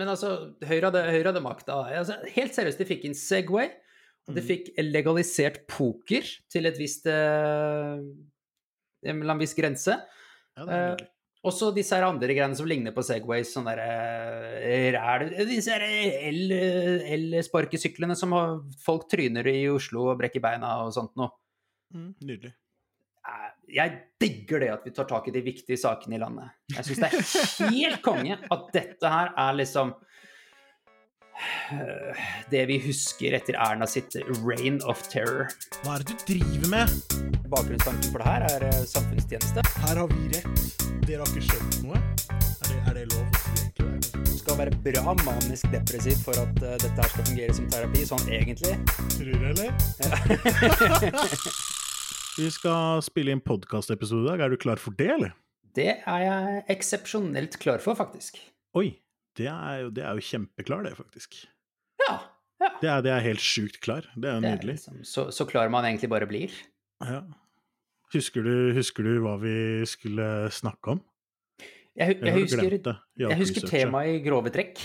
men 0.00 0.08
altså, 0.10 0.30
Høyre 0.64 0.88
hadde, 0.88 1.04
Høyre 1.12 1.30
hadde 1.30 1.44
makta. 1.44 1.76
Altså, 2.00 2.16
helt 2.34 2.56
seriøst, 2.56 2.80
de 2.80 2.88
fikk 2.88 3.04
inn 3.10 3.16
Segway, 3.18 3.68
og 4.28 4.34
de 4.36 4.42
fikk 4.46 4.68
legalisert 4.84 5.62
poker 5.70 6.26
til 6.52 6.68
et 6.68 6.76
visst 6.78 7.06
eh, 7.10 8.02
en 9.10 9.40
viss 9.40 9.56
grense. 9.58 9.96
Ja, 10.56 10.64
Eh, 10.66 10.90
mulig. 10.92 11.06
og 11.46 11.52
så 11.56 11.70
disse 11.72 11.96
her 11.96 12.04
andre 12.04 12.28
greiene 12.36 12.56
som 12.58 12.66
ligner 12.68 12.92
på 12.92 13.02
Segways, 13.06 13.48
sånne 13.54 13.72
der 13.78 14.60
eh, 14.60 14.90
ræl 14.92 15.30
Disse 15.48 15.72
her 15.72 15.84
el- 16.28 16.52
elsparkesyklene 17.38 18.16
som 18.18 18.34
folk 18.84 19.06
tryner 19.08 19.46
i 19.48 19.62
Oslo 19.72 20.10
og 20.12 20.18
brekker 20.20 20.42
beina 20.44 20.74
og 20.84 20.92
sånt 20.92 21.14
noe. 21.16 21.30
Mm, 21.94 22.10
nydelig. 22.20 22.52
Jeg 23.70 23.96
digger 24.20 24.62
det 24.62 24.70
at 24.74 24.86
vi 24.86 24.92
tar 24.94 25.08
tak 25.10 25.28
i 25.28 25.34
de 25.34 25.42
viktige 25.44 25.78
sakene 25.80 26.16
i 26.16 26.20
landet. 26.20 26.52
Jeg 26.74 26.86
syns 26.88 27.02
det 27.02 27.10
er 27.10 27.74
helt 27.74 28.02
konge 28.08 28.38
at 28.38 28.70
dette 28.74 29.12
her 29.12 29.32
er 29.38 29.58
liksom 29.58 29.94
det 32.52 32.64
vi 32.68 32.78
husker 32.84 33.36
etter 33.38 33.56
Erna 33.56 33.88
sitt 33.88 34.16
reign 34.42 34.80
of 34.90 35.02
terror. 35.08 35.48
Hva 35.84 35.96
er 35.96 36.04
det 36.04 36.16
du 36.16 36.26
driver 36.34 36.74
med? 36.74 36.96
Bakgrunnstanken 37.50 38.10
for 38.12 38.22
det 38.22 38.28
her 38.28 38.46
er 38.50 38.66
eh, 38.68 38.82
samfunnstjeneste. 38.90 39.64
Her 39.86 40.02
har 40.02 40.12
vi 40.12 40.28
rett. 40.34 40.76
Dere 41.06 41.24
har 41.24 41.32
ikke 41.32 41.46
skjønt 41.48 41.80
noe. 41.86 42.02
Er 42.30 42.68
det, 42.68 42.78
er 42.84 43.00
det 43.00 43.06
lov 43.14 43.26
det? 43.30 44.12
Du 44.20 44.36
skal 44.38 44.60
være 44.60 44.76
bra 44.84 45.16
manisk 45.24 45.70
depressiv 45.72 46.20
for 46.24 46.38
at 46.40 46.62
uh, 46.62 46.76
dette 46.80 46.94
her 46.94 47.10
skal 47.14 47.28
fungere 47.32 47.56
som 47.56 47.68
terapi, 47.72 48.06
sånn 48.08 48.30
egentlig. 48.30 48.76
Tror 49.16 49.34
du, 49.34 49.50
eller? 49.54 49.68
vi 52.40 52.50
skal 52.54 53.02
spille 53.04 53.34
inn 53.34 53.42
podkastepisode 53.44 54.24
i 54.24 54.30
dag. 54.32 54.44
Er 54.46 54.52
du 54.52 54.60
klar 54.60 54.80
for 54.80 54.96
det, 54.96 55.10
eller? 55.16 55.34
Det 55.76 55.90
er 55.92 56.24
jeg 56.24 56.62
eksepsjonelt 56.74 57.58
klar 57.62 57.82
for, 57.82 57.98
faktisk. 57.98 58.40
Oi, 58.78 58.88
det 59.38 59.48
er 59.50 59.84
jo, 59.84 59.90
det 59.94 60.04
er 60.06 60.18
jo 60.18 60.24
kjempeklar, 60.26 60.82
det, 60.86 60.94
faktisk. 60.98 61.36
Ja. 62.02 62.16
ja. 62.62 62.70
Det 62.80 62.90
er, 62.90 63.04
det 63.06 63.12
er 63.14 63.26
helt 63.28 63.44
sjukt 63.44 63.78
klar. 63.84 64.08
Det 64.16 64.30
er 64.30 64.38
jo 64.38 64.42
Det 64.42 64.50
er 64.50 64.56
nydelig. 64.56 64.78
liksom, 64.78 65.02
så, 65.06 65.28
så 65.34 65.46
klar 65.50 65.70
man 65.72 65.86
egentlig 65.88 66.10
bare 66.12 66.28
blir. 66.30 66.54
Ja. 67.04 67.22
Husker 68.14 68.42
du, 68.46 68.54
husker 68.74 69.06
du 69.06 69.20
hva 69.22 69.36
vi 69.42 69.54
skulle 69.86 70.26
snakke 70.54 70.96
om? 70.96 71.04
Jeg, 71.98 72.16
jeg, 72.16 72.24
jeg, 72.24 72.34
husker, 72.38 72.74
det? 72.80 72.96
jeg 73.18 73.38
husker 73.38 73.66
temaet 73.68 74.16
i 74.16 74.24
grove 74.24 74.50
trekk. 74.54 74.80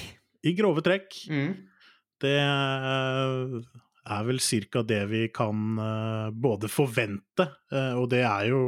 I 0.45 0.53
grove 0.57 0.83
trekk. 0.85 1.15
Mm. 1.31 1.51
Det 2.21 2.37
er 4.05 4.25
vel 4.27 4.39
cirka 4.43 4.83
det 4.85 5.01
vi 5.09 5.27
kan 5.33 5.79
eh, 5.81 6.29
både 6.31 6.69
forvente, 6.71 7.47
eh, 7.73 7.93
og 7.97 8.09
det 8.13 8.23
er 8.25 8.49
jo 8.51 8.61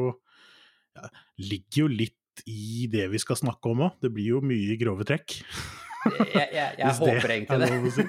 ja, 0.97 1.09
Ligger 1.37 1.83
jo 1.83 1.87
litt 1.93 2.41
i 2.49 2.87
det 2.89 3.07
vi 3.11 3.19
skal 3.21 3.37
snakke 3.37 3.69
om 3.69 3.83
òg. 3.85 3.91
Det 4.01 4.09
blir 4.13 4.27
jo 4.35 4.39
mye 4.45 4.77
grove 4.81 5.05
trekk. 5.05 5.35
Jeg, 6.07 6.49
jeg, 6.53 6.75
jeg, 6.79 6.93
håper 7.01 7.27
er 7.27 7.33
egentlig 7.35 7.59
det. 7.61 7.69
si. 7.93 8.03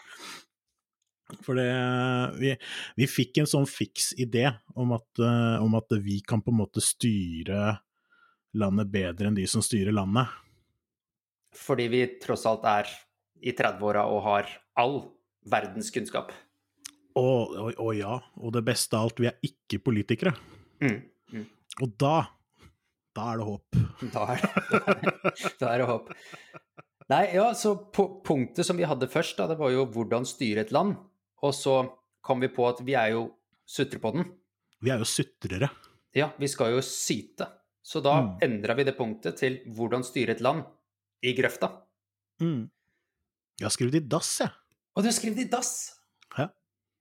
For 1.44 1.54
det 1.54 1.68
vi, 2.40 2.54
vi 2.98 3.06
fikk 3.08 3.38
en 3.40 3.48
sånn 3.50 3.68
fiks 3.68 4.12
idé 4.20 4.48
om 4.74 4.92
at, 4.96 5.08
eh, 5.22 5.56
om 5.62 5.76
at 5.78 5.92
vi 6.02 6.20
kan 6.26 6.42
på 6.44 6.50
en 6.52 6.60
måte 6.62 6.82
styre 6.84 7.76
landet 8.58 8.90
bedre 8.90 9.30
enn 9.30 9.38
de 9.38 9.46
som 9.48 9.62
styrer 9.62 9.94
landet. 9.94 10.26
Fordi 11.56 11.86
vi 11.90 12.04
tross 12.22 12.46
alt 12.50 12.66
er 12.66 12.90
i 13.42 13.52
30-åra 13.56 14.04
og 14.10 14.22
har 14.26 14.48
all 14.80 14.98
verdenskunnskap. 15.50 16.32
Å, 17.18 17.22
og, 17.24 17.72
og 17.80 17.94
ja, 17.98 18.18
og 18.38 18.52
det 18.54 18.62
beste 18.66 18.96
av 18.96 19.08
alt, 19.08 19.20
vi 19.22 19.28
er 19.30 19.38
ikke 19.46 19.80
politikere. 19.82 20.32
Mm. 20.82 21.00
Mm. 21.34 21.46
Og 21.82 21.96
da 22.00 22.14
da 23.16 23.24
er 23.32 23.40
det 23.40 23.46
håp. 23.48 23.78
Da 24.14 24.24
er 24.32 24.42
det, 24.44 25.32
da 25.58 25.70
er 25.72 25.82
det 25.82 25.86
håp. 25.90 26.12
Nei, 27.10 27.24
ja, 27.34 27.48
så 27.58 27.72
punktet 27.90 28.62
som 28.68 28.78
vi 28.78 28.86
hadde 28.86 29.08
først, 29.10 29.34
da, 29.40 29.48
det 29.50 29.56
var 29.58 29.72
jo 29.74 29.82
hvordan 29.90 30.22
styre 30.30 30.62
et 30.62 30.70
land. 30.72 30.94
Og 31.42 31.54
så 31.56 31.80
kom 32.22 32.38
vi 32.44 32.50
på 32.54 32.68
at 32.68 32.78
vi 32.86 32.94
er 32.94 33.16
jo 33.16 33.24
sutrepodden. 33.66 34.28
Vi 34.80 34.92
er 34.94 35.02
jo 35.02 35.08
sutrere. 35.10 35.72
Ja, 36.16 36.30
vi 36.38 36.46
skal 36.48 36.76
jo 36.76 36.84
syte. 36.86 37.48
Så 37.82 37.98
da 38.04 38.14
Mm. 38.22 38.30
endra 38.46 38.76
vi 38.78 38.84
det 38.86 38.94
punktet 38.96 39.40
til 39.42 39.58
hvordan 39.66 40.04
styre 40.06 40.36
et 40.36 40.40
land 40.44 40.62
i 41.26 41.34
grøfta. 41.34 41.72
Mm. 42.40 42.68
Jeg 43.60 43.68
har 43.68 43.74
skrevet 43.74 44.00
i 44.00 44.04
dass, 44.08 44.30
jeg. 44.40 44.52
Og 44.96 45.04
du 45.04 45.10
har 45.10 45.16
skrevet 45.16 45.44
i 45.44 45.48
dass! 45.52 45.74
Ja. 46.38 46.48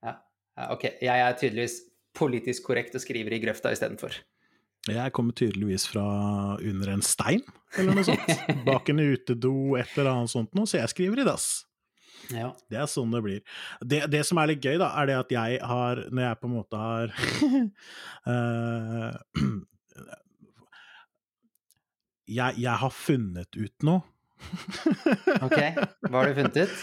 ja. 0.03 0.17
Ja, 0.57 0.65
Ok, 0.75 0.83
jeg 0.99 1.23
er 1.23 1.37
tydeligvis 1.39 1.77
politisk 2.17 2.67
korrekt 2.67 2.97
og 2.99 3.03
skriver 3.03 3.31
i 3.35 3.39
grøfta 3.39 3.71
istedenfor. 3.71 4.17
Jeg 4.89 5.13
kommer 5.15 5.33
tydeligvis 5.35 5.87
fra 5.91 6.03
under 6.57 6.87
en 6.93 7.01
stein, 7.03 7.43
eller 7.77 7.95
noe 7.95 8.03
sånt. 8.07 8.29
Bak 8.67 8.89
en 8.91 8.99
utedo, 8.99 9.75
et 9.79 9.97
eller 9.97 10.11
annet 10.13 10.31
sånt 10.31 10.53
noe, 10.57 10.67
så 10.67 10.77
jeg 10.81 10.89
skriver 10.91 11.19
i 11.23 11.27
dass. 11.27 11.47
Ja. 12.33 12.49
Det 12.69 12.77
er 12.79 12.87
sånn 12.91 13.11
det 13.15 13.21
blir. 13.23 13.41
Det, 13.79 14.03
det 14.11 14.25
som 14.27 14.37
er 14.41 14.47
litt 14.51 14.63
gøy, 14.63 14.75
da, 14.81 14.89
er 14.99 15.05
det 15.09 15.17
at 15.19 15.31
jeg 15.33 15.59
har, 15.71 15.93
når 16.11 16.23
jeg 16.25 16.39
på 16.41 16.47
en 16.49 16.55
måte 16.57 16.75
har 16.83 17.05
uh, 18.27 19.11
jeg, 22.39 22.59
jeg 22.61 22.75
har 22.83 22.93
funnet 22.95 23.59
ut 23.59 23.87
noe. 23.87 24.03
Ok, 25.43 25.57
hva 26.07 26.21
har 26.21 26.29
du 26.29 26.37
funnet 26.37 26.59
ut? 26.63 26.75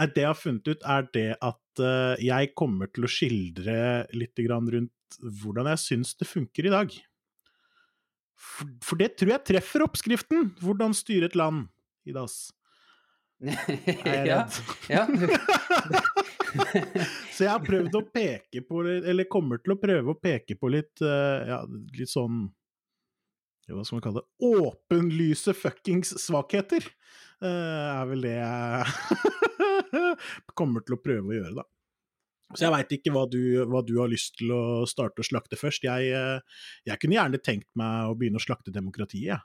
Nei, 0.00 0.08
Det 0.14 0.24
jeg 0.24 0.30
har 0.30 0.38
funnet 0.38 0.70
ut, 0.70 0.86
er 0.96 1.08
det 1.14 1.28
at 1.38 1.82
eh, 1.82 2.24
jeg 2.26 2.52
kommer 2.58 2.90
til 2.90 3.06
å 3.06 3.10
skildre 3.10 3.76
litt 4.16 4.42
grann 4.46 4.70
rundt 4.74 5.20
hvordan 5.22 5.70
jeg 5.70 5.84
syns 5.84 6.14
det 6.18 6.26
funker 6.26 6.68
i 6.68 6.74
dag. 6.74 6.96
For, 8.34 8.98
det 8.98 9.14
tror 9.18 9.36
jeg 9.36 9.46
treffer 9.52 9.86
oppskriften, 9.86 10.50
hvordan 10.60 10.94
styre 10.96 11.30
et 11.30 11.38
land 11.38 11.68
i 12.08 12.16
dass. 12.16 12.48
Ja, 14.04 14.44
ja. 14.88 15.06
Så 17.34 17.44
jeg 17.44 17.50
har 17.50 17.64
prøvd 17.64 17.96
å 17.98 18.02
peke 18.14 18.62
på 18.62 18.84
eller 18.86 19.26
kommer 19.30 19.58
til 19.60 19.74
å 19.74 19.80
prøve 19.80 20.14
å 20.14 20.20
peke 20.20 20.54
på 20.56 20.70
litt, 20.70 21.02
eh, 21.02 21.48
ja, 21.50 21.58
litt 21.98 22.12
sånn 22.12 22.46
Hva 23.70 23.84
skal 23.86 23.96
man 23.98 24.04
kalle 24.04 24.20
det? 24.20 24.28
Åpenlyse 24.44 25.54
fuckings 25.56 26.10
svakheter, 26.20 26.84
eh, 27.40 27.48
er 27.48 28.04
vel 28.10 28.24
det 28.26 28.34
jeg 28.34 28.84
kommer 30.58 30.84
til 30.84 30.96
å 30.98 31.00
prøve 31.02 31.30
å 31.32 31.38
gjøre, 31.38 31.54
da. 31.62 31.64
Så 32.54 32.66
jeg 32.66 32.74
veit 32.74 32.92
ikke 32.98 33.10
hva 33.14 33.24
du, 33.26 33.40
hva 33.66 33.80
du 33.82 33.94
har 33.98 34.10
lyst 34.12 34.36
til 34.38 34.52
å 34.54 34.60
starte 34.86 35.24
å 35.24 35.26
slakte 35.26 35.56
først. 35.58 35.86
Jeg, 35.88 36.12
eh, 36.14 36.60
jeg 36.86 37.00
kunne 37.02 37.16
gjerne 37.16 37.40
tenkt 37.42 37.70
meg 37.80 38.10
å 38.12 38.16
begynne 38.20 38.38
å 38.38 38.44
slakte 38.44 38.74
demokratiet, 38.74 39.32
jeg. 39.32 39.40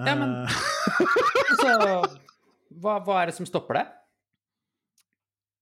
Ja, 0.00 0.14
men- 0.16 0.38
Eh, 0.42 0.48
Så 1.62 1.72
hva, 2.80 2.96
hva 3.04 3.18
er 3.20 3.28
det 3.28 3.34
som 3.36 3.46
stopper 3.46 3.76
deg? 3.76 3.90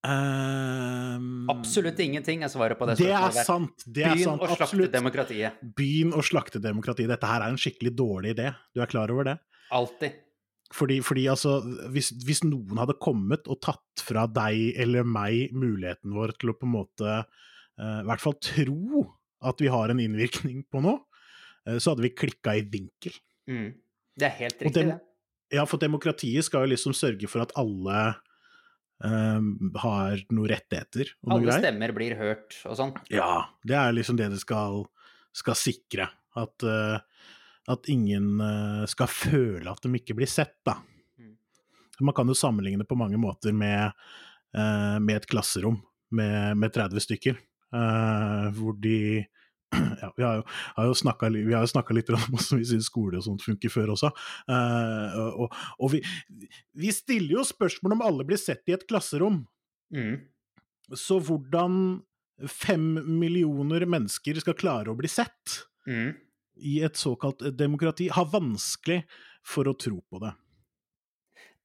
Ehm, 0.06 1.50
Absolutt 1.52 2.00
ingenting 2.00 2.44
er 2.46 2.52
svaret 2.52 2.78
på 2.78 2.88
det 2.88 2.96
Det 3.00 3.10
er 3.12 3.34
sant. 3.44 3.84
Det 3.84 4.04
er 4.06 4.16
Begynn 4.16 4.32
sant. 4.32 4.46
å 4.46 4.56
slakte 4.56 4.88
demokratiet. 4.94 5.60
Begynn 5.76 6.14
å 6.16 6.24
slakte 6.24 6.62
demokratiet. 6.62 7.10
Dette 7.10 7.30
her 7.30 7.44
er 7.44 7.52
en 7.52 7.60
skikkelig 7.60 7.94
dårlig 7.98 8.34
idé. 8.36 8.50
Du 8.74 8.82
er 8.84 8.90
klar 8.90 9.12
over 9.12 9.28
det? 9.28 9.36
Alltid. 9.74 10.18
Fordi, 10.70 11.00
fordi 11.02 11.26
altså, 11.32 11.56
hvis, 11.90 12.12
hvis 12.26 12.44
noen 12.46 12.78
hadde 12.78 12.98
kommet 13.02 13.48
og 13.50 13.58
tatt 13.64 14.04
fra 14.06 14.28
deg 14.30 14.78
eller 14.78 15.06
meg 15.06 15.54
muligheten 15.56 16.14
vår 16.14 16.36
til 16.38 16.52
å 16.52 16.56
på 16.58 16.68
en 16.68 16.76
måte 16.76 17.14
uh, 17.24 17.98
i 18.00 18.06
hvert 18.06 18.22
fall 18.22 18.36
tro 18.38 19.02
at 19.50 19.62
vi 19.62 19.70
har 19.72 19.90
en 19.90 20.02
innvirkning 20.02 20.62
på 20.70 20.82
noe, 20.84 21.02
uh, 21.66 21.76
så 21.76 21.92
hadde 21.92 22.06
vi 22.06 22.14
klikka 22.14 22.54
i 22.60 22.62
vinkel. 22.62 23.16
Mm. 23.50 23.72
Det 24.20 24.28
er 24.28 24.36
helt 24.44 24.62
riktig, 24.62 24.86
det. 24.92 24.98
Ja, 25.50 25.64
for 25.66 25.82
demokratiet 25.82 26.46
skal 26.46 26.66
jo 26.66 26.74
liksom 26.76 26.94
sørge 26.94 27.26
for 27.30 27.42
at 27.42 27.54
alle 27.58 28.12
eh, 29.04 29.50
har 29.82 30.24
noen 30.30 30.50
rettigheter 30.50 31.12
og 31.22 31.32
noe 31.32 31.40
Alle 31.40 31.58
stemmer 31.62 31.94
blir 31.96 32.16
hørt 32.18 32.56
og 32.68 32.78
sånn. 32.78 32.94
Ja, 33.12 33.46
det 33.66 33.76
er 33.78 33.94
liksom 33.96 34.18
det 34.20 34.30
det 34.34 34.40
skal, 34.42 34.84
skal 35.36 35.58
sikre. 35.58 36.10
At, 36.38 36.62
uh, 36.62 37.00
at 37.70 37.88
ingen 37.90 38.38
uh, 38.38 38.84
skal 38.90 39.10
føle 39.10 39.66
at 39.66 39.82
de 39.82 39.90
ikke 39.98 40.14
blir 40.14 40.30
sett, 40.30 40.60
da. 40.66 40.76
Mm. 41.18 41.34
Man 42.06 42.14
kan 42.16 42.30
jo 42.30 42.36
sammenligne 42.38 42.86
på 42.86 42.98
mange 42.98 43.18
måter 43.18 43.56
med, 43.56 43.90
uh, 44.54 44.96
med 45.02 45.16
et 45.16 45.26
klasserom 45.30 45.80
med, 46.14 46.58
med 46.58 46.74
30 46.74 47.02
stykker, 47.04 47.36
hvor 47.70 48.74
de 48.82 49.22
ja, 50.02 50.10
vi 50.16 50.24
har 50.26 50.40
jo, 50.40 50.44
har 50.76 50.90
jo 50.90 50.98
snakka, 50.98 51.30
litt 51.30 52.10
om 52.10 52.20
hvordan 52.32 52.60
vi 52.60 52.68
syns 52.72 52.90
skole 52.90 53.20
og 53.20 53.26
sånt 53.26 53.44
funker 53.46 53.72
før 53.72 53.94
også. 53.94 54.12
Uh, 54.50 55.40
og 55.46 55.56
og 55.78 55.94
vi, 55.94 56.02
vi 56.78 56.92
stiller 56.94 57.38
jo 57.38 57.46
spørsmål 57.46 57.98
om 57.98 58.06
alle 58.06 58.26
blir 58.28 58.40
sett 58.40 58.66
i 58.70 58.76
et 58.76 58.86
klasserom. 58.88 59.44
Mm. 59.94 60.22
Så 60.96 61.20
hvordan 61.22 62.00
fem 62.50 62.94
millioner 63.20 63.84
mennesker 63.88 64.38
skal 64.40 64.56
klare 64.58 64.92
å 64.92 64.98
bli 64.98 65.10
sett 65.10 65.66
Mm. 65.88 66.12
i 66.60 66.82
et 66.84 66.96
såkalt 66.96 67.40
demokrati, 67.56 68.10
har 68.12 68.26
vanskelig 68.28 69.00
for 69.42 69.68
å 69.70 69.72
tro 69.80 69.96
på 70.04 70.20
det. 70.20 70.34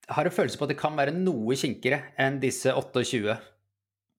Jeg 0.05 0.15
har 0.15 0.29
en 0.29 0.35
følelse 0.37 0.57
på 0.57 0.65
at 0.67 0.71
det 0.71 0.79
kan 0.79 0.95
være 0.97 1.13
noe 1.17 1.57
kinkigere 1.59 2.13
enn 2.21 2.39
disse 2.39 2.71
28 2.71 3.35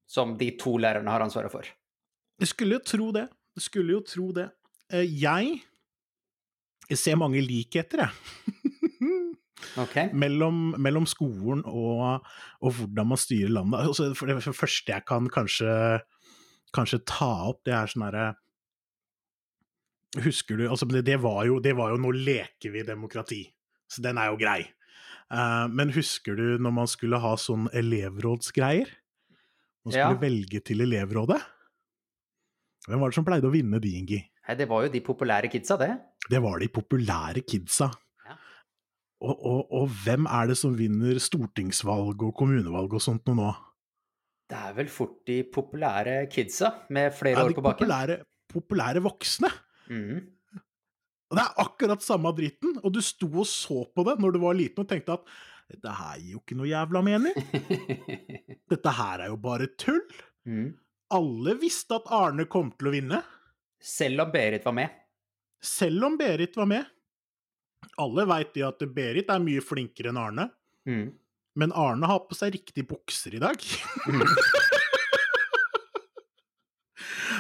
som 0.06 0.35
de 0.38 0.50
to 0.61 0.77
lærerne 0.83 1.11
har 1.11 1.25
ansvaret 1.25 1.50
for. 1.50 1.67
Jeg 2.43 2.50
skulle 2.53 2.79
jo 2.79 2.85
tro 2.85 3.09
det. 3.17 3.25
Skulle 3.58 3.93
jo 3.97 4.00
tro 4.05 4.32
det. 4.37 4.50
Eh, 4.93 5.06
Jeg, 5.23 5.62
jeg 6.91 6.99
ser 6.99 7.17
mange 7.17 7.41
likheter, 7.41 8.05
jeg. 8.06 8.12
Ok. 9.81 9.97
mellom, 10.12 10.75
mellom 10.81 11.06
skolen 11.08 11.62
og, 11.67 12.25
og 12.61 12.73
hvordan 12.76 13.08
man 13.08 13.19
styrer 13.20 13.49
landet. 13.53 13.81
Altså, 13.88 14.11
for 14.14 14.29
det 14.29 14.37
første 14.44 14.93
jeg 14.93 15.05
kan 15.08 15.29
kanskje, 15.32 15.73
kanskje 16.76 17.00
ta 17.08 17.29
opp, 17.50 17.62
det 17.67 17.75
er 17.75 17.87
sånn 17.91 18.05
herre 18.06 18.26
Husker 20.23 20.56
du 20.56 20.64
altså, 20.70 20.87
det, 20.88 21.02
det, 21.05 21.19
var 21.20 21.43
jo, 21.49 21.59
det 21.61 21.75
var 21.76 21.91
jo 21.93 21.99
'nå 22.00 22.12
leker 22.14 22.73
vi 22.73 22.85
demokrati', 22.88 23.43
så 23.91 24.00
den 24.05 24.17
er 24.19 24.31
jo 24.31 24.38
grei. 24.41 24.62
Uh, 25.29 25.67
men 25.69 25.91
husker 25.93 26.37
du 26.38 26.56
når 26.62 26.73
man 26.73 26.87
skulle 26.88 27.19
ha 27.20 27.35
sånn 27.37 27.67
elevrådsgreier? 27.75 28.88
Man 29.85 29.93
skulle 29.93 30.14
Ja. 30.17 30.20
velge 30.23 30.61
til 30.64 30.81
elevrådet? 30.87 31.43
Hvem 32.87 33.03
var 33.03 33.11
det 33.11 33.19
som 33.19 33.27
pleide 33.27 33.49
å 33.49 33.55
vinne 33.55 33.81
de, 33.83 33.93
Ingi? 33.99 34.21
Det 34.56 34.67
var 34.71 34.87
jo 34.87 34.91
de 34.93 35.03
populære 35.03 35.50
kidsa, 35.50 35.79
det. 35.81 35.91
Det 36.31 36.38
var 36.43 36.61
de 36.62 36.69
populære 36.71 37.43
kidsa. 37.43 37.88
Ja. 38.27 38.37
Og, 39.27 39.35
og, 39.35 39.73
og 39.75 39.97
hvem 40.05 40.29
er 40.31 40.53
det 40.53 40.59
som 40.61 40.77
vinner 40.79 41.19
stortingsvalg 41.23 42.23
og 42.29 42.35
kommunevalg 42.38 42.94
og 42.94 43.03
sånt 43.03 43.27
noe 43.27 43.41
nå? 43.41 43.49
Det 44.47 44.61
er 44.69 44.77
vel 44.77 44.91
fort 44.93 45.19
de 45.27 45.41
populære 45.50 46.21
kidsa 46.31 46.71
med 46.94 47.11
flere 47.19 47.43
år 47.43 47.50
de 47.50 47.59
på 47.59 47.67
baken. 47.67 47.83
populære, 47.83 48.19
populære 48.55 49.03
voksne. 49.03 49.50
Mm. 49.91 50.23
Og 51.27 51.35
det 51.35 51.43
er 51.43 51.61
akkurat 51.67 52.06
samme 52.06 52.31
dritten, 52.38 52.79
og 52.87 52.94
du 52.94 53.03
sto 53.03 53.27
og 53.35 53.49
så 53.50 53.83
på 53.91 54.06
det 54.06 54.15
når 54.23 54.37
du 54.37 54.43
var 54.44 54.55
liten 54.55 54.85
og 54.85 54.91
tenkte 54.91 55.19
at 55.19 55.27
dette 55.67 55.91
her 55.99 56.19
gir 56.23 56.37
jo 56.37 56.43
ikke 56.44 56.59
noe 56.61 56.71
jævla 56.71 57.03
mening. 57.03 57.35
Dette 58.71 58.93
her 58.94 59.25
er 59.25 59.33
jo 59.33 59.38
bare 59.43 59.67
tull. 59.75 60.05
Mhm. 60.47 60.69
Alle 61.14 61.55
visste 61.61 61.94
at 62.00 62.08
Arne 62.11 62.47
kom 62.50 62.73
til 62.79 62.88
å 62.91 62.94
vinne, 62.97 63.23
Selv 63.79 64.20
om 64.25 64.31
Berit 64.32 64.64
var 64.64 64.73
med. 64.73 64.91
selv 65.62 66.05
om 66.05 66.17
Berit 66.19 66.56
var 66.56 66.67
med. 66.67 66.87
Alle 67.99 68.25
veit 68.26 68.56
at 68.67 68.79
Berit 68.94 69.29
er 69.31 69.38
mye 69.38 69.61
flinkere 69.62 70.08
enn 70.11 70.19
Arne, 70.19 70.50
Mm. 70.87 71.12
men 71.56 71.73
Arne 71.73 72.06
har 72.06 72.20
på 72.20 72.35
seg 72.35 72.53
riktige 72.55 72.87
bukser 72.87 73.35
i 73.35 73.38
dag. 73.38 73.56
Mm. 74.06 74.23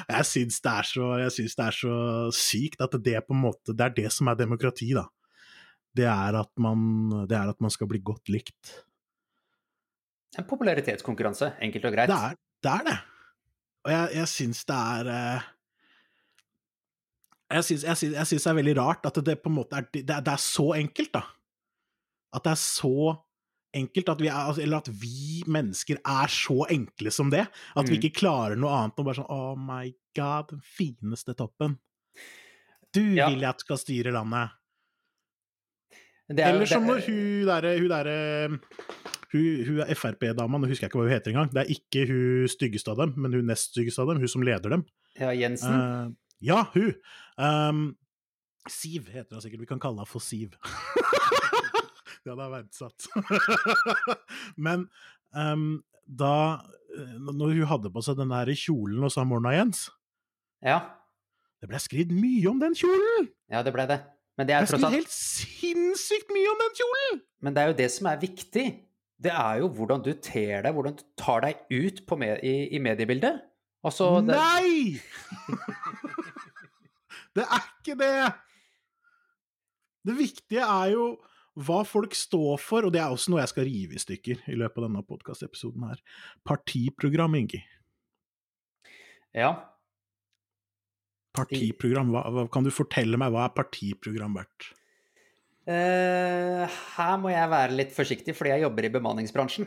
Jeg 0.06 0.24
syns 0.28 0.60
det, 0.62 0.72
det 1.56 1.64
er 1.66 1.74
så 1.74 1.94
sykt 2.34 2.80
at 2.84 2.92
det 3.02 3.22
måte 3.32 3.74
Det 3.74 3.84
er 3.84 3.94
det 3.96 4.12
som 4.12 4.28
er 4.28 4.36
demokrati, 4.38 4.92
da. 4.94 5.06
Det 5.96 6.04
er 6.06 6.36
at 6.42 6.50
man, 6.60 7.26
det 7.26 7.36
er 7.36 7.48
at 7.48 7.60
man 7.60 7.70
skal 7.70 7.88
bli 7.88 7.98
godt 8.04 8.28
likt. 8.28 8.84
En 10.36 10.44
popularitetskonkurranse, 10.44 11.54
enkelt 11.64 11.84
og 11.88 11.92
greit. 11.96 12.08
Det 12.12 12.16
er 12.16 12.36
det. 12.36 12.70
Er 12.70 12.84
det. 12.84 12.98
Og 13.86 13.92
jeg, 13.92 14.08
jeg 14.18 14.28
syns 14.32 14.64
det 14.66 14.76
er 14.76 15.10
eh, 15.14 15.44
Jeg 17.54 17.64
syns, 17.68 18.42
det 18.42 18.50
er 18.50 18.58
veldig 18.58 18.74
rart 18.80 19.06
at 19.06 19.20
det 19.24 19.36
på 19.44 19.52
en 19.52 19.58
måte 19.60 19.78
er 19.78 19.86
Det, 19.94 20.02
det 20.08 20.32
er 20.32 20.42
så 20.42 20.72
enkelt, 20.74 21.12
da. 21.14 21.22
At 22.34 22.42
det 22.48 22.52
er 22.56 22.60
så 22.60 22.94
enkelt 23.76 24.08
at 24.08 24.20
vi, 24.24 24.28
er, 24.30 24.34
altså, 24.48 24.62
eller 24.64 24.80
at 24.82 24.88
vi 25.02 25.42
mennesker 25.52 25.98
er 26.00 26.30
så 26.32 26.64
enkle 26.72 27.10
som 27.12 27.30
det. 27.30 27.44
At 27.76 27.86
vi 27.90 27.96
Mm. 27.98 28.02
ikke 28.02 28.18
klarer 28.22 28.56
noe 28.58 28.72
annet 28.72 28.98
enn 28.98 29.04
bare 29.06 29.18
sånn 29.20 29.30
Oh 29.30 29.54
my 29.56 29.92
god, 30.16 30.48
den 30.50 30.60
fineste 30.64 31.34
toppen. 31.36 31.78
Du 32.94 33.02
Ja. 33.14 33.28
vil 33.28 33.40
jeg 33.44 33.48
at 33.50 33.60
skal 33.60 33.76
styre 33.78 34.12
landet. 34.16 34.50
Det 36.28 36.40
er 36.42 36.54
Eller 36.54 36.66
som 36.66 36.82
når 36.88 37.04
hun 37.06 37.46
derre 37.46 37.78
hun, 37.78 37.88
der, 37.88 38.08
hun, 39.32 39.64
hun 39.66 39.80
er 39.84 39.98
Frp-dama, 39.98 40.60
nå 40.60 40.68
husker 40.70 40.86
jeg 40.86 40.92
ikke 40.92 41.00
hva 41.00 41.06
hun 41.08 41.14
heter 41.14 41.32
engang. 41.32 41.50
Det 41.54 41.62
er 41.64 41.72
ikke 41.74 42.04
hun 42.10 42.50
styggeste 42.52 42.92
av 42.92 43.00
dem, 43.02 43.14
men 43.16 43.34
hun 43.36 43.48
nest 43.50 43.72
styggeste 43.72 44.02
av 44.04 44.12
dem, 44.12 44.22
hun 44.22 44.30
som 44.30 44.44
leder 44.46 44.76
dem. 44.76 44.84
Ja, 45.18 45.32
Jensen. 45.34 45.72
Uh, 45.72 46.12
ja, 46.44 46.62
hun. 46.74 46.92
Um, 47.40 47.86
Siv 48.70 49.10
heter 49.14 49.36
hun 49.38 49.42
sikkert, 49.44 49.62
vi 49.62 49.70
kan 49.70 49.82
kalle 49.82 50.02
henne 50.02 50.10
for 50.10 50.22
Siv. 50.24 50.56
det 52.22 52.32
hadde 52.32 52.46
jeg 52.46 52.54
verdsatt. 52.56 53.08
men 54.66 54.88
um, 55.34 55.68
da 56.06 56.32
eh, 56.94 57.14
Når 57.18 57.54
hun 57.56 57.66
hadde 57.70 57.90
på 57.90 58.02
seg 58.06 58.18
den 58.18 58.30
der 58.30 58.50
kjolen 58.54 59.02
og 59.06 59.10
sa 59.14 59.24
'Morna, 59.26 59.54
Jens', 59.56 59.88
Ja. 60.62 60.80
det 61.60 61.68
ble 61.70 61.80
skrevet 61.82 62.14
mye 62.14 62.46
om 62.50 62.60
den 62.62 62.74
kjolen! 62.78 63.30
ja, 63.50 63.62
det 63.62 63.72
ble 63.74 63.86
det. 63.90 64.00
Men 64.36 64.46
det 64.46 64.54
Det 64.54 64.56
er 64.56 64.66
tross 64.70 64.84
alt 64.84 64.94
helt 64.94 65.12
sinnssykt 65.14 66.30
mye 66.30 66.50
om 66.52 66.58
den 66.62 66.74
kjolen! 66.78 67.22
Men 67.42 67.54
det 67.54 67.62
er 67.62 67.66
jo 67.72 67.78
det 67.78 67.90
som 67.90 68.06
er 68.10 68.20
viktig. 68.20 68.66
Det 69.22 69.32
er 69.32 69.62
jo 69.62 69.68
hvordan 69.72 70.02
du 70.04 70.10
ter 70.20 70.64
deg, 70.66 70.72
hvordan 70.76 70.96
du 70.98 71.04
tar 71.18 71.44
deg 71.46 71.62
ut 71.72 72.02
på 72.08 72.18
me 72.20 72.34
i, 72.44 72.56
i 72.76 72.80
mediebildet. 72.82 73.40
Altså, 73.86 74.10
det, 74.26 74.36
Nei! 74.36 74.98
det 77.36 77.46
er 77.46 77.70
ikke 77.70 77.96
det! 78.00 78.18
Det 80.06 80.14
viktige 80.18 80.66
er 80.66 80.92
jo 80.92 81.06
hva 81.66 81.80
folk 81.88 82.12
står 82.14 82.58
for, 82.60 82.86
og 82.86 82.92
det 82.92 83.00
er 83.00 83.12
også 83.12 83.32
noe 83.32 83.40
jeg 83.40 83.52
skal 83.54 83.66
rive 83.66 83.96
i 83.96 84.02
stykker 84.02 84.42
i 84.52 84.58
løpet 84.60 84.82
av 84.82 84.88
denne 84.90 85.02
podkastepisoden 85.08 85.86
her. 85.88 86.02
Partiprogram, 86.46 87.38
Ingi. 87.40 87.62
ja. 89.34 89.54
Partiprogram, 91.36 92.12
hva, 92.12 92.46
kan 92.52 92.64
du 92.64 92.72
fortelle 92.72 93.18
meg, 93.20 93.32
hva 93.32 93.48
er 93.48 93.56
partiprogram 93.56 94.36
verdt? 94.36 94.70
Eh, 95.66 96.78
her 96.96 97.18
må 97.18 97.32
jeg 97.32 97.50
være 97.50 97.74
litt 97.74 97.92
forsiktig, 97.94 98.36
fordi 98.38 98.54
jeg 98.54 98.66
jobber 98.66 98.86
i 98.86 98.92
bemanningsbransjen. 98.94 99.66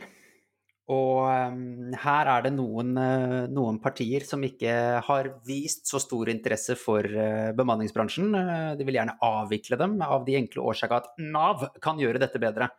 Og 0.90 1.28
um, 1.28 1.92
her 2.02 2.26
er 2.32 2.46
det 2.48 2.50
noen, 2.56 2.96
uh, 2.98 3.44
noen 3.52 3.76
partier 3.82 4.24
som 4.26 4.42
ikke 4.42 4.72
har 5.06 5.28
vist 5.46 5.86
så 5.86 6.00
stor 6.02 6.32
interesse 6.32 6.74
for 6.80 7.06
uh, 7.06 7.52
bemanningsbransjen. 7.54 8.32
De 8.80 8.88
vil 8.88 8.98
gjerne 8.98 9.14
avvikle 9.22 9.78
dem 9.78 10.00
av 10.02 10.24
de 10.26 10.34
enkle 10.40 10.64
årsaka 10.72 10.98
at 11.04 11.12
Nav 11.22 11.68
kan 11.84 12.00
gjøre 12.00 12.22
dette 12.22 12.42
bedre. 12.42 12.72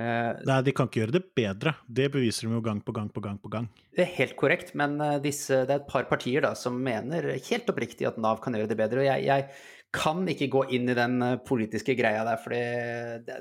Nei, 0.00 0.60
de 0.64 0.72
kan 0.72 0.86
ikke 0.86 1.00
gjøre 1.00 1.16
det 1.16 1.20
bedre. 1.36 1.72
Det 1.90 2.06
beviser 2.14 2.46
de 2.46 2.54
jo 2.54 2.60
gang 2.64 2.78
på 2.84 2.92
gang 2.94 3.08
på 3.10 3.20
gang 3.24 3.40
på 3.42 3.50
gang. 3.52 3.66
Det 3.90 4.04
er 4.04 4.12
helt 4.20 4.36
korrekt, 4.38 4.70
men 4.78 4.94
disse, 5.20 5.64
det 5.66 5.74
er 5.74 5.80
et 5.80 5.88
par 5.90 6.06
partier 6.08 6.44
da, 6.46 6.52
som 6.56 6.78
mener 6.78 7.26
helt 7.34 7.72
oppriktig 7.72 8.06
at 8.08 8.20
Nav 8.22 8.38
kan 8.40 8.54
gjøre 8.54 8.70
det 8.70 8.78
bedre. 8.78 9.02
Og 9.02 9.08
jeg, 9.08 9.26
jeg 9.26 9.48
kan 9.94 10.22
ikke 10.30 10.50
gå 10.52 10.64
inn 10.76 10.90
i 10.90 10.96
den 10.96 11.20
eh, 11.26 11.38
politiske 11.46 11.96
greia 11.98 12.24
der, 12.26 12.40
for 12.40 12.54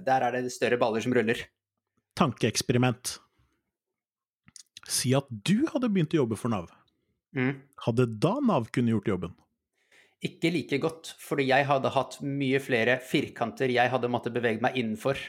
der 0.05 0.27
er 0.27 0.37
det 0.37 0.53
større 0.53 0.79
baller 0.81 1.03
som 1.03 1.13
ruller. 1.15 1.43
Tankeeksperiment. 2.19 3.17
Si 4.89 5.13
at 5.15 5.29
du 5.29 5.67
hadde 5.69 5.91
begynt 5.93 6.15
å 6.17 6.23
jobbe 6.23 6.39
for 6.39 6.51
Nav. 6.51 6.71
Mm. 7.37 7.59
Hadde 7.85 8.07
da 8.21 8.39
Nav 8.41 8.71
kunne 8.73 8.95
gjort 8.95 9.11
jobben? 9.11 9.35
Ikke 10.25 10.51
like 10.51 10.81
godt, 10.83 11.13
fordi 11.21 11.45
jeg 11.47 11.67
hadde 11.69 11.93
hatt 11.95 12.17
mye 12.25 12.59
flere 12.59 12.97
firkanter 12.99 13.71
jeg 13.71 13.91
hadde 13.93 14.09
måttet 14.11 14.35
bevege 14.35 14.59
meg 14.63 14.75
innenfor. 14.79 15.19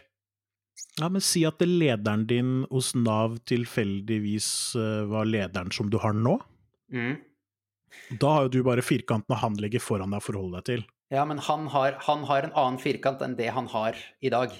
Ja, 0.98 1.08
men 1.12 1.22
si 1.22 1.44
at 1.46 1.60
lederen 1.62 2.24
din 2.26 2.54
hos 2.70 2.94
Nav 2.98 3.38
tilfeldigvis 3.46 4.48
eh, 4.80 5.02
var 5.10 5.28
lederen 5.28 5.70
som 5.74 5.92
du 5.92 6.00
har 6.02 6.16
nå. 6.16 6.38
Mm. 6.90 7.20
Da 8.18 8.32
har 8.34 8.48
jo 8.48 8.54
du 8.56 8.64
bare 8.66 8.82
firkanten 8.82 9.34
og 9.34 9.42
han 9.42 9.60
foran 9.82 10.10
deg 10.10 10.18
å 10.18 10.24
forholde 10.24 10.58
deg 10.58 10.66
til. 10.72 10.84
Ja, 11.10 11.24
men 11.26 11.40
han 11.42 11.66
har, 11.72 11.96
han 12.06 12.22
har 12.28 12.46
en 12.46 12.54
annen 12.54 12.78
firkant 12.82 13.22
enn 13.24 13.34
det 13.38 13.50
han 13.54 13.66
har 13.72 13.98
i 14.22 14.30
dag. 14.30 14.52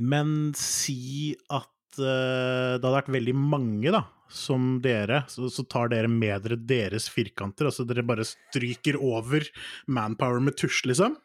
Men 0.00 0.52
si 0.56 1.34
at 1.52 1.68
uh, 2.00 2.78
det 2.78 2.80
hadde 2.80 2.94
vært 2.96 3.12
veldig 3.12 3.34
mange, 3.36 3.92
da, 3.92 4.06
som 4.32 4.78
dere, 4.84 5.22
så, 5.28 5.50
så 5.52 5.66
tar 5.68 5.92
dere 5.92 6.08
med 6.08 6.46
dere 6.46 6.56
deres 6.56 7.10
firkanter. 7.12 7.68
Altså 7.68 7.84
dere 7.88 8.06
bare 8.08 8.24
stryker 8.26 8.96
over 8.96 9.44
manpower 9.86 10.40
med 10.40 10.56
tusj, 10.56 10.86
liksom. 10.88 11.18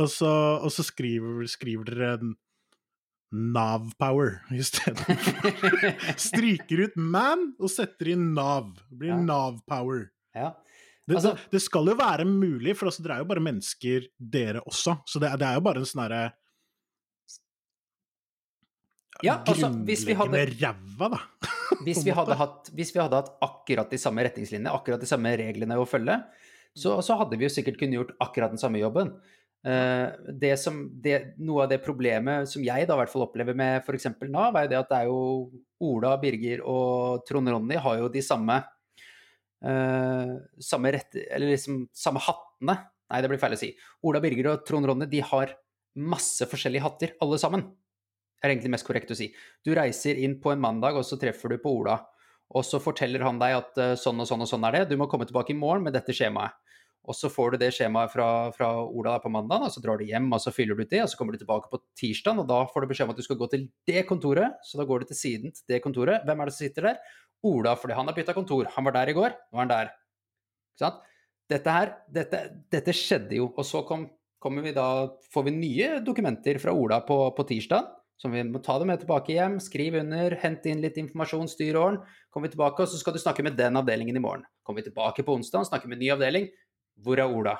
Og 0.00 0.08
så, 0.08 0.30
og 0.60 0.70
så 0.72 0.84
skriver, 0.84 1.44
skriver 1.52 1.88
dere 1.88 2.12
Nav-power 3.32 4.42
i 4.52 4.60
stedet. 4.64 5.04
Stryker 6.20 6.82
ut 6.84 6.96
man 7.00 7.54
og 7.56 7.70
setter 7.72 8.12
inn 8.12 8.34
Nav. 8.36 8.74
Det 8.90 8.98
blir 9.00 9.14
Ja. 9.14 9.20
Nav-power. 9.24 10.10
Ja. 10.36 10.50
Det, 11.08 11.16
Altså- 11.18 11.32
det, 11.34 11.50
det 11.50 11.62
skal 11.64 11.88
jo 11.90 11.94
være 11.98 12.24
mulig, 12.28 12.76
for 12.78 12.86
altså, 12.90 13.02
dere 13.02 13.16
er 13.18 13.24
jo 13.24 13.30
bare 13.32 13.42
mennesker, 13.42 14.06
dere 14.18 14.60
også. 14.62 15.00
Så 15.08 15.18
det, 15.22 15.32
det 15.40 15.48
er 15.48 15.58
jo 15.58 15.64
bare 15.66 15.82
en 15.82 15.88
sånn 15.88 16.04
herre 16.04 16.22
Ja, 19.22 19.36
altså, 19.46 19.68
hvis 19.86 20.02
vi 20.08 20.14
hadde- 20.18 20.34
grunnleggende 20.34 20.62
ræva, 20.98 21.08
da. 21.12 21.20
Hvis 21.86 22.02
vi, 22.04 22.10
hadde 22.12 22.34
hatt, 22.36 22.68
hvis 22.76 22.90
vi 22.92 23.00
hadde 23.00 23.16
hatt 23.16 23.30
akkurat 23.42 23.88
de 23.90 23.96
samme 23.98 24.20
retningslinjene, 24.26 24.70
akkurat 24.76 25.00
de 25.00 25.06
samme 25.08 25.30
reglene 25.40 25.78
å 25.80 25.86
følge, 25.88 26.18
så, 26.76 26.98
så 27.02 27.16
hadde 27.16 27.38
vi 27.40 27.46
jo 27.46 27.52
sikkert 27.54 27.78
kunnet 27.80 27.96
gjort 27.96 28.10
akkurat 28.20 28.52
den 28.52 28.60
samme 28.60 28.78
jobben. 28.82 29.08
Eh, 29.64 30.12
det 30.42 30.52
som, 30.60 30.82
det, 31.00 31.34
noe 31.40 31.64
av 31.64 31.70
det 31.72 31.78
problemet 31.84 32.50
som 32.50 32.64
jeg 32.66 32.84
da 32.88 32.96
i 32.96 33.00
hvert 33.00 33.12
fall 33.12 33.24
opplever 33.24 33.56
med 33.56 33.80
f.eks. 33.86 34.08
Nav, 34.28 34.58
er 34.60 34.68
det 34.68 34.78
at 34.82 34.90
det 34.92 34.98
er 35.00 35.08
jo 35.08 35.22
Ola, 35.86 36.12
Birger 36.20 36.60
og 36.68 37.24
Trond 37.28 37.48
Ronny 37.54 37.78
har 37.80 38.02
jo 38.02 38.10
de 38.12 38.22
samme 38.26 38.58
eh, 39.64 40.32
samme 40.62 40.94
rette, 40.94 41.26
liksom 41.42 41.84
samme 41.96 42.22
hattene. 42.22 42.78
Nei, 43.12 43.20
det 43.20 43.28
blir 43.28 43.40
feil 43.42 43.56
å 43.56 43.60
si. 43.60 43.72
Ola, 44.08 44.22
Birger 44.24 44.54
og 44.54 44.66
Trond 44.68 44.88
Ronny 44.88 45.08
de 45.10 45.20
har 45.28 45.52
masse 46.00 46.46
forskjellige 46.48 46.84
hatter, 46.86 47.16
alle 47.20 47.38
sammen 47.40 47.66
er 48.42 48.52
egentlig 48.52 48.72
mest 48.74 48.86
korrekt 48.86 49.12
å 49.12 49.18
si. 49.18 49.30
Du 49.64 49.72
reiser 49.76 50.18
inn 50.18 50.38
på 50.42 50.52
en 50.52 50.62
mandag, 50.62 50.98
og 50.98 51.06
så 51.06 51.18
treffer 51.20 51.54
du 51.54 51.62
på 51.62 51.76
Ola. 51.82 52.00
Og 52.52 52.66
så 52.66 52.82
forteller 52.82 53.24
han 53.24 53.38
deg 53.40 53.54
at 53.56 53.78
uh, 53.80 53.92
sånn 53.98 54.20
og 54.20 54.28
sånn 54.28 54.44
og 54.44 54.50
sånn 54.50 54.66
er 54.68 54.80
det, 54.80 54.90
du 54.90 54.98
må 55.00 55.08
komme 55.08 55.28
tilbake 55.28 55.54
i 55.54 55.58
morgen 55.58 55.86
med 55.86 55.96
dette 55.96 56.14
skjemaet. 56.16 56.58
og 57.02 57.16
så 57.18 57.26
får 57.32 57.50
du 57.50 57.56
det 57.58 57.72
skjemaet 57.74 58.12
fra, 58.12 58.26
fra 58.54 58.68
Ola 58.84 59.16
på 59.18 59.30
mandag, 59.32 59.64
og 59.66 59.72
så 59.74 59.80
drar 59.82 59.98
du 59.98 60.04
hjem 60.06 60.28
og 60.30 60.38
så 60.38 60.52
fyller 60.54 60.78
du 60.78 60.84
ut 60.84 60.90
det, 60.90 61.00
og 61.02 61.08
så 61.10 61.18
kommer 61.18 61.34
du 61.34 61.40
tilbake 61.40 61.70
på 61.72 61.80
tirsdag, 61.98 62.38
og 62.38 62.46
da 62.46 62.60
får 62.70 62.84
du 62.84 62.92
beskjed 62.92 63.08
om 63.08 63.14
at 63.14 63.18
du 63.18 63.26
skal 63.26 63.40
gå 63.40 63.48
til 63.50 63.64
det 63.90 64.04
kontoret. 64.06 64.60
Så 64.62 64.78
da 64.78 64.86
går 64.86 65.02
du 65.02 65.10
til 65.10 65.18
siden 65.18 65.54
til 65.56 65.64
det 65.72 65.80
kontoret. 65.82 66.22
Hvem 66.28 66.42
er 66.42 66.50
det 66.50 66.54
som 66.54 66.62
sitter 66.62 66.86
der? 66.92 67.00
Ola, 67.48 67.74
fordi 67.78 67.96
han 67.98 68.06
har 68.08 68.16
bytta 68.16 68.34
kontor. 68.36 68.68
Han 68.76 68.86
var 68.86 68.94
der 68.96 69.10
i 69.10 69.16
går, 69.16 69.34
nå 69.50 69.58
er 69.58 69.64
han 69.64 69.72
der. 69.72 69.94
Ikke 70.72 70.84
sant? 70.84 71.00
Dette 71.52 71.72
her, 71.74 71.90
dette, 72.08 72.42
dette 72.72 72.94
skjedde 72.96 73.36
jo, 73.36 73.48
og 73.50 73.66
så 73.66 73.82
kom, 73.86 74.06
vi 74.62 74.72
da, 74.76 74.86
får 75.34 75.48
vi 75.48 75.56
nye 75.56 75.88
dokumenter 76.06 76.60
fra 76.62 76.74
Ola 76.76 77.02
på, 77.06 77.18
på 77.36 77.46
tirsdag. 77.50 77.90
Som 78.22 78.36
vi 78.36 78.44
må 78.46 78.60
ta 78.62 78.76
det 78.78 78.86
med 78.86 79.00
tilbake 79.02 79.34
hjem, 79.34 79.56
skrive 79.58 79.98
under, 80.04 80.36
hente 80.38 80.70
inn 80.70 80.82
litt 80.84 80.98
informasjon, 81.00 81.48
styr 81.50 81.74
åren. 81.80 81.98
Kommer 82.30 82.46
vi 82.46 82.52
tilbake, 82.52 82.84
og 82.84 82.90
så 82.90 83.00
skal 83.00 83.16
du 83.16 83.18
snakke 83.18 83.42
med 83.42 83.56
den 83.58 83.80
avdelingen 83.80 84.16
i 84.16 84.22
morgen. 84.22 84.44
Kommer 84.62 84.78
vi 84.78 84.92
tilbake 84.92 85.24
på 85.26 85.34
onsdag, 85.34 85.66
snakker 85.66 85.90
med 85.90 85.98
ny 85.98 86.12
avdeling. 86.14 86.46
Hvor 87.02 87.18
er 87.18 87.26
Ola? 87.26 87.56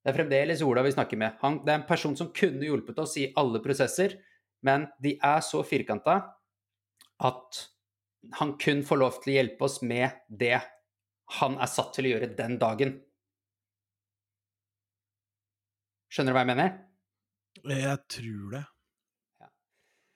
Det 0.00 0.12
er 0.12 0.16
fremdeles 0.16 0.64
Ola 0.64 0.86
vi 0.86 0.94
snakker 0.94 1.20
med. 1.20 1.36
Han, 1.44 1.60
det 1.66 1.74
er 1.74 1.82
en 1.82 1.86
person 1.88 2.16
som 2.16 2.32
kunne 2.36 2.64
hjulpet 2.64 2.98
oss 3.00 3.18
i 3.20 3.28
alle 3.40 3.60
prosesser, 3.64 4.16
men 4.64 4.88
de 5.04 5.14
er 5.20 5.44
så 5.44 5.60
firkanta 5.68 6.16
at 7.24 7.60
han 8.38 8.54
kun 8.60 8.82
får 8.86 9.00
lov 9.00 9.18
til 9.22 9.32
å 9.32 9.36
hjelpe 9.38 9.66
oss 9.66 9.80
med 9.82 10.24
det 10.28 10.58
han 11.40 11.56
er 11.62 11.70
satt 11.70 11.94
til 11.96 12.08
å 12.08 12.14
gjøre 12.14 12.34
den 12.36 12.58
dagen. 12.60 12.98
Skjønner 16.12 16.34
du 16.34 16.36
hva 16.36 16.44
jeg 16.44 16.52
mener? 16.52 16.78
Jeg 17.64 17.98
tror 18.12 18.54
det. 18.54 18.64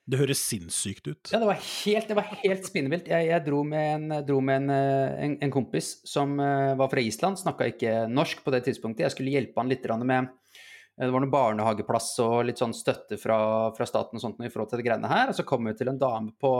Det 0.09 0.17
høres 0.17 0.41
sinnssykt 0.41 1.05
ut. 1.05 1.29
Ja, 1.29 1.37
det 1.37 1.47
var 1.51 1.59
helt, 1.59 2.07
det 2.09 2.15
var 2.17 2.29
helt 2.41 2.65
spinnevilt. 2.65 3.09
Jeg, 3.11 3.27
jeg, 3.29 3.43
dro 3.45 3.59
med, 3.67 3.89
en, 3.93 4.13
dro 4.25 4.39
med 4.41 4.63
en, 4.63 4.71
eh, 4.73 5.17
en, 5.25 5.35
en, 5.45 5.51
kompis 5.53 5.99
som 6.07 6.33
uh, 6.41 6.73
var 6.79 6.89
fra 6.89 7.03
Island, 7.03 7.37
snakka 7.37 7.67
ikke 7.69 7.91
norsk 8.09 8.41
på 8.41 8.53
det 8.55 8.63
tidspunktet. 8.65 9.05
Jeg 9.05 9.13
skulle 9.13 9.35
hjelpe 9.35 9.61
han 9.61 9.69
litt 9.69 9.85
med 10.01 10.31
eh, 10.31 11.03
Det 11.03 11.11
var 11.13 11.21
noen 11.21 11.33
barnehageplass 11.33 12.09
og 12.25 12.39
litt 12.47 12.61
sånn 12.61 12.73
støtte 12.73 13.19
fra, 13.21 13.37
fra 13.77 13.85
staten 13.85 14.17
og 14.17 14.23
sånt 14.23 14.41
i 14.41 14.49
forhold 14.49 14.71
til 14.71 14.81
de 14.81 14.87
greiene 14.87 15.11
her. 15.11 15.29
Og 15.29 15.37
så 15.37 15.45
kom 15.45 15.69
vi 15.69 15.75
til 15.77 15.93
en 15.93 16.01
dame 16.01 16.33
på 16.41 16.53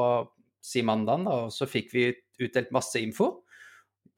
si 0.61 0.83
mandagen, 0.85 1.27
da, 1.27 1.45
og 1.45 1.53
så 1.55 1.67
fikk 1.69 1.93
vi 1.95 2.09
utdelt 2.43 2.73
masse 2.75 2.99
info. 3.01 3.31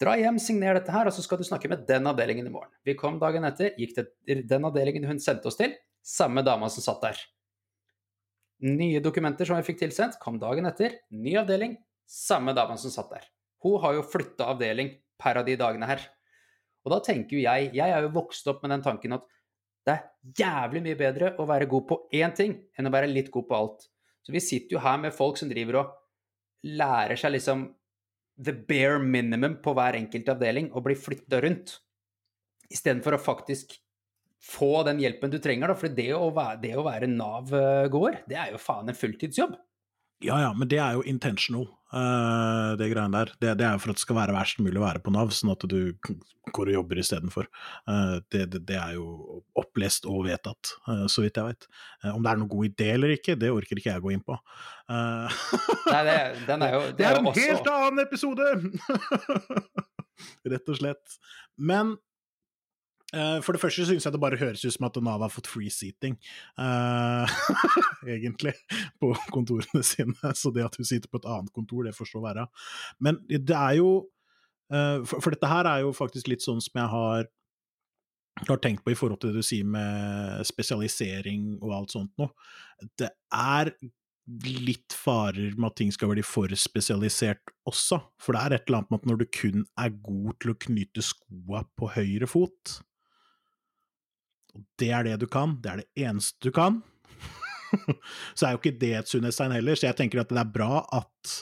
Dra 0.02 0.16
hjem, 0.18 0.40
signer 0.42 0.80
dette 0.80 0.94
her, 0.94 1.06
og 1.06 1.14
så 1.14 1.22
skal 1.22 1.38
du 1.38 1.46
snakke 1.46 1.70
med 1.70 1.86
den 1.90 2.10
avdelingen 2.10 2.48
i 2.50 2.54
morgen. 2.54 2.74
Vi 2.88 2.96
kom 2.98 3.20
dagen 3.22 3.46
etter, 3.46 3.76
gikk 3.78 3.94
til 3.98 4.42
den 4.50 4.66
avdelingen 4.66 5.06
hun 5.10 5.22
sendte 5.22 5.52
oss 5.52 5.60
til. 5.60 5.76
Samme 6.02 6.42
dama 6.46 6.72
som 6.74 6.86
satt 6.86 7.04
der. 7.06 7.20
Nye 8.66 9.02
dokumenter 9.02 9.46
som 9.46 9.60
jeg 9.60 9.68
fikk 9.70 9.84
tilsendt, 9.84 10.18
kom 10.22 10.40
dagen 10.42 10.70
etter. 10.70 10.98
Ny 11.14 11.36
avdeling. 11.42 11.76
Samme 12.10 12.56
dama 12.58 12.78
som 12.82 12.94
satt 12.94 13.14
der. 13.14 13.30
Hun 13.62 13.78
har 13.84 13.96
jo 13.98 14.08
flytta 14.10 14.50
avdeling 14.54 14.96
per 15.22 15.38
av 15.38 15.46
de 15.46 15.56
dagene 15.58 15.90
her. 15.90 16.02
Og 16.82 16.96
da 16.96 16.98
tenker 17.06 17.38
jo 17.38 17.44
jeg 17.44 17.70
Jeg 17.78 17.94
er 17.94 18.02
jo 18.02 18.14
vokst 18.16 18.48
opp 18.50 18.64
med 18.64 18.74
den 18.74 18.86
tanken 18.86 19.14
at 19.18 19.28
det 19.86 19.94
er 19.94 20.06
jævlig 20.38 20.82
mye 20.86 20.98
bedre 20.98 21.32
å 21.42 21.46
være 21.50 21.70
god 21.70 21.88
på 21.90 21.98
én 22.14 22.34
ting 22.38 22.54
enn 22.78 22.90
å 22.90 22.94
være 22.94 23.10
litt 23.10 23.32
god 23.34 23.48
på 23.50 23.58
alt. 23.58 23.88
Så 24.22 24.34
vi 24.34 24.42
sitter 24.42 24.78
jo 24.78 24.82
her 24.82 24.98
med 25.02 25.14
folk 25.14 25.38
som 25.38 25.50
driver 25.50 25.80
og 25.80 25.96
lærer 26.68 27.20
seg 27.20 27.36
liksom 27.36 27.70
the 28.42 28.54
bare 28.54 29.00
minimum 29.04 29.60
på 29.64 29.74
hver 29.78 29.98
enkelt 30.00 30.30
avdeling 30.34 30.72
og 30.74 30.86
blir 30.88 31.00
flytta 31.00 31.42
rundt. 31.44 31.78
Istedenfor 32.72 33.18
å 33.18 33.22
faktisk 33.22 33.76
få 34.42 34.82
den 34.88 35.02
hjelpen 35.02 35.34
du 35.34 35.38
trenger. 35.42 35.72
Da. 35.72 35.78
For 35.78 35.94
det 35.94 36.10
å 36.18 36.30
være, 36.34 36.60
det 36.64 36.74
å 36.80 36.86
være 36.86 37.10
Nav-gåer, 37.12 38.24
det 38.30 38.40
er 38.40 38.54
jo 38.54 38.62
faen 38.62 38.90
en 38.90 38.98
fulltidsjobb. 38.98 39.58
Ja 40.22 40.38
ja, 40.38 40.50
men 40.54 40.70
det 40.70 40.78
er 40.78 40.98
jo 40.98 41.06
intentional, 41.08 41.64
uh, 41.96 42.74
det 42.78 42.92
greiene 42.92 43.16
der. 43.16 43.32
Det, 43.42 43.54
det, 43.58 43.66
er 43.66 43.74
jo 43.74 43.82
for 43.82 43.94
at 43.94 43.98
det 43.98 44.04
skal 44.04 44.18
være 44.20 44.36
verst 44.36 44.62
mulig 44.62 44.78
å 44.78 44.84
være 44.84 45.02
på 45.02 45.14
Nav, 45.14 45.32
sånn 45.34 45.54
at 45.54 45.66
du 45.70 45.80
går 46.54 46.72
og 46.72 46.76
jobber 46.76 47.02
istedenfor. 47.02 47.48
Uh, 47.90 48.20
det, 48.34 48.46
det, 48.54 48.62
det 48.70 48.78
er 48.78 49.00
jo 49.00 49.42
opplest 49.58 50.06
og 50.10 50.28
vedtatt, 50.28 50.76
uh, 50.86 51.08
så 51.12 51.26
vidt 51.26 51.40
jeg 51.42 51.54
vet. 51.54 51.68
Uh, 52.04 52.12
om 52.14 52.22
det 52.22 52.34
er 52.34 52.42
noen 52.44 52.52
god 52.54 52.70
idé 52.70 52.92
eller 52.94 53.16
ikke, 53.16 53.38
det 53.40 53.50
orker 53.54 53.82
ikke 53.82 53.96
jeg 53.96 54.06
gå 54.06 54.14
inn 54.14 54.24
på. 54.26 54.38
Nei, 54.92 56.02
det, 56.04 56.16
den 56.50 56.64
er 56.66 56.74
jo 56.76 56.80
Det 56.98 57.06
er, 57.08 57.18
en 57.18 57.30
også... 57.32 57.48
helt 57.48 57.70
annen 57.72 58.04
episode! 58.04 58.48
Rett 60.52 60.70
og 60.70 60.78
slett. 60.78 61.22
Men 61.58 61.96
for 63.44 63.52
det 63.52 63.60
første 63.60 63.86
syns 63.88 64.06
jeg 64.08 64.16
det 64.16 64.22
bare 64.24 64.40
høres 64.40 64.64
ut 64.64 64.72
som 64.72 64.88
at 64.88 65.00
Nav 65.04 65.24
har 65.26 65.34
fått 65.34 65.50
free 65.52 65.72
seating, 65.74 66.16
uh, 66.62 67.28
egentlig, 68.08 68.54
på 69.04 69.12
kontorene 69.36 69.84
sine. 69.84 70.16
Så 70.38 70.54
det 70.56 70.64
at 70.64 70.80
hun 70.80 70.88
sitter 70.88 71.12
på 71.12 71.20
et 71.20 71.28
annet 71.28 71.52
kontor, 71.56 71.84
det 71.88 71.96
får 71.98 72.14
så 72.14 72.24
være. 72.24 72.48
Men 73.04 73.20
det 73.28 73.58
er 73.58 73.78
jo 73.82 73.94
uh, 74.72 75.04
for, 75.04 75.20
for, 75.20 75.36
dette 75.36 75.52
her 75.52 75.68
er 75.70 75.86
jo 75.86 75.96
faktisk 75.96 76.32
litt 76.32 76.46
sånn 76.46 76.64
som 76.64 76.80
jeg 76.80 76.92
har, 76.94 77.32
har 78.48 78.62
tenkt 78.64 78.86
på 78.86 78.94
i 78.94 79.00
forhold 79.00 79.20
til 79.22 79.34
det 79.34 79.44
du 79.44 79.48
sier 79.50 79.68
med 79.68 80.46
spesialisering 80.48 81.58
og 81.60 81.82
alt 81.82 81.98
sånt 81.98 82.14
noe. 82.22 82.32
Det 83.00 83.12
er 83.36 83.74
litt 84.64 84.94
farer 84.96 85.58
med 85.58 85.72
at 85.72 85.76
ting 85.80 85.92
skal 85.92 86.12
bli 86.14 86.24
for 86.24 86.52
spesialisert 86.56 87.52
også. 87.68 88.00
For 88.22 88.36
det 88.36 88.44
er 88.44 88.56
et 88.56 88.70
eller 88.70 88.82
annet 88.82 88.94
med 88.94 89.02
at 89.02 89.10
når 89.10 89.20
du 89.20 89.26
kun 89.36 89.66
er 89.82 89.92
god 90.06 90.40
til 90.40 90.54
å 90.54 90.58
knyte 90.68 91.04
skoa 91.06 91.66
på 91.76 91.90
høyre 91.98 92.30
fot, 92.30 92.78
og 94.56 94.66
det 94.80 94.90
er 94.92 95.08
det 95.08 95.20
du 95.22 95.28
kan, 95.32 95.56
det 95.64 95.72
er 95.72 95.84
det 95.84 96.08
eneste 96.08 96.42
du 96.44 96.52
kan. 96.56 96.82
så 98.36 98.48
er 98.48 98.56
jo 98.56 98.60
ikke 98.60 98.80
det 98.82 98.92
et 99.00 99.12
sunnhetstegn 99.12 99.56
heller, 99.56 99.80
så 99.80 99.90
jeg 99.90 100.00
tenker 100.00 100.24
at 100.24 100.32
det 100.32 100.42
er 100.42 100.52
bra 100.52 100.82
at 100.98 101.36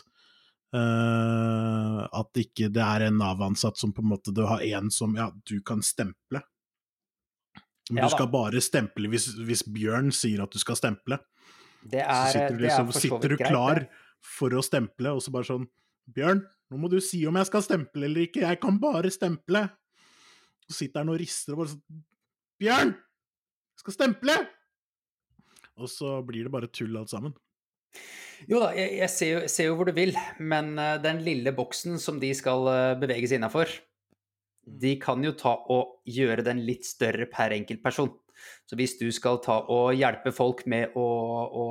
uh, 0.75 2.03
at 2.05 2.41
ikke 2.43 2.69
det 2.73 2.83
er 2.85 3.07
en 3.07 3.17
Nav-ansatt 3.21 3.79
som 3.79 3.93
på 3.95 4.03
en 4.03 4.11
måte 4.11 4.33
Du 4.35 4.43
har 4.49 4.61
en 4.65 4.91
som 4.93 5.15
Ja, 5.17 5.31
du 5.49 5.59
kan 5.65 5.81
stemple. 5.85 6.43
Men 7.89 8.03
ja, 8.03 8.05
du 8.05 8.13
skal 8.13 8.29
bare 8.29 8.61
stemple 8.61 9.09
hvis, 9.09 9.31
hvis, 9.41 9.65
Bjørn 9.65 10.13
sier 10.13 10.43
at 10.45 10.53
du 10.53 10.61
skal 10.61 10.77
stemple. 10.77 11.17
Det 11.81 12.03
er, 12.03 12.13
så 12.13 12.35
sitter 12.35 12.55
du, 12.57 12.63
liksom, 12.67 12.93
sitter 12.93 13.33
du 13.33 13.39
klar 13.39 13.81
greit, 13.81 13.99
for 14.19 14.53
å 14.53 14.61
stemple, 14.61 15.15
og 15.15 15.23
så 15.23 15.33
bare 15.33 15.47
sånn 15.47 15.65
Bjørn, 16.09 16.43
nå 16.69 16.77
må 16.81 16.89
du 16.91 16.99
si 17.01 17.23
om 17.29 17.37
jeg 17.39 17.49
skal 17.49 17.63
stemple 17.65 18.05
eller 18.05 18.27
ikke, 18.27 18.43
jeg 18.43 18.59
kan 18.61 18.77
bare 18.81 19.09
stemple. 19.13 19.63
Så 20.69 20.83
sitter 20.83 21.01
han 21.01 21.11
og 21.13 21.17
rister 21.21 21.55
og 21.55 21.63
bare 21.63 21.73
sånn 21.73 22.03
Bjørn! 22.59 22.89
Jeg 22.91 23.85
skal 23.85 23.95
stemple! 23.95 24.33
Og 25.79 25.87
så 25.87 26.17
blir 26.27 26.43
det 26.43 26.51
bare 26.51 26.67
tull 26.75 26.97
alt 26.99 27.11
sammen. 27.13 27.31
Jo 28.51 28.59
da, 28.59 28.73
jeg, 28.75 28.97
jeg 28.99 29.11
ser, 29.13 29.29
jo, 29.31 29.43
ser, 29.51 29.69
jo, 29.69 29.77
hvor 29.79 29.87
du 29.87 29.93
vil, 29.95 30.11
men 30.43 30.73
uh, 30.75 30.97
den 30.99 31.21
lille 31.23 31.53
boksen 31.55 31.95
som 32.03 32.19
de 32.19 32.33
skal 32.35 32.67
uh, 32.67 32.97
bevege 32.99 33.31
innafor, 33.37 33.71
mm. 33.71 34.75
de 34.83 34.91
kan 34.99 35.23
jo 35.23 35.31
ta 35.39 35.55
og 35.71 36.01
gjøre 36.03 36.43
den 36.49 36.59
litt 36.67 36.83
større 36.87 37.29
per 37.31 37.55
enkelt 37.55 37.83
person. 37.83 38.11
Så 38.67 38.75
hvis 38.79 38.97
du 38.99 39.07
skal 39.15 39.39
ta 39.43 39.61
og 39.71 39.95
hjelpe 39.95 40.35
folk 40.35 40.65
med 40.71 40.99
å, 40.99 41.07
å 41.47 41.65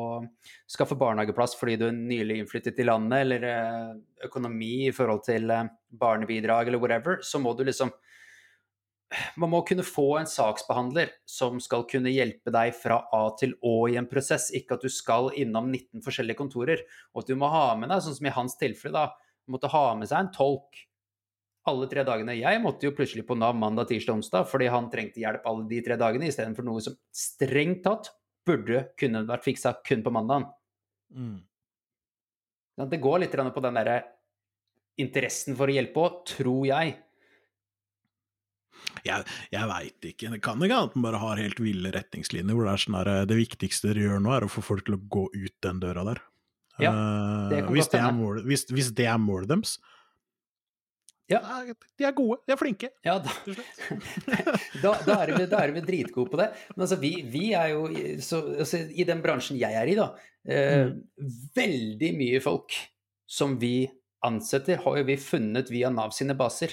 skaffe 0.68 0.96
barnehageplass 1.00 1.56
fordi 1.56 1.76
du 1.80 1.86
er 1.90 1.96
nylig 1.96 2.42
innflyttet 2.42 2.80
i 2.80 2.88
landet, 2.88 3.26
eller 3.26 3.44
uh, 3.44 3.92
økonomi 4.24 4.88
i 4.88 4.96
forhold 4.96 5.26
til 5.28 5.52
barnebidrag 5.92 6.72
eller 6.72 6.80
whatever, 6.80 7.20
så 7.20 7.44
må 7.44 7.52
du 7.56 7.66
liksom 7.68 7.92
man 9.40 9.52
må 9.52 9.62
kunne 9.66 9.84
få 9.86 10.18
en 10.18 10.28
saksbehandler 10.28 11.14
som 11.28 11.60
skal 11.64 11.86
kunne 11.88 12.12
hjelpe 12.12 12.52
deg 12.52 12.74
fra 12.76 13.00
A 13.14 13.22
til 13.40 13.54
Å 13.64 13.76
i 13.88 13.96
en 14.00 14.08
prosess, 14.10 14.50
ikke 14.54 14.76
at 14.76 14.84
du 14.84 14.92
skal 14.92 15.30
innom 15.40 15.70
19 15.72 16.04
forskjellige 16.04 16.38
kontorer. 16.40 16.84
Og 17.14 17.22
at 17.22 17.30
du 17.30 17.38
må 17.40 17.48
ha 17.52 17.72
med 17.78 17.88
deg, 17.92 18.04
sånn 18.04 18.18
som 18.18 18.28
i 18.28 18.34
hans 18.36 18.58
tilfelle, 18.60 19.06
da, 19.06 19.32
måtte 19.48 19.72
ha 19.72 19.86
med 19.96 20.10
seg 20.10 20.20
en 20.20 20.32
tolk 20.34 20.84
alle 21.68 21.88
tre 21.90 22.04
dagene. 22.06 22.36
Jeg 22.38 22.60
måtte 22.64 22.88
jo 22.88 22.94
plutselig 22.96 23.26
på 23.28 23.36
Nav 23.38 23.56
mandag, 23.58 23.88
tirsdag, 23.90 24.20
onsdag 24.20 24.46
fordi 24.48 24.70
han 24.72 24.88
trengte 24.92 25.22
hjelp 25.22 25.44
alle 25.48 25.66
de 25.70 25.80
tre 25.84 25.98
dagene, 26.00 26.28
istedenfor 26.30 26.66
noe 26.66 26.84
som 26.84 26.96
strengt 27.12 27.82
tatt 27.86 28.12
burde 28.48 28.86
kunne 28.98 29.26
vært 29.28 29.44
fiksa 29.44 29.74
kun 29.84 30.04
på 30.04 30.12
mandagen. 30.14 30.48
Mm. 31.12 31.36
Det 32.88 33.02
går 33.02 33.24
litt 33.24 33.34
på 33.34 33.64
den 33.64 33.80
derre 33.80 33.98
interessen 34.98 35.56
for 35.58 35.70
å 35.70 35.74
hjelpe 35.74 36.02
òg, 36.04 36.22
tror 36.28 36.64
jeg. 36.68 36.96
Jeg, 39.06 39.26
jeg 39.52 39.68
veit 39.70 40.08
ikke. 40.10 40.32
Det 40.34 40.40
kan 40.44 40.64
ikke 40.64 40.80
at 40.88 40.96
man 40.96 41.06
bare 41.08 41.20
har 41.22 41.42
helt 41.42 41.60
ville 41.62 41.92
retningslinjer 41.94 42.56
hvor 42.56 42.66
det 42.66 42.72
er 42.72 42.82
sånn 42.82 42.98
her 42.98 43.12
Det 43.28 43.38
viktigste 43.38 43.90
dere 43.90 44.06
gjør 44.06 44.24
nå, 44.24 44.34
er 44.34 44.46
å 44.46 44.50
få 44.52 44.64
folk 44.64 44.88
til 44.88 44.98
å 44.98 45.04
gå 45.16 45.28
ut 45.34 45.54
den 45.64 45.82
døra 45.84 46.06
der. 46.10 46.24
Ja, 46.78 46.92
det 47.50 47.64
uh, 47.64 47.70
hvis, 47.74 47.88
det 47.90 48.02
mål, 48.14 48.44
hvis, 48.46 48.68
hvis, 48.70 48.92
det 48.94 49.08
er 49.10 49.18
målet 49.18 49.50
deres. 49.50 49.78
Ja. 51.28 51.40
De 51.98 52.06
er 52.08 52.14
gode, 52.16 52.38
de 52.46 52.54
er 52.54 52.60
flinke. 52.60 52.88
Ja, 53.04 53.18
da, 53.20 53.32
da, 54.84 54.92
da, 55.04 55.16
er, 55.18 55.34
vi, 55.34 55.48
da 55.50 55.60
er 55.60 55.74
vi 55.74 55.82
dritgode 55.84 56.32
på 56.32 56.40
det. 56.40 56.48
Men 56.72 56.86
altså, 56.86 56.96
vi, 57.02 57.12
vi 57.28 57.50
er 57.58 57.74
jo 57.74 57.82
så, 58.24 58.40
altså, 58.62 58.80
I 58.88 59.06
den 59.08 59.20
bransjen 59.24 59.58
jeg 59.60 59.76
er 59.76 59.90
i, 59.90 59.96
da 59.98 60.08
eh, 60.48 60.86
mm. 60.88 60.94
Veldig 61.58 62.12
mye 62.16 62.40
folk 62.44 62.78
som 63.28 63.58
vi 63.60 63.82
ansetter, 64.24 64.80
har 64.82 65.02
jo 65.02 65.08
vi 65.10 65.18
funnet 65.20 65.68
via 65.70 65.90
Nav 65.92 66.14
sine 66.16 66.38
baser. 66.38 66.72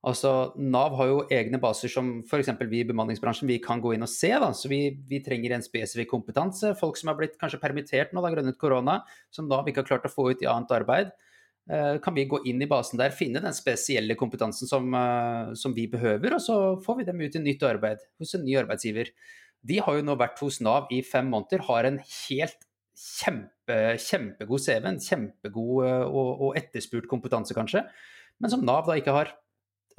Altså, 0.00 0.54
Nav 0.56 0.94
har 0.96 1.08
jo 1.10 1.16
egne 1.28 1.58
baser 1.60 1.90
som 1.92 2.22
f.eks. 2.24 2.48
vi 2.70 2.78
i 2.80 2.86
bemanningsbransjen 2.88 3.50
vi 3.50 3.58
kan 3.60 3.82
gå 3.84 3.92
inn 3.92 4.06
og 4.06 4.08
se. 4.08 4.30
Da. 4.32 4.48
Så 4.56 4.70
vi, 4.72 4.80
vi, 5.10 5.20
trenger 5.24 5.52
en 5.56 5.64
spesifikk 5.64 6.08
kompetanse. 6.14 6.72
Folk 6.78 6.96
som 6.96 7.10
har 7.12 7.18
blitt 7.18 7.36
kanskje 7.40 7.60
permittert 7.60 8.14
nå 8.16 8.22
da, 8.24 8.30
grunnet 8.32 8.56
korona, 8.60 9.02
som 9.34 9.50
Nav 9.50 9.68
ikke 9.68 9.84
har 9.84 9.90
klart 9.90 10.08
å 10.08 10.12
få 10.12 10.30
ut 10.32 10.44
i 10.44 10.48
annet 10.48 10.72
arbeid. 10.78 11.12
eh, 11.70 11.98
kan 12.02 12.16
vi 12.16 12.24
gå 12.26 12.40
inn 12.48 12.62
i 12.64 12.66
basen 12.66 12.98
der, 12.98 13.12
finne 13.14 13.42
den 13.44 13.54
spesielle 13.54 14.16
kompetansen 14.18 14.66
som, 14.66 14.88
eh, 14.96 15.52
som 15.54 15.74
vi 15.76 15.84
behøver, 15.86 16.34
og 16.34 16.40
så 16.40 16.56
får 16.82 16.96
vi 16.98 17.04
dem 17.04 17.20
ut 17.20 17.36
i 17.36 17.44
nytt 17.44 17.62
arbeid 17.62 18.00
hos 18.18 18.34
en 18.34 18.42
ny 18.44 18.56
arbeidsgiver. 18.56 19.12
De 19.62 19.76
har 19.78 19.98
jo 19.98 20.02
nå 20.02 20.16
vært 20.16 20.40
hos 20.40 20.62
Nav 20.64 20.88
i 20.90 21.02
fem 21.04 21.28
måneder, 21.28 21.66
har 21.68 21.84
en 21.84 22.00
helt 22.00 22.66
kjempe, 22.96 23.76
kjempegod 24.00 24.64
CV, 24.64 24.88
en 24.88 24.98
kjempegod 25.04 25.84
eh, 25.86 26.08
og, 26.08 26.32
og, 26.40 26.56
etterspurt 26.58 27.06
kompetanse, 27.12 27.54
kanskje, 27.54 27.84
men 28.40 28.50
som 28.50 28.64
Nav 28.64 28.88
da 28.88 28.96
ikke 28.98 29.14
har. 29.14 29.36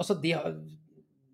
Altså, 0.01 0.17
de 0.17 0.33
har, 0.33 0.55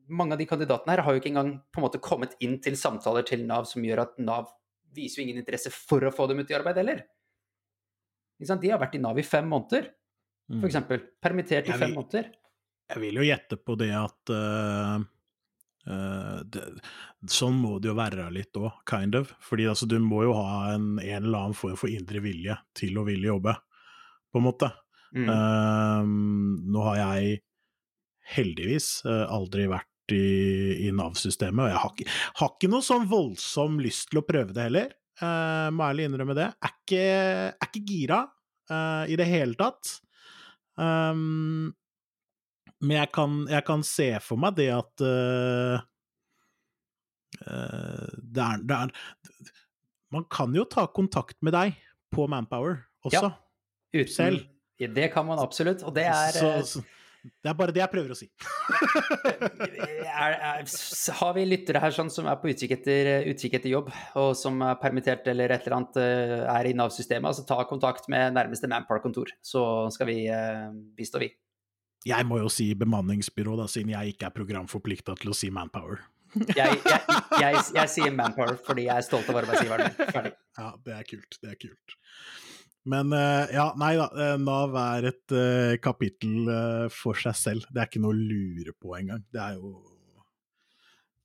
mange 0.07 0.35
av 0.35 0.41
de 0.41 0.47
kandidatene 0.49 0.95
her 0.95 1.03
har 1.05 1.15
jo 1.15 1.21
ikke 1.21 1.31
engang 1.31 1.53
på 1.71 1.81
en 1.81 1.87
måte 1.87 2.01
kommet 2.03 2.35
inn 2.43 2.57
til 2.63 2.75
samtaler 2.79 3.25
til 3.27 3.45
Nav 3.47 3.67
som 3.69 3.85
gjør 3.85 4.03
at 4.03 4.17
Nav 4.19 4.49
viser 4.97 5.21
jo 5.21 5.27
ingen 5.27 5.41
interesse 5.41 5.71
for 5.73 6.03
å 6.03 6.13
få 6.13 6.27
dem 6.31 6.41
ut 6.41 6.51
i 6.51 6.57
arbeid 6.57 6.81
heller. 6.81 7.05
De 8.37 8.69
har 8.69 8.81
vært 8.81 8.97
i 8.97 9.01
Nav 9.01 9.17
i 9.17 9.25
fem 9.25 9.47
måneder, 9.49 9.89
f.eks. 10.59 10.81
Mm. 10.83 11.05
Permittert 11.23 11.69
i 11.69 11.77
fem 11.77 11.95
måneder. 11.95 12.31
Jeg 12.87 13.03
vil 13.03 13.19
jo 13.19 13.25
gjette 13.27 13.57
på 13.59 13.75
det 13.79 13.91
at 13.97 14.31
uh, 14.31 14.97
uh, 15.89 16.37
det, 16.47 16.63
Sånn 17.33 17.57
må 17.59 17.79
det 17.83 17.89
jo 17.89 17.97
være 17.97 18.29
litt 18.31 18.55
òg, 18.59 18.69
kind 18.87 19.17
of. 19.19 19.33
Fordi 19.43 19.65
altså, 19.67 19.89
du 19.89 19.97
må 19.99 20.21
jo 20.27 20.37
ha 20.37 20.75
en, 20.75 20.93
en, 21.01 21.25
eller 21.25 21.47
annen 21.47 21.57
form 21.57 21.75
for 21.79 21.91
indre 21.91 22.21
vilje 22.23 22.55
til 22.77 22.99
å 22.99 23.03
ville 23.07 23.27
jobbe, 23.27 23.57
på 24.31 24.39
en 24.39 24.47
måte. 24.47 24.71
Mm. 25.17 25.27
Uh, 25.27 26.63
nå 26.71 26.85
har 26.91 27.01
jeg 27.01 27.41
heldigvis 28.27 28.89
aldri 29.07 29.69
vært 29.71 30.13
i, 30.15 30.87
i 30.87 30.91
Nav-systemet, 30.95 31.65
og 31.65 31.71
jeg 31.71 31.81
har 31.81 31.93
ikke, 31.93 32.15
har 32.39 32.53
ikke 32.53 32.69
noe 32.71 32.85
sånn 32.85 33.07
voldsom 33.11 33.81
lyst 33.83 34.11
til 34.11 34.21
å 34.21 34.27
prøve 34.27 34.55
det 34.55 34.67
heller. 34.69 34.95
Uh, 35.17 35.67
må 35.73 35.87
ærlig 35.87 36.07
innrømme 36.07 36.35
det. 36.37 36.51
Er 36.61 36.73
ikke, 36.75 37.03
er 37.49 37.69
ikke 37.69 37.83
gira 37.87 38.21
uh, 38.71 39.03
i 39.09 39.17
det 39.19 39.27
hele 39.29 39.57
tatt. 39.59 39.97
Um, 40.77 41.73
men 42.85 42.99
jeg 42.99 43.11
kan, 43.15 43.39
jeg 43.49 43.65
kan, 43.65 43.85
se 43.87 44.11
for 44.21 44.37
meg 44.41 44.59
det 44.59 44.69
at 44.75 45.01
uh, 45.01 45.79
det, 47.33 48.43
er, 48.43 48.61
det 48.61 48.77
er, 48.77 48.93
Man 50.13 50.27
kan 50.31 50.53
jo 50.55 50.67
ta 50.69 50.85
kontakt 50.93 51.39
med 51.45 51.57
deg 51.57 51.73
på 52.13 52.27
Manpower 52.29 52.83
også. 53.05 53.25
Ja, 53.25 53.33
uten, 53.97 54.13
selv. 54.13 54.45
Det 54.77 55.09
kan 55.09 55.25
man 55.25 55.41
absolutt, 55.41 55.81
og 55.81 55.95
det 55.97 56.05
er 56.05 56.35
så, 56.37 56.51
så, 56.61 56.83
det 57.23 57.49
er 57.51 57.55
bare 57.57 57.73
det 57.75 57.81
jeg 57.81 57.91
prøver 57.91 58.13
å 58.13 58.17
si. 58.17 58.27
er, 60.07 60.35
er, 60.35 60.67
har 61.19 61.33
vi 61.37 61.45
lyttere 61.47 61.81
her 61.83 61.95
sånn 61.95 62.11
som 62.13 62.29
er 62.29 62.37
på 62.41 62.51
utkikk 62.51 62.75
etter, 62.77 63.09
utkikk 63.31 63.57
etter, 63.59 63.71
jobb, 63.73 63.89
og 64.19 64.31
som 64.39 64.61
er 64.65 64.77
permittert 64.81 65.27
eller 65.31 65.53
et 65.53 65.65
eller 65.65 65.77
annet 65.79 65.99
eh, 66.01 66.45
er 66.53 66.69
i 66.69 66.75
Nav-systemet, 66.77 67.29
altså 67.31 67.47
ta 67.47 67.59
kontakt 67.69 68.07
med 68.11 68.37
nærmeste 68.37 68.69
Manpark-kontor, 68.71 69.33
så 69.45 69.61
skal 69.93 70.11
vi 70.11 70.19
uh, 70.31 70.69
bistå, 70.97 71.21
vi. 71.23 71.31
Jeg 72.07 72.27
må 72.29 72.39
jo 72.39 72.51
si 72.51 72.69
bemanningsbyrå, 72.77 73.57
da, 73.59 73.67
siden 73.71 73.91
jeg 73.95 74.15
ikke 74.15 74.29
er 74.29 74.35
programforplikta 74.35 75.17
til 75.19 75.33
å 75.33 75.37
si 75.37 75.51
Manpower. 75.53 76.05
jeg, 76.59 76.79
jeg, 76.83 76.99
jeg, 77.39 77.61
jeg, 77.73 77.89
sier 77.91 78.11
Manpower 78.13 78.57
fordi 78.65 78.87
jeg 78.89 78.99
er 78.99 79.05
stolt 79.05 79.29
av 79.31 79.39
arbeidsgiveren 79.41 79.89
min. 79.89 80.11
Ferdig. 80.11 80.33
Ja, 80.59 80.73
det 80.85 80.95
er 80.97 81.07
kult. 81.07 81.39
Det 81.41 81.53
er 81.53 81.59
kult. 81.61 81.97
Men 82.87 83.11
uh, 83.11 83.43
ja, 83.51 83.67
nei 83.79 83.93
da. 83.99 84.07
Eh, 84.15 84.37
Nav 84.39 84.75
er 84.79 85.09
et 85.11 85.35
uh, 85.35 85.75
kapittel 85.83 86.47
uh, 86.47 86.87
for 86.93 87.19
seg 87.19 87.35
selv. 87.35 87.67
Det 87.67 87.83
er 87.83 87.89
ikke 87.89 88.01
noe 88.03 88.15
å 88.15 88.17
lure 88.17 88.73
på 88.77 88.95
engang. 88.99 89.23
Det 89.33 89.43
er 89.43 89.57
jo 89.59 89.75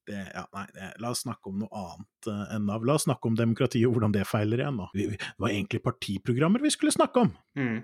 det, 0.09 0.19
ja, 0.19 0.42
nei, 0.57 0.64
det, 0.75 0.88
La 0.99 1.12
oss 1.14 1.23
snakke 1.23 1.52
om 1.52 1.61
noe 1.62 1.83
annet 1.85 2.31
enn 2.57 2.66
Nav. 2.66 2.83
La 2.87 2.97
oss 2.99 3.07
snakke 3.07 3.31
om 3.31 3.38
demokratiet 3.38 3.87
og 3.87 3.95
hvordan 3.95 4.14
det 4.16 4.26
feiler 4.26 4.64
igjen. 4.64 4.81
Vi, 4.97 5.07
vi, 5.12 5.19
det 5.21 5.45
var 5.45 5.54
egentlig 5.54 5.83
partiprogrammer 5.85 6.64
vi 6.64 6.73
skulle 6.75 6.95
snakke 6.95 7.23
om. 7.28 7.31
Mm. 7.59 7.76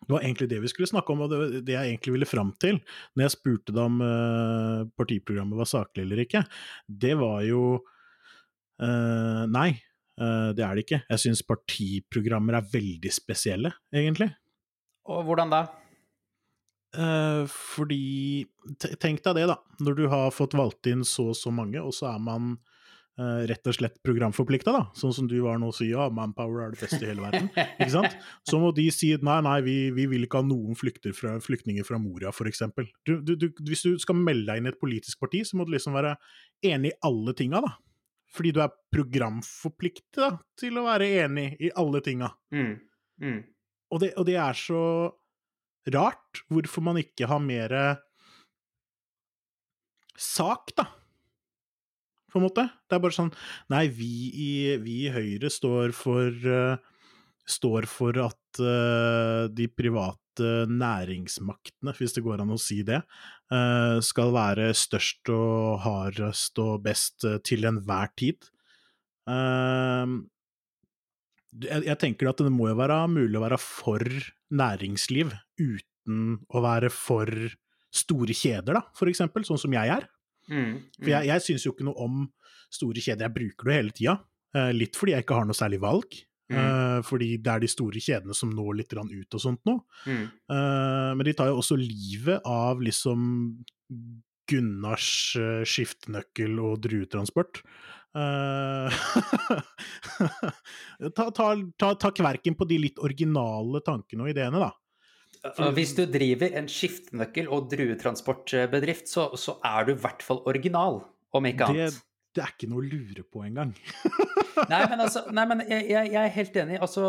Det 0.00 0.10
var 0.10 0.24
egentlig 0.26 0.48
det 0.50 0.58
vi 0.64 0.70
skulle 0.72 0.90
snakke 0.90 1.14
om, 1.14 1.22
og 1.22 1.30
det, 1.30 1.62
det 1.68 1.76
jeg 1.76 1.92
egentlig 1.92 2.16
ville 2.16 2.26
fram 2.26 2.50
til 2.62 2.80
når 3.14 3.24
jeg 3.24 3.34
spurte 3.36 3.74
deg 3.74 3.82
om 3.84 4.02
partiprogrammet 4.98 5.58
var 5.58 5.68
saklig 5.70 6.06
eller 6.06 6.22
ikke, 6.24 6.42
det 7.06 7.14
var 7.20 7.42
jo 7.46 7.62
Nei, 8.80 9.68
Eh, 9.70 9.89
det 10.20 10.64
er 10.66 10.76
det 10.76 10.82
ikke. 10.84 11.02
Jeg 11.08 11.22
syns 11.22 11.40
partiprogrammer 11.48 12.58
er 12.58 12.72
veldig 12.72 13.12
spesielle, 13.14 13.72
egentlig. 13.94 14.28
Og 15.08 15.24
hvordan 15.26 15.52
da? 15.52 15.62
Eh, 16.90 17.44
fordi 17.46 18.46
Tenk 19.00 19.22
deg 19.24 19.38
det, 19.38 19.46
da. 19.50 19.56
Når 19.82 19.96
du 19.98 20.04
har 20.10 20.34
fått 20.34 20.56
valgt 20.58 20.90
inn 20.90 21.06
så 21.06 21.30
og 21.32 21.38
så 21.38 21.52
mange, 21.54 21.80
og 21.82 21.94
så 21.96 22.10
er 22.10 22.20
man 22.22 22.52
uh, 23.18 23.42
rett 23.48 23.66
og 23.66 23.74
slett 23.76 23.96
programforplikta, 24.06 24.72
da. 24.74 24.82
Sånn 24.98 25.14
som 25.16 25.28
du 25.30 25.36
var 25.42 25.58
nå 25.58 25.70
og 25.72 25.76
sier 25.76 25.96
ja, 25.96 26.06
Manpower 26.14 26.66
er 26.66 26.74
det 26.74 26.82
beste 26.82 27.00
i 27.02 27.10
hele 27.10 27.24
verden. 27.24 27.48
ikke 27.80 27.90
sant? 27.94 28.16
Så 28.46 28.60
må 28.62 28.70
de 28.76 28.86
si 28.94 29.10
nei, 29.26 29.38
nei, 29.46 29.56
vi, 29.66 29.76
vi 29.96 30.06
vil 30.12 30.26
ikke 30.26 30.42
ha 30.42 30.46
noen 30.46 30.78
fra, 30.78 31.36
flyktninger 31.42 31.86
fra 31.88 31.98
Moria, 32.02 32.30
f.eks. 32.30 32.62
Hvis 33.66 33.86
du 33.86 33.94
skal 34.02 34.20
melde 34.20 34.52
deg 34.52 34.60
inn 34.60 34.70
i 34.70 34.74
et 34.74 34.80
politisk 34.82 35.22
parti, 35.24 35.42
så 35.46 35.58
må 35.58 35.66
du 35.66 35.74
liksom 35.74 35.96
være 35.96 36.14
enig 36.70 36.94
i 36.94 36.98
alle 37.10 37.36
tinga, 37.38 37.64
da 37.64 37.74
fordi 38.30 38.52
du 38.54 38.60
er 38.62 38.74
programforplikta 38.94 40.30
til 40.60 40.78
å 40.78 40.86
være 40.86 41.08
enig 41.24 41.48
i 41.62 41.72
alle 41.78 42.02
tinga. 42.04 42.30
Mm. 42.54 42.76
Mm. 43.22 43.40
Og, 43.90 44.02
det, 44.02 44.12
og, 44.14 44.26
det, 44.28 44.36
er 44.38 44.56
så 44.58 44.84
rart 45.90 46.44
hvorfor 46.52 46.84
man 46.86 47.00
ikke 47.00 47.28
har 47.30 47.42
mer 47.42 47.74
sak, 50.20 50.74
da. 50.76 50.86
På 52.30 52.38
en 52.38 52.46
måte. 52.46 52.68
Det 52.86 52.94
er 52.94 53.02
bare 53.02 53.16
sånn 53.16 53.32
Nei, 53.72 53.88
vi 53.90 54.14
i, 54.30 54.50
vi 54.78 55.00
i 55.08 55.10
Høyre 55.10 55.50
står 55.50 55.90
for 55.96 56.30
uh, 56.46 56.78
Står 57.50 57.88
for 57.90 58.14
at 58.22 58.60
uh, 58.62 59.48
de 59.50 59.66
private 59.66 60.29
næringsmaktene, 60.70 61.94
hvis 61.96 62.16
det 62.16 62.24
går 62.24 62.42
an 62.42 62.54
å 62.54 62.58
si 62.60 62.80
det, 62.86 63.02
eh, 63.52 63.98
skal 64.04 64.34
være 64.34 64.70
størst 64.76 65.32
og 65.34 65.80
hardest 65.84 66.60
og 66.62 66.82
best 66.86 67.26
eh, 67.28 67.38
til 67.46 67.68
enhver 67.68 68.12
tid. 68.18 68.50
Ehm, 69.30 70.22
jeg 71.60 71.98
tenker 71.98 72.30
at 72.30 72.38
det 72.38 72.52
må 72.54 72.68
jo 72.70 72.78
være 72.78 73.02
mulig 73.10 73.34
å 73.38 73.42
være 73.42 73.58
for 73.60 74.04
næringsliv 74.54 75.32
uten 75.58 76.38
å 76.46 76.62
være 76.62 76.92
for 76.94 77.26
store 77.90 78.34
kjeder, 78.36 78.76
da, 78.78 78.84
for 78.94 79.10
eksempel, 79.10 79.44
sånn 79.46 79.58
som 79.58 79.74
jeg 79.74 79.90
er. 79.98 80.06
Mm, 80.50 80.60
mm. 80.62 80.76
For 81.00 81.10
jeg, 81.12 81.30
jeg 81.30 81.46
syns 81.46 81.66
jo 81.66 81.74
ikke 81.74 81.86
noe 81.88 82.06
om 82.06 82.20
store 82.70 83.02
kjeder, 83.02 83.26
jeg 83.26 83.34
bruker 83.34 83.70
det 83.70 83.78
hele 83.80 83.94
tida. 83.96 84.16
Eh, 84.54 84.72
litt 84.74 84.98
fordi 84.98 85.14
jeg 85.16 85.26
ikke 85.26 85.40
har 85.40 85.48
noe 85.48 85.58
særlig 85.58 85.80
valg. 85.82 86.20
Mm. 86.50 86.58
Uh, 86.58 86.98
fordi 87.06 87.36
det 87.38 87.52
er 87.52 87.62
de 87.62 87.68
store 87.70 88.00
kjedene 88.02 88.34
som 88.34 88.50
når 88.54 88.80
litt 88.80 88.94
ut 88.94 89.36
og 89.38 89.42
sånt 89.42 89.62
nå. 89.68 89.76
Mm. 90.06 90.24
Uh, 90.50 91.10
men 91.14 91.24
de 91.28 91.34
tar 91.38 91.50
jo 91.52 91.60
også 91.60 91.76
livet 91.78 92.42
av 92.48 92.82
liksom 92.82 93.18
Gunnars 94.50 95.36
uh, 95.38 95.62
skiftenøkkel 95.62 96.58
og 96.58 96.82
druetransport. 96.86 97.62
ta, 101.14 101.24
ta, 101.30 101.46
ta, 101.78 101.94
ta, 101.94 102.10
kverken 102.10 102.56
på 102.58 102.66
de 102.66 102.80
litt 102.82 102.98
originale 102.98 103.78
tankene 103.86 104.24
og 104.26 104.32
ideene, 104.32 104.58
da. 104.58 104.72
For... 105.54 105.70
Hvis 105.76 105.94
du 105.94 106.02
driver 106.10 106.50
en 106.58 106.66
skiftenøkkel- 106.68 107.46
og 107.54 107.70
druetransportbedrift, 107.70 109.06
så, 109.08 109.30
så, 109.38 109.54
er 109.62 109.86
du 109.86 109.94
i 109.94 110.00
hvert 110.02 110.26
fall 110.26 110.42
original, 110.50 111.00
om 111.30 111.46
ikke 111.46 111.70
annet. 111.70 111.94
Det, 111.94 112.09
det 112.36 112.42
er 112.44 112.52
ikke 112.54 112.68
noe 112.70 112.82
å 112.82 112.86
lure 112.86 113.24
på 113.26 113.42
engang. 113.46 113.72
nei, 114.70 114.80
men, 114.86 115.00
altså, 115.02 115.24
nei, 115.34 115.44
men 115.50 115.64
jeg, 115.66 115.86
jeg, 115.90 116.10
er 116.20 116.34
helt 116.36 116.58
enig. 116.62 116.80
Altså, 116.82 117.04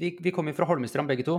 vi, 0.00 0.14
vi 0.16 0.32
kommer 0.34 0.56
fra 0.56 0.68
Holmestrand 0.70 1.10
begge 1.10 1.26
to. 1.28 1.36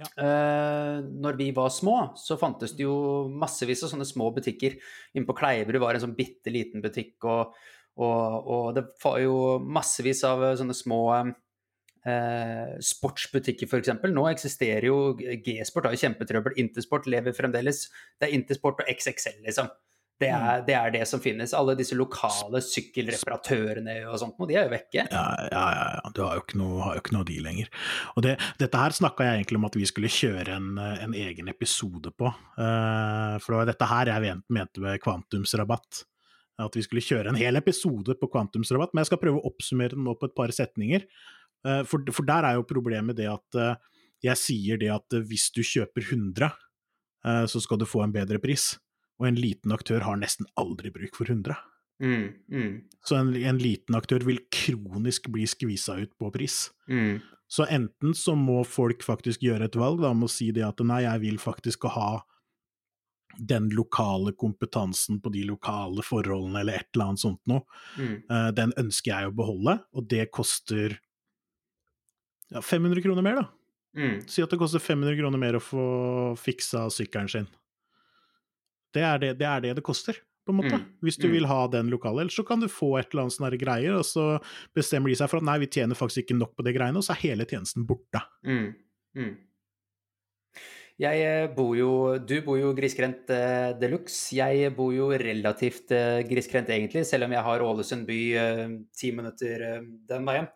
Ja. 0.00 0.08
Uh, 0.16 1.08
når 1.20 1.36
vi 1.40 1.50
var 1.56 1.72
små, 1.72 1.96
så 2.20 2.38
fantes 2.40 2.72
det 2.76 2.86
jo 2.86 3.28
massevis 3.40 3.84
av 3.84 3.92
sånne 3.92 4.08
små 4.08 4.30
butikker. 4.36 4.78
Inne 5.16 5.28
på 5.28 5.36
Kleiverud 5.36 5.82
var 5.82 5.96
en 5.96 6.04
sånn 6.06 6.16
bitte 6.16 6.52
liten 6.52 6.84
butikk, 6.84 7.16
og, 7.28 7.56
og, 8.00 8.24
og, 8.40 8.66
det 8.76 8.86
var 9.02 9.20
jo 9.20 9.36
massevis 9.60 10.22
av 10.28 10.44
sånne 10.60 10.76
små 10.76 11.02
uh, 11.20 12.70
sportsbutikker, 12.84 13.68
f.eks. 13.68 13.92
Nå 14.12 14.24
eksisterer 14.32 14.88
jo 14.88 15.02
G-sport, 15.18 15.88
har 15.88 15.96
jo 15.96 16.04
kjempetrøbbel. 16.06 16.56
Intersport 16.64 17.08
lever 17.08 17.36
fremdeles. 17.36 17.86
Det 18.16 18.28
er 18.28 18.36
Intersport 18.40 18.84
og 18.84 18.92
XXL, 18.92 19.40
liksom. 19.48 19.72
Det 20.20 20.28
er, 20.28 20.58
mm. 20.60 20.64
det 20.66 20.74
er, 20.76 20.90
det 20.92 21.06
som 21.08 21.22
finnes. 21.22 21.54
Alle 21.56 21.74
disse 21.78 21.96
lokale 21.96 22.60
sykkelreparatørene 22.64 23.94
og 24.10 24.18
sånt, 24.20 24.36
de 24.50 24.58
er 24.58 24.66
jo 24.66 24.72
vekke. 24.74 25.06
Ja, 25.08 25.24
ja, 25.48 25.62
ja. 25.96 26.10
Du 26.12 26.20
har 26.26 26.36
jo 26.36 26.44
ikke 26.44 26.60
noe, 26.60 26.82
har 26.84 26.98
jo 26.98 27.04
ikke 27.04 27.14
noe 27.16 27.28
de 27.28 27.38
lenger. 27.40 27.70
Og 28.12 28.26
det, 28.26 28.34
dette 28.60 28.82
her 28.82 28.96
snakka 28.96 29.24
jeg 29.24 29.40
egentlig 29.40 29.60
om 29.60 29.68
at 29.70 29.78
vi 29.80 29.88
skulle 29.88 30.12
kjøre 30.12 30.58
en, 30.58 30.74
en 30.76 31.16
egen 31.16 31.48
episode 31.52 32.12
på. 32.20 32.32
Uh, 32.58 33.38
for 33.40 33.54
det 33.54 33.60
var 33.62 33.70
dette 33.70 33.88
her 33.94 34.12
jeg 34.12 34.34
mente 34.52 34.84
med 34.84 35.00
kvantumsrabatt. 35.06 36.02
At 36.60 36.76
vi 36.76 36.84
skulle 36.84 37.04
kjøre 37.04 37.32
en 37.32 37.40
hel 37.40 37.56
episode 37.56 38.18
på 38.20 38.28
kvantumsrabatt. 38.28 38.92
Men 38.92 39.06
jeg 39.06 39.14
skal 39.14 39.22
prøve 39.22 39.40
å 39.40 39.48
oppsummere 39.48 39.96
den 39.96 40.04
nå 40.04 40.18
på 40.20 40.28
et 40.28 40.36
par 40.36 40.52
setninger. 40.52 41.08
Uh, 41.64 41.80
for, 41.88 42.04
for, 42.12 42.28
der 42.28 42.50
er 42.50 42.60
jo 42.60 42.68
problemet 42.68 43.16
det 43.16 43.30
at 43.32 43.56
uh, 43.56 44.04
jeg 44.20 44.36
sier 44.36 44.84
det 44.84 44.92
at 44.92 45.16
hvis 45.32 45.48
du 45.56 45.62
kjøper 45.64 46.04
100, 46.04 46.52
så 47.48 47.60
skal 47.60 47.76
du 47.80 47.86
få 47.88 48.02
en 48.04 48.12
bedre 48.12 48.36
pris. 48.40 48.70
Og 49.20 49.28
en 49.28 49.36
liten 49.38 49.72
aktør 49.74 50.00
har 50.06 50.16
nesten 50.16 50.48
aldri 50.60 50.90
bruk 50.94 51.18
for 51.18 51.28
100. 51.28 51.56
Mm, 52.00 52.28
mm, 52.48 52.70
Så 53.04 53.18
en, 53.18 53.34
en 53.36 53.58
liten 53.60 53.94
aktør 53.98 54.24
vil 54.24 54.40
kronisk 54.48 55.28
bli 55.28 55.44
skvisa 55.48 55.98
ut 56.00 56.14
på 56.18 56.30
pris. 56.32 56.70
mm, 56.88 57.20
Så 57.50 57.66
enten 57.68 58.14
så 58.16 58.32
må 58.38 58.62
folk 58.64 59.02
faktisk 59.04 59.42
gjøre 59.44 59.66
et 59.68 59.76
valg, 59.76 60.00
da, 60.00 60.14
om 60.14 60.24
å 60.24 60.30
si 60.30 60.48
det 60.54 60.64
at 60.64 60.80
nei, 60.86 61.02
jeg 61.04 61.20
vil 61.26 61.38
faktisk 61.42 61.84
ha 61.92 62.22
den 63.38 63.68
lokale 63.74 64.32
kompetansen 64.32 65.20
på 65.22 65.30
de 65.34 65.44
lokale 65.46 66.02
forholdene, 66.02 66.60
eller 66.62 66.80
et 66.80 66.88
eller 66.94 67.10
annet 67.10 67.22
sånt 67.22 67.40
noe. 67.50 67.62
Eh, 68.30 68.50
den 68.56 68.72
ønsker 68.80 69.12
jeg 69.12 69.30
å 69.30 69.36
beholde, 69.36 69.76
og 69.94 70.08
det 70.10 70.30
koster 70.34 70.96
ja, 72.50 72.60
500 72.62 73.02
kroner 73.04 73.22
mer, 73.22 73.42
da. 73.42 73.46
mm. 73.98 74.16
Si 74.30 74.42
at 74.42 74.50
det 74.50 74.58
koster 74.58 74.82
500 74.82 75.18
kroner 75.20 75.38
mer 75.42 75.58
å 75.58 75.62
få 75.62 75.84
fiksa 76.40 76.88
sykkelen 76.90 77.30
sin. 77.30 77.50
Det 78.94 79.04
er 79.06 79.22
det 79.22 79.34
det, 79.40 79.46
er 79.46 79.64
det, 79.64 79.74
det 79.78 79.84
koster, 79.86 80.18
på 80.46 80.54
en 80.54 80.60
måte. 80.60 80.80
Mm, 80.80 80.86
Hvis 81.04 81.18
du 81.20 81.28
mm. 81.28 81.34
vil 81.36 81.50
ha 81.50 81.60
den 81.72 81.92
lokale. 81.92 82.24
Ellers 82.24 82.38
så 82.38 82.46
kan 82.46 82.62
du 82.62 82.68
få 82.70 82.96
et 82.98 83.12
eller 83.12 83.26
annet 83.26 83.36
sånne 83.36 83.60
greier, 83.60 84.00
og 84.00 84.06
så 84.08 84.26
bestemmer 84.76 85.12
de 85.12 85.18
seg 85.20 85.30
for 85.30 85.42
at 85.42 85.46
nei, 85.46 85.60
vi 85.62 85.70
tjener 85.70 85.98
faktisk 85.98 86.24
ikke 86.24 86.40
nok 86.40 86.56
på 86.58 86.66
det 86.66 86.74
greiene, 86.78 87.00
og 87.00 87.06
så 87.06 87.14
er 87.14 87.24
hele 87.24 87.46
tjenesten 87.48 87.86
borte. 87.88 88.24
Mm, 88.46 88.72
mm. 89.20 89.32
Jeg 91.00 91.20
eh, 91.24 91.46
bor 91.56 91.72
jo 91.78 91.90
Du 92.20 92.34
bor 92.44 92.58
jo 92.60 92.74
grisgrendt 92.76 93.30
eh, 93.32 93.72
de 93.80 93.88
luxe. 93.94 94.34
Jeg 94.36 94.72
bor 94.76 94.92
jo 94.92 95.08
relativt 95.08 95.94
eh, 95.96 96.20
grisgrendt 96.28 96.72
egentlig, 96.74 97.06
selv 97.08 97.24
om 97.24 97.36
jeg 97.36 97.46
har 97.46 97.64
Ålesund 97.64 98.04
by 98.08 98.20
eh, 98.36 98.66
ti 98.92 99.12
minutter 99.16 99.64
eh, 99.68 99.86
den 100.10 100.28
veien. 100.28 100.50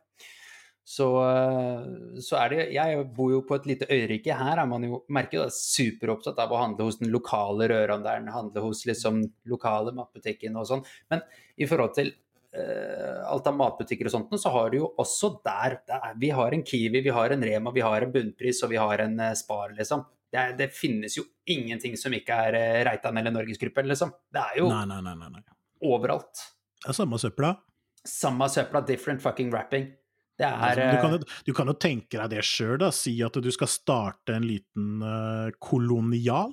Så, 0.85 1.07
eh, 1.25 1.85
så 2.21 2.37
er 2.43 2.51
det 2.53 2.65
Jeg 2.75 3.05
bor 3.17 3.31
jo 3.33 3.41
på 3.49 3.57
et 3.57 3.69
lite 3.71 3.89
øyrike. 3.89 4.37
Her 4.37 4.61
er 4.61 4.69
man 4.69 4.85
jo 4.85 5.01
merker 5.09 5.41
jo 5.41 5.47
superopptatt 5.49 6.43
av 6.45 6.53
å 6.53 6.61
handle 6.61 6.91
hos 6.91 7.01
den 7.01 7.13
lokale 7.13 7.71
rørhandelen, 7.73 8.29
handle 8.33 8.67
hos 8.67 8.85
liksom 8.85 9.23
lokale 9.49 9.95
matbutikken 9.97 10.61
og 10.61 10.69
sånn. 10.69 10.85
Men 11.11 11.25
i 11.57 11.69
forhold 11.71 11.97
til 11.97 12.13
uh, 12.13 13.25
alt 13.31 13.49
av 13.49 13.57
matbutikker 13.57 14.11
og 14.11 14.13
sånt, 14.13 14.37
så 14.41 14.53
har 14.53 14.71
du 14.75 14.83
jo 14.83 14.93
også 15.01 15.33
der, 15.47 15.79
der 15.89 16.21
Vi 16.21 16.31
har 16.37 16.53
en 16.53 16.67
Kiwi, 16.69 17.01
vi 17.01 17.17
har 17.17 17.33
en 17.33 17.49
Rema, 17.49 17.73
vi 17.73 17.87
har 17.87 18.05
en 18.05 18.13
Bunnpris 18.13 18.61
og 18.63 18.75
vi 18.77 18.83
har 18.83 19.07
en 19.07 19.17
uh, 19.25 19.33
Spar, 19.41 19.73
liksom. 19.79 20.05
Det, 20.35 20.47
det 20.59 20.71
finnes 20.75 21.17
jo 21.17 21.25
ingenting 21.49 21.97
som 21.97 22.13
ikke 22.13 22.37
er 22.51 22.61
uh, 22.61 22.85
Reitan 22.91 23.17
eller 23.17 23.33
Norgesgruppen, 23.33 23.89
liksom. 23.89 24.13
Det 24.29 24.45
er 24.53 24.61
jo 24.61 24.69
nei. 24.69 24.85
nei, 25.01 25.17
nei. 25.17 25.45
overalt. 25.81 26.49
Det 26.85 26.93
er 26.93 27.01
samme 27.01 27.17
søpla. 27.17 27.57
Samme 28.05 28.53
søpla, 28.53 28.85
different 28.85 29.25
fucking 29.25 29.49
wrapping. 29.49 29.95
Det 30.39 30.47
er 30.51 30.75
du, 30.81 30.97
kan, 31.01 31.13
eh, 31.15 31.19
jo- 31.21 31.43
du 31.47 31.53
kan 31.55 31.67
jo 31.71 31.75
tenke 31.79 32.19
deg 32.19 32.31
det 32.31 32.41
sjøl, 32.45 32.79
da. 32.83 32.89
Si 32.91 33.13
at 33.23 33.33
du 33.39 33.51
skal 33.55 33.69
starte 33.71 34.35
en 34.35 34.43
liten 34.49 35.03
eh, 35.03 35.51
kolonial. 35.63 36.53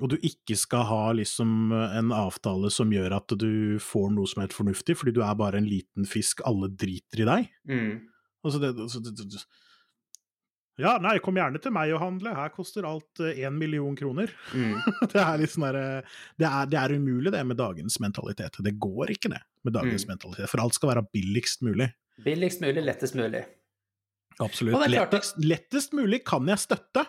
Og 0.00 0.08
du 0.08 0.16
ikke 0.24 0.56
skal 0.56 0.86
ha 0.88 1.02
liksom 1.12 1.72
eh, 1.76 1.98
en 2.00 2.08
avtale 2.16 2.70
som 2.72 2.90
gjør 2.90 3.12
at 3.18 3.34
du 3.38 3.76
får 3.84 4.08
noe 4.16 4.26
som 4.26 4.40
er 4.40 4.48
helt 4.48 4.56
fornuftig, 4.56 4.96
fordi 4.96 5.12
du 5.18 5.20
er 5.22 5.34
bare 5.38 5.60
en 5.60 5.68
liten 5.68 6.08
fisk, 6.08 6.40
alle 6.48 6.70
driter 6.72 7.20
i 7.20 7.28
deg. 7.28 7.50
mm, 7.68 7.92
Altså 8.42 8.58
det, 8.58 8.72
altså 8.80 8.98
det. 9.04 9.44
Ja, 10.80 10.94
nei, 10.98 11.18
kom 11.22 11.36
gjerne 11.36 11.60
til 11.62 11.70
meg 11.76 11.92
og 11.92 12.00
handle, 12.00 12.32
her 12.34 12.48
koster 12.50 12.86
alt 12.88 13.20
én 13.20 13.52
million 13.60 13.94
kroner. 13.94 14.32
mm, 14.56 14.78
det 15.12 15.20
er 15.20 15.36
litt 15.38 15.52
sånn 15.52 15.66
derre 15.68 16.00
det, 16.40 16.48
er- 16.48 16.66
det 16.72 16.78
er 16.80 16.94
umulig, 16.96 17.30
det, 17.30 17.42
med 17.46 17.60
dagens 17.60 18.00
mentalitet. 18.02 18.56
Det 18.64 18.72
går 18.80 19.12
ikke, 19.14 19.28
det, 19.36 19.42
med 19.68 19.76
dagens 19.76 20.06
Mm. 20.08 20.14
mentalitet. 20.16 20.48
For 20.50 20.64
alt 20.64 20.74
skal 20.80 20.94
være 20.94 21.04
billigst 21.12 21.60
mulig. 21.62 21.92
Billigst 22.20 22.60
mulig, 22.60 22.84
lettest 22.84 23.16
mulig. 23.16 23.44
Absolutt. 24.40 24.76
At- 24.84 24.90
Lettest, 24.92 25.38
lettest 25.40 25.92
mulig 25.96 26.22
kan 26.24 26.46
jeg 26.48 26.58
støtte, 26.58 27.06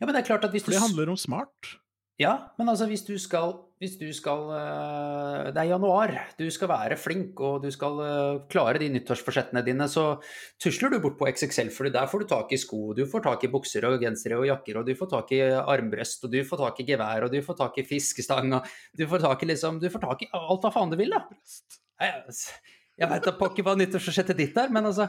Ja, 0.00 0.06
men 0.08 0.14
det 0.16 0.22
er 0.22 0.28
klart 0.32 0.44
at 0.44 0.50
hvis 0.54 0.62
du... 0.64 0.70
for 0.72 0.78
det 0.78 0.80
handler 0.88 1.10
om 1.12 1.16
smart. 1.20 1.76
Ja, 2.20 2.48
men 2.58 2.68
altså 2.68 2.84
hvis 2.88 3.02
du 3.04 3.14
skal, 3.20 3.52
hvis 3.80 3.94
du 3.96 4.06
skal 4.12 4.48
øh, 4.52 5.46
Det 5.52 5.60
er 5.60 5.70
januar, 5.70 6.10
du 6.36 6.44
skal 6.52 6.68
være 6.68 6.96
flink 7.00 7.40
og 7.40 7.62
du 7.64 7.70
skal 7.72 8.00
øh, 8.04 8.40
klare 8.52 8.76
de 8.80 8.88
nyttårsforsettene 8.92 9.62
dine, 9.64 9.86
så 9.88 10.18
tusler 10.60 10.92
du 10.92 10.98
bort 11.00 11.16
på 11.20 11.28
XXL, 11.32 11.70
for 11.72 11.88
der 11.88 12.06
får 12.08 12.24
du 12.24 12.26
tak 12.32 12.52
i 12.52 12.58
sko, 12.60 12.92
du 12.96 13.06
får 13.08 13.24
tak 13.24 13.44
i 13.44 13.48
bukser 13.52 13.84
og 13.88 13.96
gensere 14.00 14.36
og 14.40 14.44
jakker, 14.50 14.80
og 14.82 14.88
du 14.88 14.92
får 14.96 15.08
tak 15.14 15.32
i 15.32 15.40
armbrøst, 15.60 16.24
og 16.28 16.32
du 16.32 16.40
får 16.44 16.60
tak 16.64 16.80
i 16.84 16.88
gevær, 16.92 17.24
og 17.24 17.32
du 17.32 17.40
får 17.44 17.56
tak 17.60 17.78
i 17.80 17.86
fiskestang, 17.88 18.52
og 18.58 18.68
du 19.00 19.06
får 19.08 19.24
tak 19.24 19.42
i 19.44 19.50
liksom 19.54 19.80
Du 19.80 19.88
får 19.92 20.04
tak 20.04 20.22
i 20.24 20.30
alt 20.32 20.60
hva 20.68 20.72
faen 20.76 20.92
du 20.92 21.00
vil, 21.00 21.16
da. 21.16 21.24
Jeg 23.00 23.08
veit 23.08 23.24
da 23.24 23.32
pokker 23.38 23.64
hva 23.64 23.76
nyttårsforsettet 23.80 24.38
ditt 24.38 24.58
er, 24.60 24.72
men 24.72 24.90
altså 24.90 25.08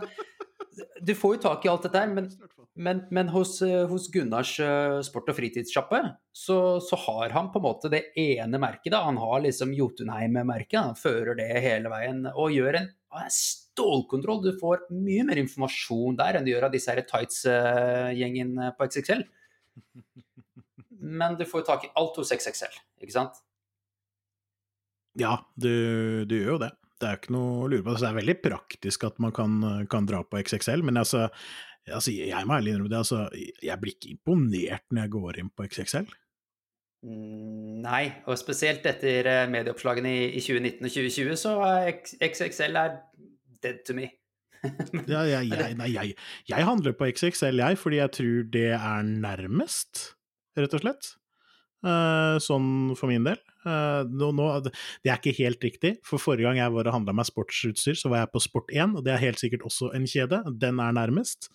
Du 1.03 1.11
får 1.17 1.35
jo 1.35 1.43
tak 1.43 1.65
i 1.65 1.69
alt 1.71 1.83
dette 1.83 1.99
her, 1.99 2.11
men 2.13 2.29
men, 2.73 3.01
men 3.11 3.27
hos, 3.27 3.61
eh, 3.61 3.83
hos 3.87 4.07
Gunnars 4.11 4.53
eh, 4.63 5.01
sport- 5.03 5.29
og 5.29 5.35
fritidssjappe, 5.35 5.99
så, 6.31 6.57
så 6.79 6.99
har 7.03 7.33
han 7.35 7.49
på 7.51 7.59
en 7.59 7.65
måte 7.65 7.91
det 7.91 8.05
ene 8.19 8.61
merket. 8.61 8.93
da, 8.93 9.03
Han 9.03 9.19
har 9.19 9.43
liksom 9.43 9.73
Jotunheim-merket. 9.75 10.79
Han 10.79 10.95
fører 10.95 11.35
det 11.37 11.49
hele 11.61 11.91
veien 11.91 12.23
og 12.31 12.55
gjør 12.55 12.79
en 12.79 12.89
stålkontroll. 13.35 14.41
Du 14.45 14.55
får 14.61 14.87
mye 14.95 15.27
mer 15.27 15.41
informasjon 15.43 16.17
der 16.19 16.39
enn 16.39 16.47
du 16.47 16.53
gjør 16.53 16.69
av 16.69 16.75
disse 16.75 16.95
tights-gjengen 17.11 18.55
eh, 18.57 18.73
på 18.77 18.87
XXL. 18.87 19.25
Men 21.01 21.35
du 21.35 21.43
får 21.49 21.63
jo 21.63 21.69
tak 21.73 21.87
i 21.87 21.93
alt 21.99 22.19
hos 22.21 22.31
XXL, 22.31 22.79
ikke 23.03 23.17
sant? 23.17 23.43
Ja, 25.19 25.41
du, 25.59 26.23
du 26.23 26.37
gjør 26.37 26.55
jo 26.55 26.61
det. 26.63 26.71
Det 27.01 27.07
er 27.09 27.15
jo 27.15 27.21
ikke 27.23 27.35
noe 27.35 27.51
å 27.57 27.67
lure 27.71 27.83
på. 27.83 27.93
Altså, 27.93 28.05
det 28.05 28.11
er 28.11 28.21
veldig 28.21 28.37
praktisk 28.45 29.05
at 29.09 29.21
man 29.23 29.35
kan, 29.35 29.59
kan 29.91 30.07
dra 30.09 30.21
på 30.23 30.41
XXL, 30.41 30.83
men 30.85 31.01
altså, 31.01 31.27
altså 31.89 32.13
jeg 32.13 32.47
må 32.47 32.59
ærlig 32.59 32.75
innrømme 32.75 32.91
det, 32.93 33.01
altså, 33.01 33.25
jeg 33.65 33.81
blir 33.81 33.95
ikke 33.97 34.13
imponert 34.13 34.85
når 34.91 35.07
jeg 35.07 35.15
går 35.17 35.41
inn 35.41 35.53
på 35.55 35.65
XXL. 35.69 36.11
Mm, 37.01 37.81
Nei, 37.81 38.03
og 38.29 38.37
spesielt 38.37 38.85
etter 38.85 39.25
eh, 39.25 39.47
medieoppslagene 39.49 40.09
i, 40.13 40.25
i 40.37 40.41
2019 40.43 40.85
og 40.85 40.91
2020, 40.93 41.39
så 41.41 41.55
er 41.65 41.95
XXL 42.29 42.77
er 42.77 42.99
dead 43.63 43.81
to 43.87 43.97
me. 43.97 44.11
Ja, 45.09 45.23
jeg, 45.25 45.49
jeg, 45.49 45.73
nei, 45.79 45.87
jeg, 45.95 46.13
jeg 46.45 46.65
handler 46.67 46.93
på 46.93 47.09
XXL, 47.09 47.63
jeg, 47.63 47.79
fordi 47.81 47.97
jeg 47.97 48.13
tror 48.19 48.43
det 48.53 48.67
er 48.77 49.07
nærmest, 49.09 50.11
rett 50.59 50.77
og 50.77 50.83
slett. 50.83 51.15
Eh, 51.81 52.35
sånn 52.45 52.93
for 52.99 53.09
min 53.09 53.25
del. 53.25 53.41
Eh, 53.65 54.03
nå, 54.09 54.31
nå, 54.33 54.45
det 54.65 55.11
er 55.11 55.19
ikke 55.19 55.35
helt 55.37 55.61
riktig, 55.63 55.91
for 56.07 56.17
forrige 56.21 56.47
gang 56.49 56.57
jeg 56.57 56.73
var 56.73 56.87
og 56.89 56.95
handla 56.95 57.13
meg 57.13 57.27
sportsutstyr, 57.29 57.97
så 57.99 58.09
var 58.09 58.23
jeg 58.23 58.31
på 58.33 58.41
Sport1, 58.41 58.95
og 58.97 59.03
det 59.05 59.13
er 59.13 59.21
helt 59.21 59.41
sikkert 59.41 59.65
også 59.67 59.91
en 59.97 60.07
kjede. 60.09 60.41
Den 60.61 60.79
er 60.81 60.95
nærmest. 60.97 61.49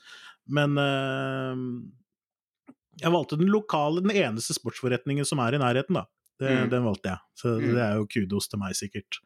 Men 0.46 0.78
eh, 0.78 1.64
jeg 3.02 3.12
valgte 3.12 3.36
den 3.40 3.50
lokale, 3.52 4.00
den 4.04 4.14
eneste 4.14 4.54
sportsforretningen 4.56 5.26
som 5.28 5.42
er 5.42 5.56
i 5.58 5.62
nærheten, 5.62 5.98
da. 5.98 6.06
Det, 6.38 6.50
Mm. 6.52 6.70
Den 6.70 6.84
valgte 6.84 7.08
jeg, 7.14 7.18
så 7.40 7.48
Mm. 7.58 7.74
det 7.74 7.82
er 7.82 7.94
jo 7.96 8.06
kudos 8.12 8.46
til 8.48 8.58
meg, 8.60 8.74
sikkert. 8.76 9.18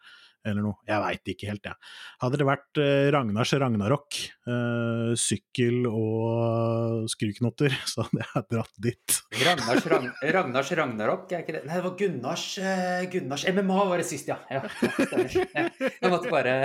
Eller 0.46 0.64
noe. 0.64 0.79
Jeg 0.88 1.03
veit 1.03 1.31
ikke 1.35 1.48
helt, 1.50 1.66
jeg. 1.68 1.90
Hadde 2.22 2.40
det 2.40 2.46
vært 2.48 2.81
eh, 2.81 3.09
Ragnars 3.12 3.53
Ragnarok, 3.61 4.18
eh, 4.48 5.11
sykkel 5.20 5.85
og 5.90 7.11
skruknotter, 7.12 7.76
så 7.90 8.07
hadde 8.07 8.24
jeg 8.24 8.46
dratt 8.55 8.81
dit. 8.88 9.18
Ragnars, 9.44 9.88
Ragn 9.92 10.11
Ragnars 10.38 10.72
Ragnarok, 10.81 11.29
er 11.35 11.44
ikke 11.44 11.59
det 11.59 11.64
Nei, 11.68 11.76
det 11.76 11.85
var 11.85 11.96
Gunnars, 12.00 12.46
eh, 12.59 13.05
Gunnars 13.12 13.46
MMA 13.50 13.87
var 13.92 14.00
det 14.00 14.09
sist, 14.09 14.33
ja. 14.33 14.40
ja. 14.48 14.64
ja, 14.64 15.68
Jeg 16.00 16.12
måtte 16.12 16.33
bare 16.33 16.57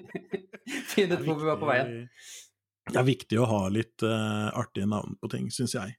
finne 0.92 1.16
ut 1.18 1.26
hvor 1.26 1.38
vi 1.38 1.50
var 1.50 1.60
på 1.60 1.70
veien. 1.70 1.98
Det 2.90 2.98
er 2.98 3.06
viktig 3.06 3.38
å 3.38 3.46
ha 3.46 3.60
litt 3.70 4.02
uh, 4.02 4.50
artige 4.58 4.88
navn 4.90 5.14
på 5.20 5.30
ting, 5.30 5.46
syns 5.54 5.76
jeg. 5.76 5.94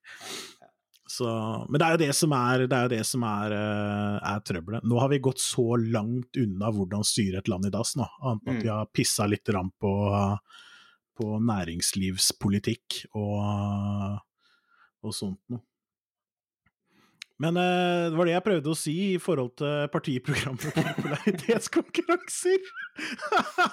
Så, 1.11 1.27
men 1.67 1.81
det 1.81 1.85
er 1.87 1.95
jo 1.95 2.01
det 2.05 2.13
som 2.15 2.33
er, 2.37 2.65
det 2.71 2.77
er, 2.77 2.91
det 2.93 3.01
som 3.09 3.23
er, 3.27 3.55
eh, 3.57 4.17
er 4.31 4.43
trøbbelet. 4.47 4.85
Nå 4.87 4.99
har 5.01 5.09
vi 5.11 5.19
gått 5.23 5.41
så 5.43 5.65
langt 5.81 6.37
unna 6.39 6.69
hvordan 6.71 7.03
styre 7.07 7.41
et 7.41 7.49
land 7.51 7.67
i 7.67 7.71
dass 7.73 7.97
nå, 7.99 8.07
annet 8.21 8.45
enn 8.45 8.53
at 8.53 8.61
Mm. 8.61 8.63
vi 8.63 8.71
har 8.71 8.91
pissa 8.95 9.27
litt 9.27 9.51
på, 9.81 9.91
på 11.19 11.27
næringslivspolitikk 11.51 13.01
og, 13.19 14.21
og 15.03 15.17
sånt 15.17 15.41
noe. 15.51 15.65
Men 17.41 17.57
eh, 17.57 18.11
det 18.11 18.17
var 18.19 18.29
det 18.29 18.35
jeg 18.35 18.45
prøvde 18.45 18.69
å 18.71 18.77
si 18.77 18.95
i 19.15 19.19
forhold 19.21 19.55
til 19.57 19.89
partiprogrammet 19.91 20.61
for 20.61 20.77
popularitetskonkurranser. 20.77 22.67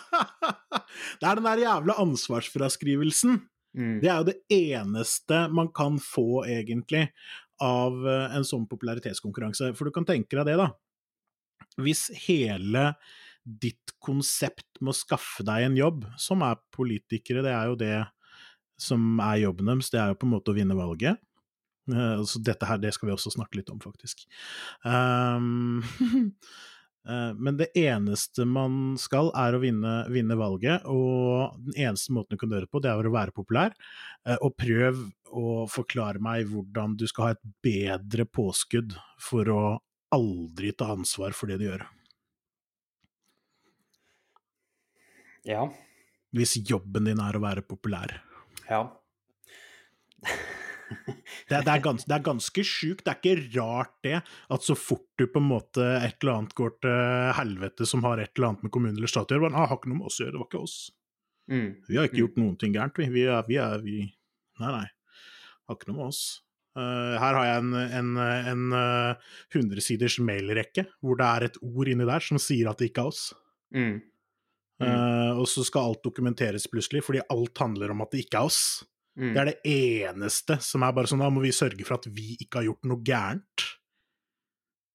det 1.21 1.29
er 1.29 1.37
den 1.37 1.49
der 1.51 1.65
jævla 1.67 1.99
ansvarsfraskrivelsen. 2.07 3.43
Mm. 3.77 3.99
Det 4.03 4.09
er 4.11 4.17
jo 4.21 4.29
det 4.29 4.39
eneste 4.55 5.45
man 5.55 5.71
kan 5.75 5.99
få, 6.03 6.45
egentlig, 6.49 7.09
av 7.63 7.97
eh, 8.07 8.37
en 8.39 8.47
sånn 8.47 8.67
popularitetskonkurranse. 8.71 9.73
For 9.79 9.89
du 9.89 9.95
kan 9.95 10.07
tenke 10.09 10.39
deg 10.39 10.49
det, 10.51 10.59
da. 10.61 10.71
Hvis 11.79 12.09
hele 12.27 12.93
ditt 13.49 13.95
konsept 14.05 14.81
med 14.83 14.93
å 14.93 14.99
skaffe 14.99 15.45
deg 15.47 15.67
en 15.67 15.79
jobb, 15.79 16.07
som 16.21 16.43
er 16.47 16.59
politikere, 16.75 17.45
det 17.47 17.55
er 17.55 17.71
jo 17.71 17.79
det 17.81 17.97
som 18.79 19.19
er 19.25 19.43
jobben 19.43 19.71
deres, 19.71 19.91
det 19.91 20.01
er 20.03 20.13
jo 20.13 20.19
på 20.21 20.29
en 20.29 20.35
måte 20.37 20.53
å 20.53 20.59
vinne 20.59 20.77
valget. 20.79 21.19
Eh, 21.91 22.25
Så 22.29 22.43
dette 22.45 22.67
her, 22.69 22.81
det 22.83 22.95
skal 22.95 23.11
vi 23.11 23.17
også 23.17 23.35
snakke 23.35 23.61
litt 23.61 23.71
om, 23.75 23.81
faktisk. 23.83 24.27
Um, 24.85 25.83
Eh, 27.07 27.35
men 27.35 27.57
det 27.57 27.71
eneste 27.79 28.45
man 28.49 28.97
skal, 29.01 29.31
er 29.37 29.57
å 29.57 29.63
vinne, 29.63 29.95
vinne, 30.13 30.37
valget, 30.39 30.87
og 30.91 31.59
den 31.69 31.77
eneste 31.89 32.15
måten 32.17 32.37
du 32.37 32.41
kan 32.41 32.53
gjøre 32.53 32.67
det 32.67 32.73
på, 32.73 32.83
det 32.85 32.93
er 32.93 33.09
å 33.09 33.15
være 33.15 33.37
populær. 33.37 33.77
Eh, 34.27 34.39
og 34.41 34.57
prøv 34.59 35.05
å 35.29 35.53
forklare 35.71 36.23
meg 36.25 36.49
hvordan 36.51 36.97
du 36.99 37.07
skal 37.09 37.29
ha 37.31 37.37
et 37.37 37.45
bedre 37.65 38.27
påskudd 38.29 38.97
for 39.23 39.53
å 39.53 39.63
aldri 40.15 40.73
ta 40.73 40.93
ansvar 40.95 41.37
for 41.37 41.51
det 41.51 41.61
du 41.61 41.69
gjør. 41.69 41.85
Ja. 45.49 45.69
Hvis 46.35 46.59
jobben 46.69 47.09
din 47.09 47.21
er 47.25 47.37
å 47.37 47.45
være 47.45 47.65
populær. 47.65 48.19
Ja. 48.69 48.85
Det, 51.49 51.59
det, 51.65 51.73
er 51.73 51.81
gans, 51.85 52.05
det 52.09 52.15
er 52.17 52.25
ganske 52.25 52.63
sjukt. 52.65 53.05
Det 53.05 53.13
er 53.13 53.19
ikke 53.21 53.61
rart 53.61 53.93
det, 54.05 54.19
at 54.25 54.65
så 54.65 54.75
fort 54.79 55.07
du 55.21 55.27
på 55.29 55.41
en 55.43 55.49
måte 55.51 55.85
et 56.01 56.17
eller 56.23 56.39
annet 56.39 56.55
går 56.57 56.75
til 56.85 57.33
helvete 57.39 57.87
som 57.89 58.05
har 58.07 58.21
et 58.23 58.33
eller 58.37 58.51
annet 58.51 58.65
med 58.67 58.73
kommune 58.75 58.97
eller 58.97 59.11
stat 59.11 59.31
å 59.33 59.37
gjøre, 59.37 59.45
bare, 59.49 59.61
ah, 59.61 59.69
har 59.71 59.81
ikke 59.81 59.93
noe 59.93 60.01
med 60.01 60.09
oss 60.11 60.19
å 60.21 60.25
gjøre, 60.25 60.35
det 60.37 60.43
var 60.43 60.49
ikke 60.51 60.63
oss. 60.65 60.77
Mm. 61.49 61.69
Vi 61.89 61.97
har 61.97 62.09
ikke 62.09 62.19
Mm. 62.19 62.23
gjort 62.25 62.41
noen 62.43 62.59
ting 62.61 62.75
gærent, 62.77 62.99
vi. 63.01 63.09
Vi 63.15 63.25
er, 63.29 63.47
vi 63.49 63.57
er 63.63 63.85
vi 63.85 63.97
Nei, 64.59 64.71
nei. 64.75 64.87
Har 65.69 65.77
ikke 65.79 65.89
noe 65.93 65.99
med 66.01 66.09
oss. 66.09 66.23
Uh, 66.79 67.15
her 67.19 67.35
har 67.39 67.45
jeg 67.47 67.63
en, 67.63 67.73
en, 67.75 68.11
en 68.53 68.65
uh, 68.75 69.33
100-siders 69.55 70.19
mailrekke 70.23 70.85
hvor 71.03 71.19
det 71.19 71.27
er 71.29 71.47
et 71.49 71.57
ord 71.63 71.89
inni 71.91 72.07
der 72.07 72.23
som 72.23 72.39
sier 72.43 72.69
at 72.71 72.79
det 72.83 72.91
ikke 72.91 73.05
er 73.07 73.13
oss. 73.13 73.23
Mm. 73.75 73.97
Mm. 74.79 74.85
Uh, 74.85 75.33
og 75.43 75.47
så 75.51 75.65
skal 75.67 75.91
alt 75.93 76.05
dokumenteres 76.07 76.69
plutselig, 76.71 77.03
fordi 77.07 77.23
alt 77.35 77.59
handler 77.59 77.95
om 77.95 78.05
at 78.05 78.13
det 78.15 78.25
ikke 78.27 78.43
er 78.43 78.51
oss. 78.51 78.61
Mm. 79.19 79.33
Det 79.35 79.41
er 79.41 79.49
det 79.51 79.75
eneste 79.75 80.59
som 80.63 80.85
er 80.87 80.95
bare 80.95 81.11
sånn, 81.11 81.25
da 81.25 81.31
må 81.35 81.43
vi 81.43 81.51
sørge 81.55 81.87
for 81.87 81.99
at 81.99 82.07
vi 82.15 82.37
ikke 82.39 82.61
har 82.61 82.69
gjort 82.69 82.87
noe 82.87 83.03
gærent. 83.03 83.65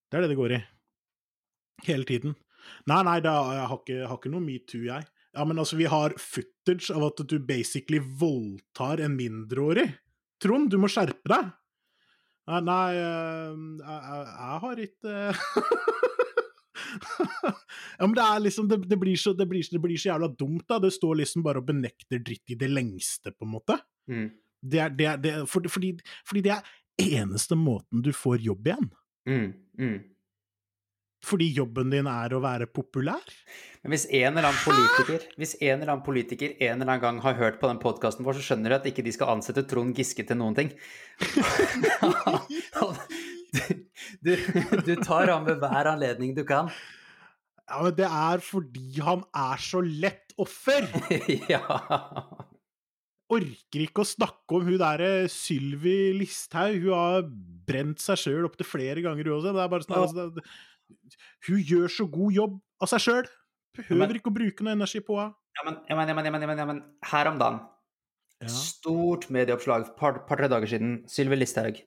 Det 0.07 0.19
er 0.19 0.23
det 0.23 0.31
det 0.31 0.39
går 0.39 0.55
i. 0.55 0.61
Hele 1.89 2.07
tiden. 2.07 2.37
Nei, 2.87 3.01
nei, 3.03 3.17
er, 3.19 3.27
jeg 3.27 3.67
har 3.67 3.81
ikke, 3.81 3.97
jeg 3.97 4.07
har 4.07 4.21
ikke 4.21 4.31
noe 4.31 4.45
metoo, 4.45 4.85
jeg. 4.85 5.09
Ja, 5.33 5.43
men 5.49 5.57
altså, 5.59 5.75
vi 5.79 5.87
har 5.89 6.13
footage 6.21 6.93
av 6.93 7.07
at 7.09 7.23
du 7.27 7.39
basically 7.43 7.99
voldtar 7.99 9.01
en 9.03 9.17
mindreårig. 9.17 9.89
Trond, 10.43 10.71
du 10.71 10.77
må 10.79 10.87
skjerpe 10.91 11.31
deg. 11.31 11.51
Nei, 12.51 12.59
nei 12.67 12.89
eh, 12.99 13.51
jeg, 13.79 13.87
jeg, 13.87 14.23
jeg 14.27 14.57
har 14.63 14.75
ikke 14.83 15.13
Ja, 17.97 18.03
men 18.03 18.15
det 18.17 18.25
er 18.25 18.41
liksom 18.43 18.67
det, 18.67 18.77
det, 18.89 18.97
blir 18.99 19.15
så, 19.19 19.33
det, 19.37 19.45
blir, 19.47 19.63
det 19.63 19.79
blir 19.79 19.97
så 19.99 20.09
jævla 20.11 20.27
dumt, 20.35 20.65
da. 20.67 20.79
Det 20.83 20.91
står 20.93 21.15
liksom 21.21 21.43
bare 21.45 21.59
og 21.63 21.69
benekter 21.69 22.19
dritt 22.19 22.53
i 22.53 22.59
det 22.59 22.69
lengste, 22.71 23.31
på 23.31 23.47
en 23.47 23.53
måte. 23.55 23.77
Mm. 24.09 24.31
Det 24.63 24.79
er, 24.79 24.95
det 24.95 25.09
er, 25.09 25.19
det, 25.19 25.35
for, 25.51 25.65
fordi, 25.71 25.93
fordi 26.27 26.43
det 26.45 26.55
er 26.55 27.19
eneste 27.21 27.57
måten 27.59 28.03
du 28.05 28.11
får 28.15 28.43
jobb 28.45 28.69
igjen. 28.69 28.89
Mm. 29.29 29.49
Mm. 29.79 30.01
Fordi 31.23 31.47
jobben 31.55 31.91
din 31.91 32.07
er 32.11 32.35
å 32.35 32.41
være 32.43 32.67
populær. 32.67 33.23
Men 33.83 33.95
hvis 33.95 34.05
en 34.11 34.33
eller 34.33 34.49
annen 34.49 34.63
politiker 34.63 35.23
Hvis 35.39 35.53
en 35.61 35.77
eller 35.77 35.93
annen 35.93 36.03
politiker 36.03 36.51
en 36.57 36.81
eller 36.81 36.91
annen 36.91 37.03
gang 37.03 37.21
har 37.23 37.37
hørt 37.39 37.61
på 37.61 37.69
den 37.71 37.79
podkasten 37.83 38.27
vår, 38.27 38.39
så 38.39 38.49
skjønner 38.49 38.73
du 38.73 38.77
at 38.77 38.89
ikke 38.91 39.05
de 39.05 39.13
skal 39.15 39.31
ansette 39.35 39.63
Trond 39.67 39.95
Giske 39.95 40.25
til 40.27 40.39
noen 40.39 40.57
ting. 40.57 40.73
du, 44.25 44.35
du 44.83 44.93
tar 45.03 45.31
ham 45.31 45.47
ved 45.47 45.63
hver 45.63 45.93
anledning 45.93 46.35
du 46.35 46.43
kan. 46.47 46.71
Ja, 47.69 47.79
men 47.85 47.95
det 47.95 48.07
er 48.07 48.43
fordi 48.43 48.99
han 49.01 49.23
er 49.33 49.61
så 49.61 49.81
lett 49.83 50.33
offer! 50.37 50.87
ja. 51.53 51.63
Orker 53.31 53.85
ikke 53.85 54.03
å 54.03 54.07
snakke 54.07 54.57
om 54.57 54.65
hun 54.67 54.77
derre 54.81 55.27
Sylvi 55.31 56.11
Listhaug. 56.19 56.75
Hun 56.83 56.93
har 56.93 57.23
brent 57.67 58.01
seg 58.03 58.19
sjøl 58.19 58.45
opptil 58.49 58.67
flere 58.67 59.01
ganger, 59.05 59.29
hun 59.29 59.37
også. 59.39 59.53
Det 59.55 59.63
er 59.63 59.71
bare 59.71 59.85
sånn, 59.87 60.01
altså, 60.01 60.25
det, 60.35 60.43
hun 61.47 61.61
gjør 61.63 61.87
så 61.89 62.07
god 62.11 62.33
jobb 62.35 62.57
av 62.83 62.91
seg 62.91 63.05
sjøl. 63.05 63.29
Behøver 63.77 64.03
Men- 64.07 64.17
ikke 64.19 64.29
å 64.29 64.35
bruke 64.35 64.61
noe 64.67 64.75
energi 64.75 64.99
på 65.01 65.15
henne. 65.17 65.33
Ja, 65.57 65.63
men, 65.69 65.79
ja, 65.89 65.95
men, 65.95 66.25
ja, 66.41 66.65
ja, 66.65 66.81
her 67.13 67.27
om 67.29 67.37
dagen 67.39 67.59
Ja. 68.41 68.47
Stort 68.49 69.29
medieoppslag 69.31 69.85
et 69.85 69.95
par, 69.97 70.17
par-tre 70.27 70.49
dager 70.51 70.67
siden. 70.67 71.05
Sylvi 71.07 71.37
Listhaug. 71.37 71.77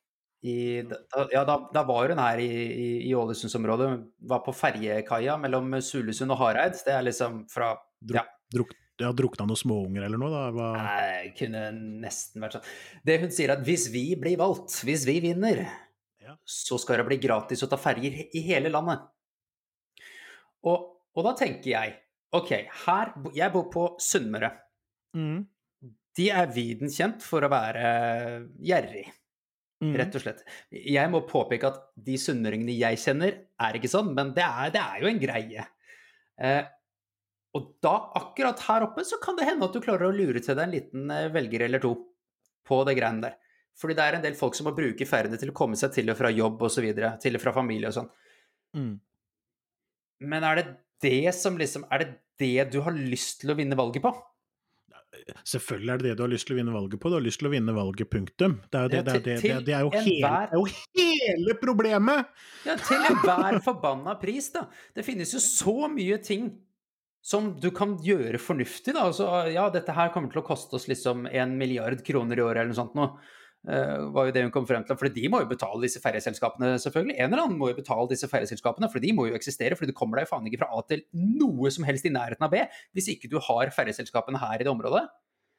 I, 0.46 0.82
da, 0.88 1.26
ja, 1.32 1.42
da, 1.44 1.56
da 1.74 1.82
var 1.84 2.08
hun 2.08 2.18
her 2.22 2.38
i, 2.38 2.46
i, 2.46 2.86
i 3.10 3.12
Ålesundsområdet. 3.18 3.88
Var 4.30 4.40
på 4.46 4.54
ferjekaia 4.54 5.34
mellom 5.42 5.74
Sulesund 5.82 6.30
og 6.32 6.38
Hareid. 6.38 6.78
Det 6.86 6.94
er 6.94 7.02
liksom 7.02 7.42
fra 7.50 7.74
Druk, 8.00 8.14
Ja. 8.16 8.24
druk, 8.54 8.72
ja, 9.00 9.10
drukna 9.12 9.46
noen 9.46 9.58
småunger 9.60 10.06
eller 10.06 10.20
noe? 10.20 10.30
Da. 10.32 10.44
Hva, 10.56 10.68
Nei, 10.80 11.32
kunne 11.36 11.66
nesten 12.04 12.40
vært 12.44 12.56
sånn. 12.58 12.70
Det 13.04 13.18
hun 13.22 13.30
sier, 13.34 13.52
at 13.56 13.64
hvis 13.66 13.88
vi 13.92 14.06
blir 14.20 14.38
valgt, 14.40 14.78
hvis 14.86 15.04
vi 15.08 15.18
vinner, 15.24 15.64
Ja. 16.22 16.36
så 16.44 16.78
skal 16.82 16.96
det 16.98 17.06
bli 17.06 17.18
gratis 17.22 17.62
å 17.62 17.68
ta 17.70 17.76
ferjer 17.78 18.24
i 18.34 18.40
hele 18.48 18.70
landet. 18.72 19.04
Og, 20.66 20.88
og 21.14 21.24
da 21.28 21.34
tenker 21.38 21.70
jeg 21.70 21.92
OK, 22.36 22.50
her 22.86 23.12
Jeg 23.36 23.52
bor 23.54 23.68
på 23.72 23.84
Sunnmøre. 24.02 24.50
Mm. 25.16 25.44
De 26.16 26.26
er 26.32 26.48
viden 26.52 26.90
kjent 26.92 27.22
for 27.24 27.44
å 27.46 27.52
være 27.52 28.48
gjerrig, 28.64 29.06
Mm. 29.76 29.90
rett 30.00 30.14
og 30.16 30.22
slett. 30.22 30.38
Jeg 30.72 31.10
må 31.12 31.20
påpeke 31.28 31.68
at 31.68 31.82
de 32.00 32.14
sunnmøringene 32.16 32.72
jeg 32.78 32.96
kjenner, 32.96 33.34
er 33.60 33.76
ikke 33.76 33.90
sånn, 33.92 34.14
men 34.16 34.30
det 34.32 34.40
er, 34.42 34.70
det 34.72 34.80
er 34.80 35.02
jo 35.02 35.08
en 35.10 35.18
greie. 35.20 35.66
Eh, 36.40 36.62
og 37.56 37.72
da, 37.84 37.94
akkurat 38.18 38.60
her 38.68 38.84
oppe, 38.86 39.04
så 39.08 39.18
kan 39.22 39.38
det 39.38 39.48
hende 39.48 39.66
at 39.66 39.74
du 39.74 39.80
klarer 39.84 40.10
å 40.10 40.14
lure 40.14 40.42
til 40.42 40.56
deg 40.56 40.66
en 40.66 40.74
liten 40.74 41.10
eh, 41.14 41.30
velger 41.32 41.66
eller 41.66 41.82
to 41.82 41.94
på 42.66 42.80
det 42.88 42.96
greiene 42.98 43.24
der. 43.24 43.36
Fordi 43.76 43.96
det 43.96 44.04
er 44.04 44.16
en 44.18 44.24
del 44.24 44.36
folk 44.38 44.56
som 44.56 44.68
må 44.68 44.74
bruke 44.76 45.08
ferdene 45.08 45.38
til 45.40 45.52
å 45.52 45.56
komme 45.56 45.76
seg 45.78 45.92
til 45.94 46.12
og 46.12 46.18
fra 46.18 46.32
jobb 46.32 46.62
osv., 46.68 46.86
til 47.22 47.38
og 47.38 47.42
fra 47.42 47.52
familie 47.56 47.90
og 47.90 47.98
sånn. 47.98 48.08
Mm. 48.76 48.94
Men 50.32 50.46
er 50.48 50.60
det 50.60 50.66
det 51.04 51.34
som 51.36 51.58
liksom 51.60 51.84
Er 51.92 52.00
det 52.00 52.06
det 52.40 52.70
du 52.72 52.80
har 52.84 52.94
lyst 52.96 53.42
til 53.42 53.52
å 53.52 53.56
vinne 53.56 53.76
valget 53.76 54.04
på? 54.04 54.12
Selvfølgelig 55.46 55.92
er 55.92 56.00
det 56.00 56.08
det 56.08 56.16
du 56.18 56.22
har 56.24 56.30
lyst 56.32 56.48
til 56.48 56.56
å 56.56 56.58
vinne 56.58 56.74
valget 56.74 57.00
på. 57.00 57.10
Du 57.10 57.16
har 57.16 57.24
lyst 57.24 57.40
til 57.40 57.48
å 57.48 57.52
vinne 57.52 57.74
valget, 57.76 58.08
punktum. 58.12 58.56
Det 58.68 58.78
er 58.78 58.84
jo, 58.84 58.90
det, 58.92 59.00
det, 59.06 59.14
er 59.14 59.22
det, 59.24 59.54
det, 59.66 59.74
er 59.74 59.84
jo 59.84 59.92
hele, 59.94 60.32
er 60.32 60.54
jo 60.56 60.64
hele 61.00 61.56
problemet! 61.60 62.32
Ja, 62.66 62.76
til 62.80 63.06
enhver 63.10 63.58
forbanna 63.64 64.16
pris, 64.20 64.50
da. 64.54 64.66
Det 64.96 65.06
finnes 65.06 65.32
jo 65.32 65.40
så 65.42 65.88
mye 65.92 66.18
ting 66.24 66.50
som 67.26 67.48
du 67.58 67.72
kan 67.74 67.96
gjøre 68.04 68.38
fornuftig, 68.38 68.94
da. 68.94 69.08
Altså, 69.08 69.26
ja, 69.50 69.64
dette 69.74 69.94
her 69.96 70.12
kommer 70.14 70.30
til 70.30 70.42
å 70.44 70.46
koste 70.46 70.78
oss 70.78 70.86
liksom 70.86 71.26
en 71.26 71.56
milliard 71.58 72.04
kroner 72.06 72.38
i 72.38 72.44
året 72.44 72.62
eller 72.62 72.70
noe 72.70 72.78
sånt 72.78 72.94
nå. 72.98 73.08
Uh, 73.66 74.12
var 74.14 74.28
jo 74.28 74.32
det 74.36 74.44
hun 74.44 74.52
kom 74.54 74.66
frem 74.68 74.84
til. 74.86 74.94
For 75.00 75.10
de 75.10 75.26
må 75.32 75.40
jo 75.42 75.48
betale 75.50 75.80
disse 75.82 75.98
ferjeselskapene, 75.98 76.76
selvfølgelig. 76.78 77.16
En 77.18 77.32
eller 77.32 77.42
annen 77.48 77.58
må 77.58 77.72
jo 77.72 77.78
betale 77.80 78.06
disse 78.12 78.28
ferjeselskapene, 78.30 78.86
for 78.92 79.02
de 79.02 79.10
må 79.16 79.24
jo 79.26 79.34
eksistere. 79.34 79.74
For 79.74 79.90
du 79.90 79.94
kommer 79.96 80.20
deg 80.20 80.28
faen 80.30 80.46
ikke 80.46 80.60
fra 80.62 80.68
A 80.70 80.84
til 80.86 81.02
noe 81.18 81.72
som 81.74 81.82
helst 81.88 82.06
i 82.06 82.12
nærheten 82.14 82.46
av 82.46 82.52
B 82.54 82.60
hvis 82.94 83.08
ikke 83.16 83.32
du 83.32 83.40
har 83.42 83.72
ferjeselskapene 83.74 84.38
her 84.38 84.60
i 84.62 84.68
det 84.68 84.70
området. 84.70 85.02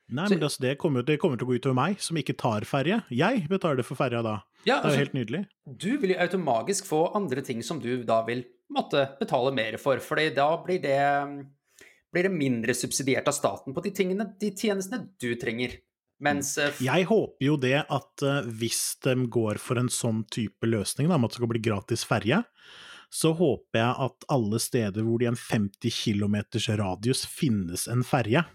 Nei, 0.07 0.23
Så- 0.29 0.37
men 0.37 0.43
altså, 0.47 0.61
det, 0.63 0.77
kommer, 0.79 1.03
det 1.03 1.19
kommer 1.19 1.35
til 1.35 1.43
å 1.43 1.49
gå 1.51 1.59
utover 1.59 1.75
meg, 1.75 1.99
som 1.99 2.15
ikke 2.15 2.37
tar 2.39 2.63
ferje. 2.63 3.01
Jeg 3.11 3.43
betaler 3.51 3.83
for 3.83 3.99
ferja 3.99 4.21
da. 4.23 4.37
Ja, 4.63 4.77
Det 4.79 4.79
er 4.79 4.79
jo 4.79 4.87
altså, 4.87 5.03
helt 5.03 5.17
nydelig. 5.19 5.41
du 5.67 5.97
vil 5.99 6.13
jo 6.15 6.21
automatisk 6.23 6.87
få 6.87 7.01
andre 7.13 7.41
ting 7.43 7.59
som 7.61 7.81
du 7.83 8.05
da 8.07 8.21
vil 8.23 8.45
måtte 8.71 9.03
betale 9.19 9.51
mer 9.51 9.75
for, 9.77 9.99
for 9.99 10.15
da 10.15 10.47
blir 10.63 10.79
det, 10.81 10.95
blir 12.13 12.27
det 12.27 12.33
mindre 12.33 12.75
subsidiert 12.77 13.27
av 13.27 13.35
staten 13.35 13.75
på 13.75 13.83
de 13.85 13.91
tingene, 13.95 14.29
de 14.39 14.51
tjenestene 14.55 15.09
du 15.19 15.33
trenger. 15.39 15.77
Mens 16.23 16.55
eh, 16.57 16.73
Jeg 16.81 17.05
håper 17.11 17.45
jo 17.45 17.57
det 17.61 17.77
at 17.83 18.25
eh, 18.25 18.51
hvis 18.59 18.97
de 19.05 19.27
går 19.29 19.61
for 19.61 19.79
en 19.81 19.91
sånn 19.93 20.23
type 20.33 20.69
løsning, 20.69 21.09
da, 21.09 21.17
om 21.19 21.27
at 21.27 21.35
det 21.35 21.41
skal 21.41 21.51
bli 21.51 21.63
gratis 21.63 22.05
ferje, 22.07 22.41
så 23.13 23.31
håper 23.37 23.79
jeg 23.79 24.07
at 24.07 24.25
alle 24.33 24.59
steder 24.59 25.05
hvor 25.05 25.21
det 25.21 25.27
i 25.27 25.31
en 25.31 25.39
50 25.39 25.93
km 25.95 26.39
radius 26.79 27.25
finnes 27.29 27.87
en 27.91 28.05
ferje, 28.07 28.45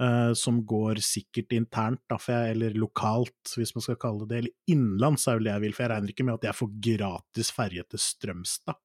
Uh, 0.00 0.32
som 0.32 0.62
går 0.64 0.96
sikkert 1.04 1.50
internt, 1.52 2.00
da, 2.08 2.16
jeg, 2.24 2.54
eller 2.54 2.72
lokalt, 2.80 3.50
hvis 3.52 3.74
man 3.76 3.84
skal 3.84 3.98
kalle 4.00 4.24
det 4.24 4.30
det, 4.30 4.38
eller 4.38 4.72
innenlands 4.72 5.26
er 5.28 5.36
vel 5.36 5.44
det 5.44 5.52
jeg 5.52 5.62
vil, 5.66 5.74
for 5.76 5.84
jeg 5.84 5.90
regner 5.92 6.12
ikke 6.14 6.24
med 6.24 6.38
at 6.38 6.46
jeg 6.48 6.56
får 6.56 6.70
gratis 6.86 7.50
ferje 7.52 7.84
til 7.84 8.00
Strømstad. 8.00 8.78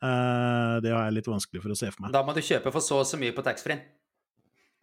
Eh, 0.00 0.74
det 0.80 0.92
har 0.94 1.06
jeg 1.06 1.16
litt 1.18 1.28
vanskelig 1.28 1.60
for 1.60 1.74
å 1.74 1.76
se 1.76 1.90
for 1.92 2.06
meg. 2.06 2.12
da 2.14 2.22
må 2.24 2.32
du 2.36 2.40
kjøpe 2.44 2.72
for 2.72 2.84
så 2.84 3.02
og 3.02 3.08
så 3.08 3.18
mye 3.20 3.34
på 3.36 3.44
taxfree. 3.44 3.80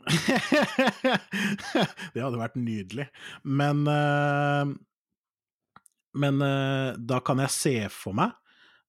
det 2.14 2.22
hadde 2.22 2.40
vært 2.40 2.60
nydelig. 2.62 3.08
Men 3.44 3.82
eh, 3.92 4.76
Men 6.18 6.42
eh, 6.46 6.92
da 6.98 7.20
kan 7.26 7.42
jeg 7.44 7.54
se 7.54 7.76
for 7.94 8.18
meg 8.18 8.36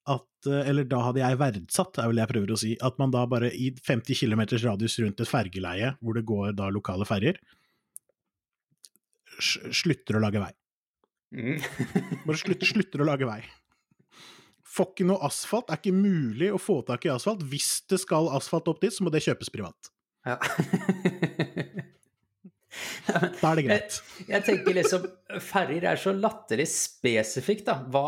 at 0.09 0.47
Eller 0.49 0.87
da 0.89 1.03
hadde 1.05 1.21
jeg 1.21 1.37
verdsatt, 1.37 1.99
er 2.01 2.07
vel 2.09 2.17
det 2.17 2.23
jeg 2.23 2.31
prøver 2.31 2.53
å 2.55 2.61
si, 2.61 2.71
at 2.81 2.97
man 3.01 3.11
da 3.13 3.27
bare 3.29 3.51
i 3.53 3.67
50 3.75 4.17
km 4.17 4.41
radius 4.63 4.95
rundt 5.03 5.21
et 5.21 5.29
fergeleie, 5.29 5.91
hvor 6.01 6.17
det 6.17 6.23
går 6.25 6.55
da 6.57 6.71
lokale 6.73 7.05
ferger, 7.05 7.37
slutter 9.37 10.17
å 10.17 10.23
lage 10.23 10.41
vei. 10.41 10.49
Mm. 11.37 11.59
Bare 12.25 12.41
slutter, 12.41 12.71
slutter 12.71 13.05
å 13.05 13.09
lage 13.11 13.29
vei. 13.29 13.43
Får 14.79 14.93
ikke 14.93 15.09
noe 15.09 15.19
asfalt, 15.27 15.71
er 15.73 15.81
ikke 15.81 15.95
mulig 15.97 16.53
å 16.55 16.61
få 16.63 16.81
tak 16.87 17.09
i 17.09 17.11
asfalt. 17.11 17.43
Hvis 17.51 17.81
det 17.91 17.99
skal 18.05 18.31
asfalt 18.39 18.71
opp 18.71 18.83
dit, 18.85 18.95
så 18.95 19.03
må 19.03 19.11
det 19.15 19.25
kjøpes 19.27 19.51
privat. 19.55 19.93
ja. 20.29 20.39
Da 23.09 23.51
er 23.51 23.59
det 23.59 23.65
greit. 23.67 23.99
Jeg 24.29 24.45
tenker 24.47 24.77
liksom 24.77 25.07
Ferjer 25.43 25.87
er 25.91 26.01
så 26.01 26.13
latterlig 26.15 26.69
spesifikt, 26.71 27.67
da. 27.69 27.79
Hva, 27.91 28.05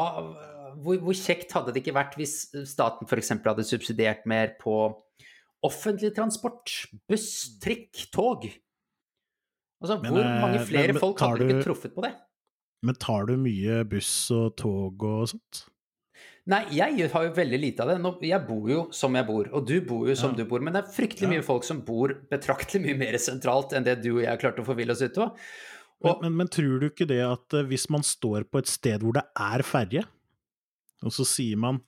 hvor, 0.80 1.00
hvor 1.02 1.16
kjekt 1.16 1.54
hadde 1.56 1.74
det 1.74 1.82
ikke 1.82 1.96
vært 1.96 2.16
hvis 2.20 2.34
staten 2.68 3.08
f.eks. 3.08 3.32
hadde 3.46 3.66
subsidiert 3.66 4.26
mer 4.30 4.54
på 4.60 4.76
offentlig 5.66 6.12
transport? 6.16 6.74
Buss, 7.10 7.30
trikk, 7.62 8.06
tog? 8.14 8.46
Altså, 9.80 9.96
Men, 10.04 10.12
hvor 10.12 10.26
eh, 10.26 10.40
mange 10.44 10.64
flere 10.68 10.94
men 10.94 11.02
folk 11.02 11.20
hadde 11.24 11.40
hadde 11.40 11.48
ikke 11.48 11.66
truffet 11.70 11.96
på 11.96 12.04
det? 12.04 12.14
Men 12.86 12.96
tar 13.00 13.28
du 13.28 13.36
mye 13.40 13.82
buss 13.88 14.12
og 14.32 14.54
tog 14.60 15.04
og 15.04 15.28
sånt? 15.34 15.64
Nei, 16.50 16.64
jeg 16.74 17.08
har 17.12 17.24
jo 17.28 17.32
veldig 17.36 17.58
lite 17.62 17.84
av 17.84 17.90
det. 17.92 17.98
Nå, 18.02 18.10
jeg 18.26 18.42
bor 18.48 18.64
jo 18.72 18.80
som 18.96 19.14
jeg 19.14 19.26
bor, 19.28 19.46
og 19.54 19.66
du 19.68 19.76
bor 19.86 20.08
jo 20.10 20.14
som 20.18 20.32
Ja. 20.32 20.40
du 20.40 20.48
bor. 20.50 20.60
Men 20.64 20.74
det 20.74 20.80
er 20.84 20.92
fryktelig 20.96 21.28
Ja. 21.28 21.32
mye 21.36 21.44
folk 21.46 21.62
som 21.68 21.82
bor 21.86 22.14
betraktelig 22.32 22.80
mye 22.86 22.96
mer 22.98 23.18
sentralt 23.22 23.72
enn 23.76 23.84
det 23.86 24.00
du 24.02 24.16
og 24.16 24.22
jeg 24.24 24.40
klarte 24.40 24.64
å 24.64 24.66
forville 24.66 24.90
oss 24.96 25.02
ut 25.04 25.14
på. 25.14 25.28
Men, 26.02 26.16
men, 26.22 26.36
men 26.40 26.48
tror 26.48 26.80
du 26.80 26.88
ikke 26.88 27.06
det 27.06 27.20
at 27.22 27.54
eh, 27.54 27.66
hvis 27.68 27.86
man 27.92 28.02
står 28.02 28.48
på 28.50 28.58
et 28.58 28.66
sted 28.72 29.00
hvor 29.04 29.12
det 29.18 29.22
er 29.38 29.62
ferje, 29.62 30.02
og 31.04 31.12
så 31.12 31.24
sier 31.28 31.56
man 31.60 31.82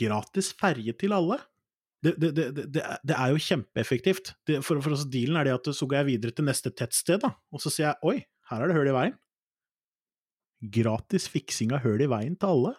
gratis 0.00 0.50
ferje 0.56 0.92
til 0.98 1.12
alle 1.12 1.38
det, 2.02 2.14
det, 2.18 2.30
det, 2.34 2.64
det, 2.72 2.82
er- 3.14 3.30
jo 3.34 3.36
kjempeeffektivt. 3.44 4.32
For, 4.64 4.80
for 4.80 4.96
oss 4.96 5.04
dealen 5.12 5.36
er 5.36 5.44
det 5.50 5.54
at 5.58 5.68
så 5.76 5.86
går 5.86 5.98
jeg 6.00 6.06
videre 6.16 6.32
til 6.32 6.46
neste 6.48 6.72
tettsted, 6.72 7.20
da, 7.20 7.34
og 7.52 7.60
så 7.60 7.68
sier 7.70 7.90
jeg 7.92 8.00
oi, 8.08 8.18
her 8.50 8.62
er 8.64 8.68
det 8.72 8.76
hull 8.78 8.88
i 8.88 8.94
veien. 8.96 9.18
Gratis 10.72 11.28
fiksing 11.28 11.72
av 11.76 11.84
hull 11.84 12.00
i 12.00 12.08
veien 12.10 12.34
til 12.40 12.48
alle. 12.54 12.72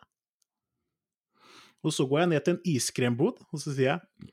Og 1.81 1.95
så 1.95 2.05
går 2.07 2.23
jeg 2.23 2.31
ned 2.31 2.45
til 2.45 2.55
en 2.55 2.63
iskrembod, 2.75 3.41
og 3.49 3.61
så 3.61 3.73
sier 3.73 3.95
jeg 3.95 4.31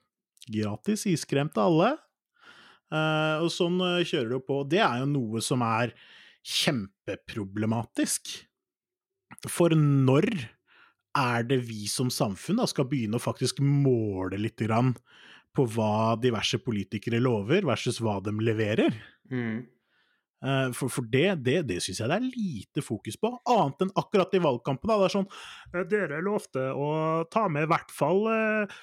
gratis 0.58 1.06
iskrem 1.08 1.50
til 1.52 1.64
alle. 1.64 1.94
Uh, 2.88 3.44
og 3.44 3.50
sånn 3.52 3.76
eh, 3.84 4.04
kjører 4.08 4.30
det 4.32 4.44
på. 4.48 4.62
Det 4.68 4.80
er 4.80 5.02
jo 5.02 5.08
noe 5.11 5.42
som 5.44 5.64
er 5.64 5.92
kjempeproblematisk. 6.48 8.30
For 9.48 9.74
når 9.76 10.28
er 11.18 11.44
det 11.48 11.61
vi 11.68 11.88
som 11.90 12.11
samfunn 12.12 12.61
da, 12.61 12.66
skal 12.68 12.88
begynne 12.88 13.18
å 13.18 13.22
faktisk 13.22 13.61
måle 13.64 14.38
litt 14.40 14.62
på 15.56 15.64
hva 15.74 16.16
diverse 16.20 16.61
politikere 16.62 17.20
lover, 17.20 17.66
versus 17.66 18.00
hva 18.00 18.18
de 18.24 18.32
leverer? 18.40 18.94
Mm. 19.32 19.66
Eh, 20.44 20.68
For, 20.77 20.92
for 20.92 21.09
det, 21.11 21.40
det, 21.42 21.62
det 21.66 21.81
syns 21.83 21.98
jeg 22.03 22.11
det 22.11 22.18
er 22.20 22.29
lite 22.29 22.85
fokus 22.85 23.18
på, 23.18 23.33
annet 23.51 23.87
enn 23.87 23.96
akkurat 23.98 24.37
i 24.38 24.42
valgkampen. 24.44 24.90
Da. 24.90 25.01
Det 25.01 25.09
er 25.09 25.16
sånn 25.16 25.31
eh, 25.72 25.87
Dere 25.90 26.22
lovte 26.24 26.68
å 26.74 26.90
ta 27.33 27.48
med 27.51 27.66
i 27.66 27.72
hvert 27.72 27.94
fall 27.94 28.22
eh, 28.33 28.79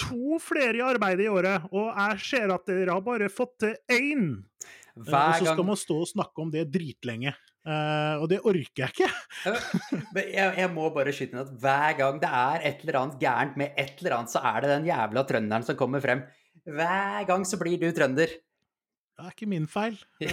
to 0.00 0.38
flere 0.42 0.78
i 0.78 0.84
arbeid 0.84 1.22
i 1.24 1.30
året, 1.30 1.66
og 1.74 1.88
jeg 1.90 2.24
ser 2.24 2.52
at 2.54 2.68
dere 2.68 2.94
har 2.94 3.04
bare 3.04 3.30
fått 3.32 3.56
til 3.64 3.74
én. 3.90 4.28
Og 5.00 5.08
så 5.08 5.48
skal 5.54 5.66
man 5.66 5.78
stå 5.78 5.96
og 6.02 6.10
snakke 6.10 6.44
om 6.44 6.52
det 6.52 6.68
dritlenge. 6.72 7.32
Uh, 7.60 8.16
og 8.22 8.30
det 8.32 8.38
orker 8.48 8.86
jeg 8.86 8.92
ikke. 8.94 9.08
Men 10.14 10.30
jeg, 10.32 10.52
jeg 10.62 10.70
må 10.72 10.86
bare 10.94 11.12
skyte 11.12 11.36
inn 11.36 11.42
at 11.42 11.50
hver 11.60 11.96
gang 11.98 12.20
det 12.22 12.30
er 12.32 12.62
et 12.70 12.84
eller 12.84 12.98
annet 13.02 13.18
gærent 13.20 13.58
med 13.60 13.74
et 13.80 14.00
eller 14.00 14.16
annet, 14.16 14.32
så 14.32 14.40
er 14.48 14.64
det 14.64 14.70
den 14.72 14.88
jævla 14.88 15.24
trønderen 15.28 15.66
som 15.66 15.76
kommer 15.78 16.04
frem. 16.04 16.22
Hver 16.64 17.26
gang 17.28 17.44
så 17.48 17.60
blir 17.60 17.76
du 17.80 17.90
trønder. 17.96 18.32
Det 19.20 19.28
er 19.28 19.34
ikke 19.36 19.48
min 19.52 19.66
feil. 19.68 19.96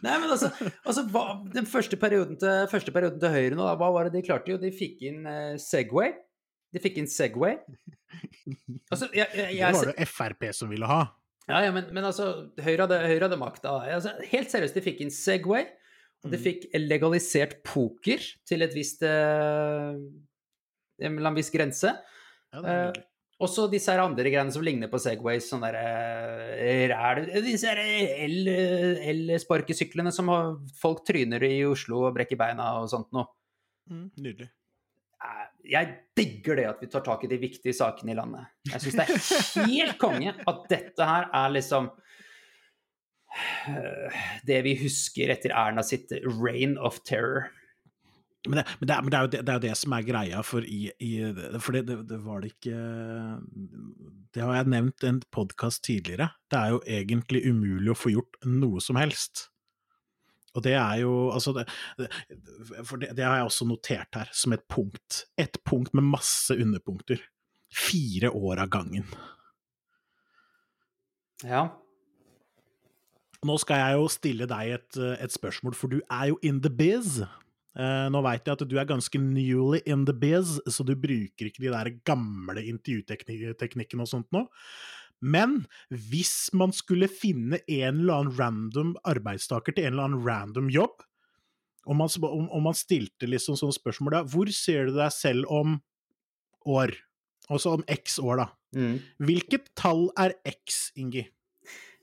Nei, 0.00 0.14
men 0.16 0.30
altså, 0.32 0.48
altså 0.88 1.02
hva, 1.12 1.22
Den 1.52 1.66
første 1.68 1.98
perioden, 2.00 2.38
til, 2.40 2.66
første 2.72 2.92
perioden 2.94 3.20
til 3.20 3.32
Høyre 3.34 3.56
nå, 3.58 3.66
da, 3.68 3.74
hva 3.80 3.90
var 3.92 4.08
det 4.08 4.14
de 4.16 4.22
klarte? 4.24 4.48
Jo, 4.54 4.56
de 4.62 4.70
fikk 4.72 5.02
inn 5.10 5.26
eh, 5.28 5.56
Segway. 5.60 6.14
De 6.72 6.80
fikk 6.80 7.00
inn 7.02 7.08
Segway. 7.10 7.58
Altså, 8.90 9.10
jeg, 9.12 9.26
jeg, 9.36 9.58
Det 9.60 9.74
var 9.76 9.90
det 9.92 10.06
Frp 10.08 10.46
som 10.56 10.70
ville 10.72 10.88
ha. 10.88 11.02
ja, 11.50 11.60
ja, 11.66 11.74
men, 11.74 11.90
men 11.94 12.06
altså, 12.08 12.30
Høyre 12.64 12.86
hadde, 12.86 13.02
Høyre 13.10 13.26
hadde 13.28 13.40
makta. 13.42 13.74
Altså, 13.98 14.14
helt 14.32 14.50
seriøst, 14.54 14.78
de 14.78 14.84
fikk 14.88 15.04
inn 15.04 15.12
Segway. 15.14 15.68
Og 16.20 16.28
de 16.32 16.36
Mm. 16.36 16.42
fikk 16.44 16.64
legalisert 16.76 17.54
poker 17.64 18.20
til 18.44 18.60
et 18.66 18.74
visst 18.76 19.00
eh, 19.08 19.94
en 21.00 21.30
viss 21.38 21.48
grense. 21.54 21.94
Ja, 22.52 22.60
det 22.60 22.68
er 22.68 22.74
Eh, 22.74 22.90
nydelig. 22.90 23.04
Og 23.40 23.48
så 23.48 23.64
disse 23.72 23.88
her 23.88 24.02
andre 24.04 24.28
greiene 24.28 24.52
som 24.52 24.64
ligner 24.64 24.90
på 24.92 24.98
Segways, 25.00 25.46
sånne 25.48 25.70
der, 25.72 26.90
ræl 26.92 27.24
Disse 27.46 27.70
her 27.72 27.80
el-sparkesyklene 28.20 30.12
som 30.12 30.28
folk 30.76 31.00
tryner 31.08 31.40
i 31.48 31.62
Oslo 31.64 32.02
og 32.08 32.16
brekker 32.18 32.36
beina 32.40 32.74
og 32.82 32.90
sånt 32.92 33.08
noe. 33.16 33.30
Mm, 33.90 34.10
nydelig. 34.20 34.50
Eh, 35.24 35.46
Jeg 35.72 35.88
digger 36.16 36.56
det 36.60 36.66
at 36.68 36.82
vi 36.84 36.88
tar 36.92 37.04
tak 37.06 37.24
i 37.24 37.30
de 37.32 37.38
viktige 37.40 37.74
sakene 37.76 38.12
i 38.12 38.18
landet. 38.18 38.44
Jeg 38.68 38.80
syns 38.84 38.96
det 39.00 39.06
er 39.08 39.70
helt 39.72 39.98
konge 40.00 40.34
at 40.36 40.60
dette 40.70 41.08
her 41.08 41.28
er 41.40 41.48
liksom 41.56 41.88
eh, 43.72 44.20
det 44.48 44.60
vi 44.68 44.76
husker 44.84 45.32
etter 45.32 45.56
Erna 45.56 45.82
sitt 45.86 46.12
reign 46.28 46.76
of 46.78 47.00
terror. 47.08 47.48
Men, 48.48 48.56
det, 48.56 48.64
men, 48.80 48.88
det, 48.88 48.94
er- 48.94 49.02
men 49.04 49.10
det, 49.12 49.16
er 49.18 49.24
jo 49.26 49.30
det, 49.34 49.40
er 49.52 49.58
jo 49.58 49.62
det 49.66 49.74
som 49.76 49.92
er 49.92 50.04
greia, 50.08 50.38
for 50.46 50.64
i, 50.64 50.78
i 51.04 51.10
For 51.60 51.76
det, 51.76 51.96
var 52.24 52.40
det 52.40 52.54
ikke 52.54 52.78
Det 54.32 54.40
har 54.46 54.54
jeg 54.56 54.70
nevnt 54.72 55.04
i 55.04 55.10
en 55.10 55.18
podkast 55.34 55.82
tidligere. 55.84 56.30
Det 56.48 56.56
er 56.60 56.70
jo 56.72 56.78
egentlig 56.88 57.42
umulig 57.50 57.92
å 57.92 57.98
få 58.00 58.14
gjort 58.14 58.38
noe 58.48 58.80
som 58.80 58.96
helst. 58.96 59.48
Og 60.56 60.64
det 60.64 60.72
er 60.74 61.02
jo 61.02 61.12
Altså, 61.34 61.52
for 62.88 62.96
det, 63.02 63.12
det 63.18 63.26
har 63.28 63.36
jeg 63.42 63.50
også 63.50 63.68
notert 63.68 64.16
her, 64.22 64.32
som 64.32 64.56
et 64.56 64.64
punkt. 64.72 65.24
Et 65.38 65.60
punkt 65.68 65.92
med 65.94 66.08
masse 66.08 66.56
underpunkter. 66.56 67.20
Fire 67.76 68.32
år 68.34 68.64
av 68.64 68.72
gangen. 68.72 69.04
Ja. 71.44 71.66
Nå 73.46 73.54
skal 73.62 73.78
jeg 73.80 74.00
jo 74.00 74.08
stille 74.12 74.48
deg 74.50 74.74
et, 74.78 74.98
et 75.24 75.32
spørsmål, 75.32 75.76
for 75.78 75.92
du 75.92 76.00
er 76.12 76.32
jo 76.32 76.40
in 76.44 76.58
the 76.64 76.72
biz. 76.72 77.20
Eh, 77.78 78.06
nå 78.10 78.22
veit 78.26 78.46
jeg 78.46 78.56
at 78.56 78.64
du 78.66 78.78
er 78.80 78.88
ganske 78.88 79.20
newly 79.22 79.80
in 79.86 80.06
the 80.08 80.14
biz, 80.16 80.56
så 80.66 80.86
du 80.86 80.96
bruker 80.98 81.50
ikke 81.50 81.62
de 81.62 81.70
der 81.70 81.92
gamle 82.08 82.64
intervjuteknikkene 82.72 84.06
og 84.06 84.10
sånt 84.10 84.30
nå. 84.34 84.46
Men 85.20 85.60
hvis 85.92 86.50
man 86.56 86.72
skulle 86.72 87.10
finne 87.12 87.60
en 87.68 88.00
eller 88.00 88.22
annen 88.22 88.34
random 88.38 88.94
arbeidstaker 89.06 89.76
til 89.76 89.86
en 89.86 89.94
eller 89.94 90.08
annen 90.08 90.24
random 90.26 90.72
jobb, 90.72 91.04
og 91.88 91.96
man, 91.96 92.10
om 92.24 92.64
man 92.64 92.76
stilte 92.76 93.28
liksom 93.28 93.56
sånne 93.58 93.76
spørsmål 93.76 94.18
da, 94.18 94.24
hvor 94.28 94.50
ser 94.54 94.88
du 94.88 94.96
deg 94.98 95.12
selv 95.14 95.48
om 95.52 95.78
år? 96.68 96.92
Altså 97.50 97.76
om 97.78 97.84
x 97.90 98.18
år, 98.22 98.44
da. 98.44 98.48
Mm. 98.76 98.98
Hvilket 99.26 99.72
tall 99.78 100.08
er 100.20 100.36
x, 100.46 100.90
Ingi? 101.00 101.24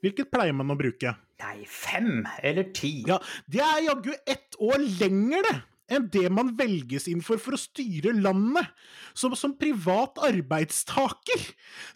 Hvilket 0.04 0.30
pleier 0.30 0.54
man 0.54 0.70
å 0.70 0.78
bruke? 0.78 1.14
Nei, 1.38 1.62
fem 1.70 2.24
eller 2.42 2.70
ti. 2.74 3.04
Ja, 3.06 3.18
det 3.46 3.62
er 3.62 3.84
jaggu 3.86 4.14
ett 4.26 4.58
år 4.58 4.80
lenger, 5.00 5.44
det! 5.46 5.58
Enn 5.88 6.04
det 6.12 6.26
man 6.36 6.50
velges 6.58 7.06
inn 7.08 7.22
for 7.24 7.40
for 7.40 7.56
å 7.56 7.60
styre 7.60 8.12
landet. 8.12 8.66
Som, 9.16 9.32
som 9.38 9.54
privat 9.56 10.18
arbeidstaker 10.26 11.46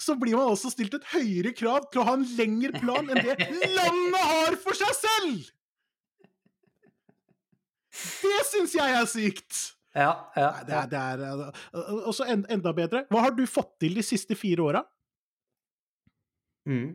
så 0.00 0.16
blir 0.18 0.38
man 0.38 0.54
altså 0.54 0.70
stilt 0.72 0.96
et 0.96 1.10
høyere 1.12 1.52
krav 1.56 1.90
til 1.92 2.00
å 2.00 2.06
ha 2.08 2.14
en 2.16 2.24
lengre 2.38 2.72
plan 2.78 3.10
enn 3.12 3.20
det 3.20 3.36
landet 3.78 4.24
har 4.30 4.56
for 4.64 4.78
seg 4.78 4.96
selv! 4.96 5.52
Det 7.92 8.40
syns 8.48 8.74
jeg 8.78 8.96
er 8.96 9.06
sykt! 9.10 9.60
Ja, 9.92 10.12
ja, 10.40 10.48
Det 10.64 10.72
er, 10.72 10.86
det 10.88 10.98
er 10.98 11.22
uh, 11.76 12.08
også 12.08 12.24
enda 12.32 12.72
bedre. 12.72 13.04
Hva 13.12 13.26
har 13.26 13.34
du 13.36 13.44
fått 13.44 13.74
til 13.84 13.98
de 13.98 14.04
siste 14.06 14.38
fire 14.38 14.64
åra? 14.64 14.80
Mm. 16.64 16.94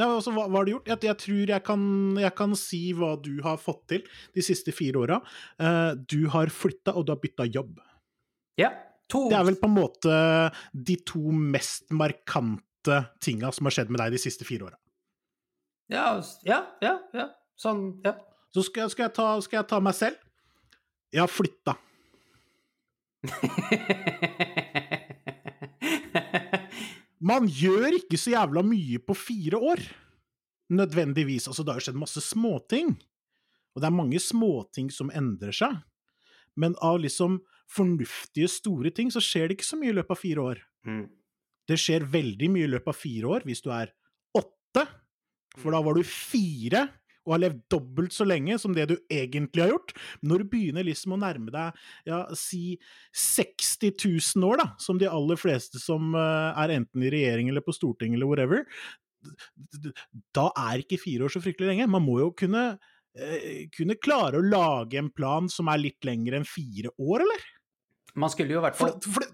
Nei, 0.00 0.06
altså, 0.08 0.32
hva, 0.32 0.46
hva 0.48 0.60
har 0.60 0.68
du 0.68 0.72
gjort? 0.72 0.88
Jeg, 0.88 1.02
jeg 1.04 1.18
tror 1.20 1.50
jeg 1.52 1.64
kan, 1.66 1.82
jeg 2.22 2.34
kan 2.38 2.54
si 2.56 2.80
hva 2.96 3.10
du 3.20 3.34
har 3.44 3.58
fått 3.60 3.82
til 3.92 4.06
de 4.32 4.44
siste 4.44 4.72
fire 4.72 5.02
åra. 5.02 5.18
Uh, 5.60 5.92
du 6.08 6.24
har 6.32 6.52
flytta, 6.52 6.94
og 6.96 7.06
du 7.06 7.12
har 7.14 7.20
bytta 7.22 7.48
jobb. 7.50 7.76
ja. 8.60 8.72
To. 9.12 9.26
Det 9.28 9.36
er 9.36 9.44
vel 9.44 9.58
på 9.60 9.68
en 9.68 9.74
måte 9.74 10.18
de 10.72 10.94
to 11.04 11.34
mest 11.36 11.90
markante 11.92 12.96
tinga 13.20 13.50
som 13.52 13.68
har 13.68 13.74
skjedd 13.76 13.90
med 13.92 14.00
deg 14.00 14.14
de 14.14 14.20
siste 14.22 14.46
fire 14.48 14.70
åra. 14.70 14.78
Ja, 15.92 16.06
ja, 16.48 16.62
ja, 16.80 16.94
ja. 17.12 17.26
Sånn, 17.60 18.00
ja. 18.06 18.14
Så 18.56 18.64
skal, 18.70 18.88
skal, 18.88 19.10
jeg 19.10 19.14
ta, 19.18 19.26
skal 19.44 19.58
jeg 19.58 19.68
ta 19.68 19.82
meg 19.84 19.98
selv? 19.98 20.16
Jeg 21.12 21.20
har 21.26 21.28
flytta. 21.28 21.76
Man 27.22 27.46
gjør 27.46 28.00
ikke 28.00 28.18
så 28.18 28.34
jævla 28.34 28.64
mye 28.66 28.98
på 29.02 29.14
fire 29.14 29.60
år. 29.62 29.82
Nødvendigvis. 30.72 31.46
Altså, 31.48 31.62
det 31.62 31.72
har 31.72 31.80
jo 31.80 31.86
skjedd 31.86 32.00
masse 32.00 32.22
småting. 32.24 32.96
Og 33.72 33.82
det 33.82 33.88
er 33.88 33.94
mange 33.94 34.20
småting 34.20 34.90
som 34.92 35.12
endrer 35.14 35.54
seg. 35.54 35.78
Men 36.58 36.74
av 36.84 36.98
liksom 37.00 37.40
fornuftige, 37.72 38.50
store 38.50 38.92
ting, 38.92 39.12
så 39.12 39.22
skjer 39.22 39.48
det 39.48 39.58
ikke 39.58 39.70
så 39.70 39.78
mye 39.80 39.92
i 39.94 39.96
løpet 39.96 40.16
av 40.16 40.20
fire 40.20 40.48
år. 40.52 40.64
mm. 40.88 41.04
Det 41.70 41.76
skjer 41.78 42.02
veldig 42.10 42.48
mye 42.50 42.66
i 42.66 42.70
løpet 42.72 42.90
av 42.90 42.96
fire 42.98 43.28
år 43.30 43.44
hvis 43.46 43.60
du 43.62 43.68
er 43.70 43.92
åtte, 44.34 44.82
for 45.62 45.70
da 45.70 45.78
var 45.84 45.94
du 45.94 46.02
fire 46.02 46.88
og 47.26 47.34
har 47.36 47.42
levd 47.44 47.60
dobbelt 47.72 48.14
så 48.14 48.26
lenge 48.26 48.58
som 48.60 48.74
det 48.76 48.88
du 48.90 48.96
egentlig 49.12 49.64
har 49.64 49.72
gjort. 49.74 49.94
Når 50.26 50.42
du 50.42 50.50
begynner 50.54 50.86
liksom 50.86 51.14
å 51.16 51.20
nærme 51.22 51.52
deg 51.54 51.82
ja, 52.08 52.24
si 52.38 52.78
60 53.14 53.94
000 53.94 54.48
år, 54.48 54.62
da, 54.62 54.68
som 54.82 54.98
de 55.00 55.10
aller 55.10 55.38
fleste 55.40 55.80
som 55.82 56.14
eh, 56.18 56.62
er 56.64 56.76
enten 56.78 57.06
i 57.06 57.12
regjering 57.12 57.52
eller 57.52 57.64
på 57.64 57.74
Stortinget 57.76 58.18
eller 58.18 58.30
whatever, 58.30 58.66
da 60.34 60.48
er 60.68 60.82
ikke 60.82 61.00
fire 61.00 61.26
år 61.26 61.34
så 61.34 61.42
fryktelig 61.42 61.72
lenge. 61.72 61.90
Man 61.90 62.04
må 62.04 62.18
jo 62.20 62.32
kunne, 62.36 62.64
eh, 63.14 63.68
kunne 63.74 64.00
klare 64.02 64.40
å 64.40 64.46
lage 64.46 64.98
en 64.98 65.12
plan 65.14 65.50
som 65.52 65.70
er 65.70 65.84
litt 65.84 66.08
lengre 66.08 66.40
enn 66.40 66.48
fire 66.48 66.94
år, 66.98 67.26
eller? 67.26 67.46
Man 68.18 68.32
skulle 68.32 68.52
jo 68.52 68.60
i 68.60 68.66
hvert 68.66 68.76
fall 68.76 68.92
For, 69.00 69.14
for, 69.14 69.30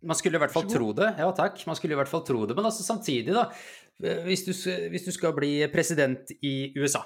Man 0.00 0.16
skulle 0.16 0.38
i 0.38 0.42
hvert 0.42 0.54
fall 0.54 0.68
tro 0.70 0.90
det. 0.96 1.10
Ja, 1.20 1.28
takk. 1.36 1.60
Man 1.68 1.76
skulle 1.76 1.96
i 1.96 1.98
hvert 1.98 2.10
fall 2.10 2.24
tro 2.24 2.46
det. 2.48 2.56
Men 2.56 2.68
altså 2.70 2.84
samtidig, 2.86 3.34
da. 3.36 3.48
Hvis 4.24 4.46
du, 4.46 4.52
hvis 4.92 5.04
du 5.04 5.12
skal 5.12 5.34
bli 5.36 5.52
president 5.72 6.32
i 6.40 6.72
USA, 6.78 7.02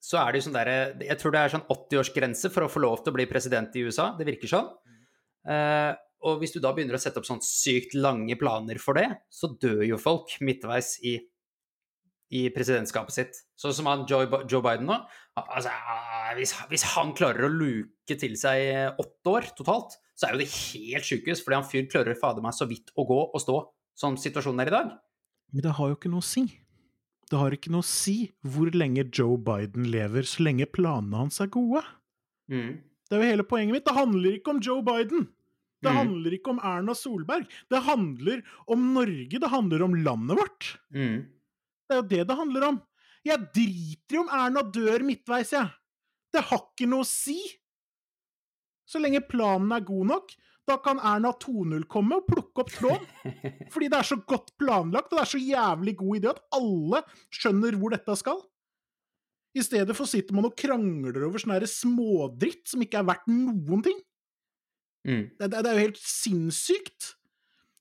så 0.00 0.20
er 0.22 0.32
det 0.32 0.40
jo 0.40 0.46
sånn 0.46 0.56
derre 0.56 0.76
Jeg 1.04 1.18
tror 1.20 1.34
det 1.34 1.40
er 1.42 1.52
sånn 1.52 1.66
80-årsgrense 1.68 2.50
for 2.54 2.64
å 2.64 2.70
få 2.72 2.80
lov 2.80 3.02
til 3.02 3.12
å 3.12 3.18
bli 3.18 3.26
president 3.28 3.74
i 3.76 3.84
USA. 3.84 4.12
Det 4.16 4.26
virker 4.28 4.50
sånn. 4.50 4.70
Eh, 5.48 5.92
og 6.28 6.40
hvis 6.40 6.54
du 6.54 6.60
da 6.62 6.72
begynner 6.74 6.96
å 6.96 7.02
sette 7.02 7.20
opp 7.20 7.28
sånn 7.28 7.42
sykt 7.44 7.94
lange 7.98 8.34
planer 8.38 8.80
for 8.82 8.98
det, 8.98 9.06
så 9.30 9.52
dør 9.60 9.84
jo 9.86 10.00
folk 10.00 10.34
midtveis 10.44 10.96
i, 11.06 11.18
i 12.34 12.44
presidentskapet 12.52 13.14
sitt. 13.14 13.40
Sånn 13.58 13.74
som 13.76 13.88
han 13.88 14.04
Joe, 14.08 14.26
Joe 14.50 14.62
Biden 14.64 14.88
nå. 14.90 14.98
Altså, 15.38 15.72
hvis, 16.36 16.52
hvis, 16.70 16.84
han 16.94 17.14
klarer 17.16 17.46
å 17.48 17.52
luke 17.52 18.18
til 18.20 18.36
seg 18.40 18.98
åtte 19.00 19.32
år 19.32 19.50
totalt, 19.58 19.96
så 20.18 20.28
er 20.28 20.34
jo 20.34 20.42
det 20.42 20.50
helt 20.50 21.06
sjukehus, 21.08 21.42
fordi 21.44 21.60
han 21.60 21.68
fyr 21.68 21.86
klarer 21.90 22.18
fader 22.18 22.44
meg 22.44 22.56
så 22.56 22.66
vidt 22.68 22.92
å 22.98 23.06
gå 23.08 23.20
og 23.28 23.42
stå 23.42 23.60
som 23.98 24.18
situasjonen 24.20 24.64
er 24.64 24.72
i 24.72 24.76
dag. 24.76 24.90
Men 25.54 25.64
det 25.64 25.76
har 25.78 25.90
jo 25.90 25.96
ikke 25.96 26.10
noe 26.12 26.24
å 26.24 26.28
si. 26.28 26.44
Det 27.28 27.38
har 27.38 27.54
ikke 27.54 27.72
noe 27.72 27.84
å 27.84 27.88
si 27.88 28.18
hvor 28.46 28.70
lenge 28.74 29.06
Joe 29.06 29.38
Biden 29.40 29.88
lever, 29.92 30.26
så 30.28 30.44
lenge 30.46 30.68
planene 30.70 31.24
hans 31.24 31.40
er 31.44 31.50
gode. 31.52 31.82
Mm. 32.52 32.78
Det 33.08 33.16
er 33.16 33.24
jo 33.24 33.32
hele 33.32 33.48
poenget 33.48 33.76
mitt. 33.76 33.86
Det 33.88 33.96
handler 33.96 34.36
ikke 34.36 34.54
om 34.54 34.62
Joe 34.64 34.84
Biden. 34.84 35.28
Det 35.78 35.92
mm. 35.92 35.96
handler 35.96 36.34
ikke 36.34 36.52
om 36.52 36.62
Erna 36.66 36.94
Solberg. 36.96 37.48
Det 37.70 37.82
handler 37.86 38.42
om 38.66 38.88
Norge. 38.96 39.40
Det 39.40 39.50
handler 39.52 39.84
om 39.86 39.96
landet 40.04 40.40
vårt. 40.40 40.70
Mm. 40.94 41.20
Det 41.88 41.96
er 41.96 42.02
jo 42.02 42.08
det 42.10 42.24
det 42.28 42.36
handler 42.38 42.66
om. 42.68 42.82
Jeg 43.26 43.48
driter 43.54 44.16
i 44.16 44.20
om 44.20 44.28
Erna 44.32 44.62
dør 44.62 45.04
midtveis, 45.06 45.54
jeg. 45.56 45.72
Det 46.32 46.44
har 46.50 46.60
ikke 46.60 46.88
noe 46.90 47.06
å 47.06 47.08
si. 47.08 47.38
Så 48.88 49.00
lenge 49.00 49.24
planen 49.28 49.72
er 49.74 49.84
god 49.84 50.12
nok, 50.12 50.36
da 50.68 50.76
kan 50.84 51.00
Erna 51.00 51.32
2.0 51.40 51.86
komme 51.88 52.20
og 52.20 52.28
plukke 52.28 52.64
opp 52.64 52.72
tråden. 52.72 53.08
Fordi 53.72 53.88
det 53.88 53.98
er 53.98 54.08
så 54.10 54.18
godt 54.28 54.52
planlagt, 54.60 55.10
og 55.10 55.18
det 55.18 55.24
er 55.24 55.32
så 55.32 55.40
jævlig 55.40 55.96
god 56.00 56.20
idé 56.20 56.30
at 56.32 56.42
alle 56.56 57.02
skjønner 57.34 57.78
hvor 57.80 57.96
dette 57.96 58.16
skal. 58.20 58.42
I 59.56 59.64
stedet 59.64 59.96
for 59.96 60.08
sitter 60.08 60.36
man 60.36 60.46
og 60.50 60.56
krangler 60.58 61.24
over 61.26 61.40
sånn 61.40 61.56
smådritt 61.72 62.68
som 62.68 62.84
ikke 62.84 63.00
er 63.00 63.08
verdt 63.08 63.30
noen 63.32 63.84
ting. 63.84 64.02
Mm. 65.08 65.24
Det, 65.38 65.46
det, 65.46 65.56
det, 65.56 65.70
er 65.70 65.78
jo 65.78 65.86
helt 65.86 66.02
sinnssykt! 66.02 67.14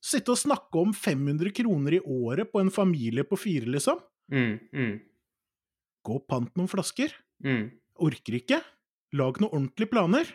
Sitte 0.07 0.31
og 0.33 0.39
snakke 0.39 0.79
om 0.79 0.93
500 0.95 1.51
kroner 1.57 1.97
i 1.97 2.01
året 2.01 2.51
på 2.51 2.61
en 2.63 2.71
familie 2.71 3.25
på 3.27 3.39
fire, 3.39 3.67
liksom. 3.73 3.99
Mm, 4.31 4.55
mm. 4.71 4.95
Gå 6.07 6.17
og 6.21 6.27
pant 6.31 6.53
noen 6.55 6.71
flasker. 6.71 7.11
Mm. 7.43 7.65
Orker 8.07 8.37
ikke. 8.39 8.61
Lag 9.19 9.41
noen 9.41 9.51
ordentlige 9.51 9.91
planer. 9.91 10.31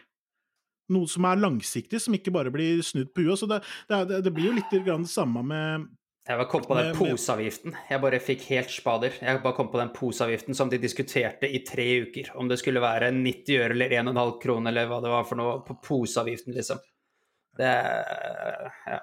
Noe 0.93 1.09
som 1.09 1.25
er 1.25 1.41
langsiktig, 1.41 2.03
som 2.03 2.16
ikke 2.16 2.35
bare 2.35 2.53
blir 2.53 2.83
snudd 2.85 3.14
på 3.14 3.25
huet. 3.25 3.41
Så 3.41 3.49
det, 3.49 3.62
det, 3.89 4.33
blir 4.35 4.51
jo 4.51 4.57
litt 4.59 4.73
det 4.73 4.99
samme 5.09 5.45
med 5.47 5.91
jeg 6.23 6.39
bare 6.39 6.51
kom 6.53 6.62
på 6.62 6.77
den 6.79 6.93
poseavgiften. 6.95 7.73
Jeg 7.91 7.99
bare 7.99 8.18
fikk 8.23 8.45
helt 8.53 8.70
spader. 8.70 9.16
Jeg 9.18 9.41
bare 9.43 9.57
kom 9.57 9.73
på 9.73 9.81
den 9.81 9.89
poseavgiften 9.91 10.55
som 10.55 10.68
de 10.70 10.79
diskuterte 10.79 11.49
i 11.51 11.64
tre 11.66 11.87
uker. 12.05 12.29
Om 12.39 12.47
det 12.51 12.61
skulle 12.61 12.83
være 12.83 13.09
90 13.16 13.59
øre 13.59 13.75
eller 13.75 13.95
1,5 13.99 14.37
kroner 14.45 14.70
eller 14.70 14.87
hva 14.87 15.01
det 15.03 15.11
var 15.11 15.27
for 15.27 15.41
noe 15.41 15.57
på 15.66 15.81
poseavgiften, 15.83 16.55
liksom. 16.55 16.79
Det 17.59 17.73
Ja. 18.87 19.01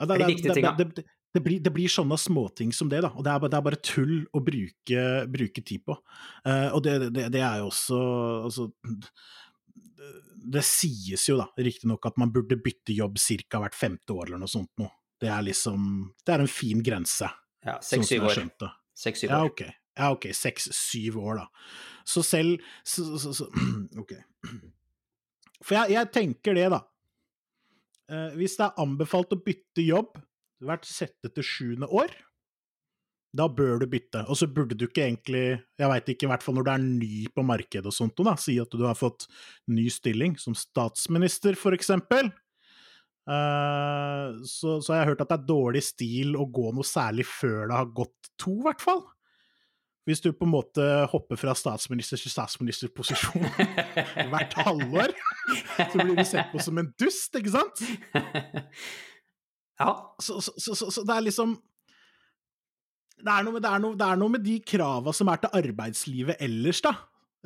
Ja 0.00 0.06
det, 0.08 0.14
er 0.14 0.22
de 0.22 0.28
viktige 0.32 0.56
tinga. 0.56 0.72
Det, 0.78 1.04
det, 1.36 1.42
blir, 1.44 1.60
det 1.62 1.72
blir 1.74 1.92
sånne 1.92 2.16
småting 2.18 2.72
som 2.74 2.88
det, 2.90 3.02
da. 3.04 3.12
Og 3.14 3.26
det 3.26 3.34
er, 3.34 3.46
er 3.52 3.66
bare 3.68 3.80
tull 3.84 4.16
å 4.32 4.42
bruke, 4.44 5.04
bruke 5.30 5.64
tid 5.66 5.84
på. 5.86 5.98
Uh, 6.46 6.70
og 6.72 6.82
det, 6.86 6.96
det, 7.20 7.42
er 7.44 7.60
jo 7.60 7.68
også 7.68 8.00
altså, 8.48 8.70
det 10.40 10.62
sies 10.66 11.26
jo 11.28 11.36
da, 11.40 11.48
riktignok 11.60 12.08
at 12.08 12.16
man 12.20 12.32
burde 12.32 12.58
bytte 12.60 12.96
jobb 12.96 13.20
ca. 13.20 13.60
hvert 13.62 13.76
femte 13.76 14.16
år 14.16 14.30
eller 14.30 14.42
noe 14.42 14.50
sånt 14.50 14.72
noe. 14.80 14.92
Det 15.20 15.28
er 15.28 15.44
liksom 15.44 16.14
Det 16.24 16.32
er 16.32 16.42
en 16.46 16.48
fin 16.48 16.80
grense. 16.82 17.28
Ja, 17.60 17.76
seks-syv 17.84 18.24
år. 18.30 18.46
Seks-syv 18.96 19.28
år. 19.28 19.34
Ja, 19.34 19.44
ok. 19.44 19.62
Ja, 20.00 20.10
ok, 20.14 20.30
seks-syv 20.32 21.18
år, 21.20 21.42
da. 21.42 21.46
Så 22.08 22.22
selv 22.24 22.62
så, 22.84 23.04
så, 23.20 23.34
så, 23.36 23.48
Ok. 24.00 24.14
For 25.60 25.76
jeg, 25.76 25.92
jeg, 25.92 26.08
tenker 26.14 26.56
det, 26.56 26.70
da. 26.72 26.80
Eh, 28.10 28.34
hvis 28.38 28.58
det 28.58 28.66
er 28.66 28.82
anbefalt 28.82 29.36
å 29.36 29.38
bytte 29.40 29.84
jobb 29.86 30.18
hvert 30.66 30.84
sjette 30.88 31.30
til 31.32 31.46
sjuende 31.46 31.88
år, 31.94 32.12
da 33.36 33.46
bør 33.46 33.78
du 33.80 33.86
bytte. 33.90 34.24
Og 34.26 34.38
så 34.40 34.48
burde 34.50 34.74
du 34.74 34.88
ikke 34.88 35.04
egentlig, 35.06 35.44
jeg 35.78 35.90
veit 35.92 36.10
ikke, 36.10 36.26
i 36.26 36.30
hvert 36.32 36.44
fall 36.44 36.56
når 36.58 36.66
du 36.66 36.70
er 36.72 36.82
ny 36.82 37.16
på 37.30 37.44
markedet 37.46 37.86
og 37.86 37.94
sånt, 37.94 38.18
da, 38.26 38.34
si 38.40 38.56
at 38.60 38.74
du 38.74 38.82
har 38.82 38.98
fått 38.98 39.28
ny 39.70 39.86
stilling, 39.92 40.34
som 40.40 40.56
statsminister, 40.58 41.58
for 41.58 41.76
eksempel. 41.76 42.32
Uh, 43.30 44.40
så, 44.48 44.80
så, 44.82 44.96
jeg 44.96 45.04
har 45.04 45.12
hørt 45.12 45.22
at 45.22 45.30
det 45.30 45.38
er 45.38 45.48
dårlig 45.52 45.84
stil 45.86 46.34
å 46.34 46.48
gå 46.50 46.72
noe 46.74 46.86
særlig 46.88 47.28
før 47.28 47.68
det 47.70 47.78
har 47.78 47.92
gått 47.94 48.32
to, 48.40 48.56
i 48.58 48.66
hvert 48.66 48.82
fall. 48.82 49.04
Hvis 50.10 50.22
du 50.24 50.32
på 50.34 50.46
en 50.48 50.52
måte 50.52 50.86
hopper 51.12 51.38
fra 51.38 51.54
statsminister 51.54 52.18
til 52.18 52.32
statsministerposisjon 52.32 53.46
hvert 54.32 54.56
halvår, 54.58 55.14
så 55.78 56.00
blir 56.00 56.16
du 56.18 56.26
sett 56.26 56.50
på 56.50 56.62
som 56.62 56.80
en 56.82 56.90
dust, 56.98 57.38
ikke 57.38 57.54
sant? 57.54 57.84
Ja. 59.80 59.94
Så, 60.20 60.40
så, 60.44 60.74
så 60.76 61.04
det 61.06 61.14
er 61.14 61.22
liksom 61.24 61.54
det 63.20 63.32
er, 63.32 63.44
noe, 63.44 63.60
det, 63.60 63.68
er 63.68 63.80
noe, 63.82 63.96
det 64.00 64.06
er 64.06 64.18
noe 64.20 64.32
med 64.32 64.44
de 64.44 64.58
krava 64.64 65.12
som 65.16 65.28
er 65.32 65.42
til 65.42 65.56
arbeidslivet 65.60 66.40
ellers, 66.40 66.80
da. 66.84 66.94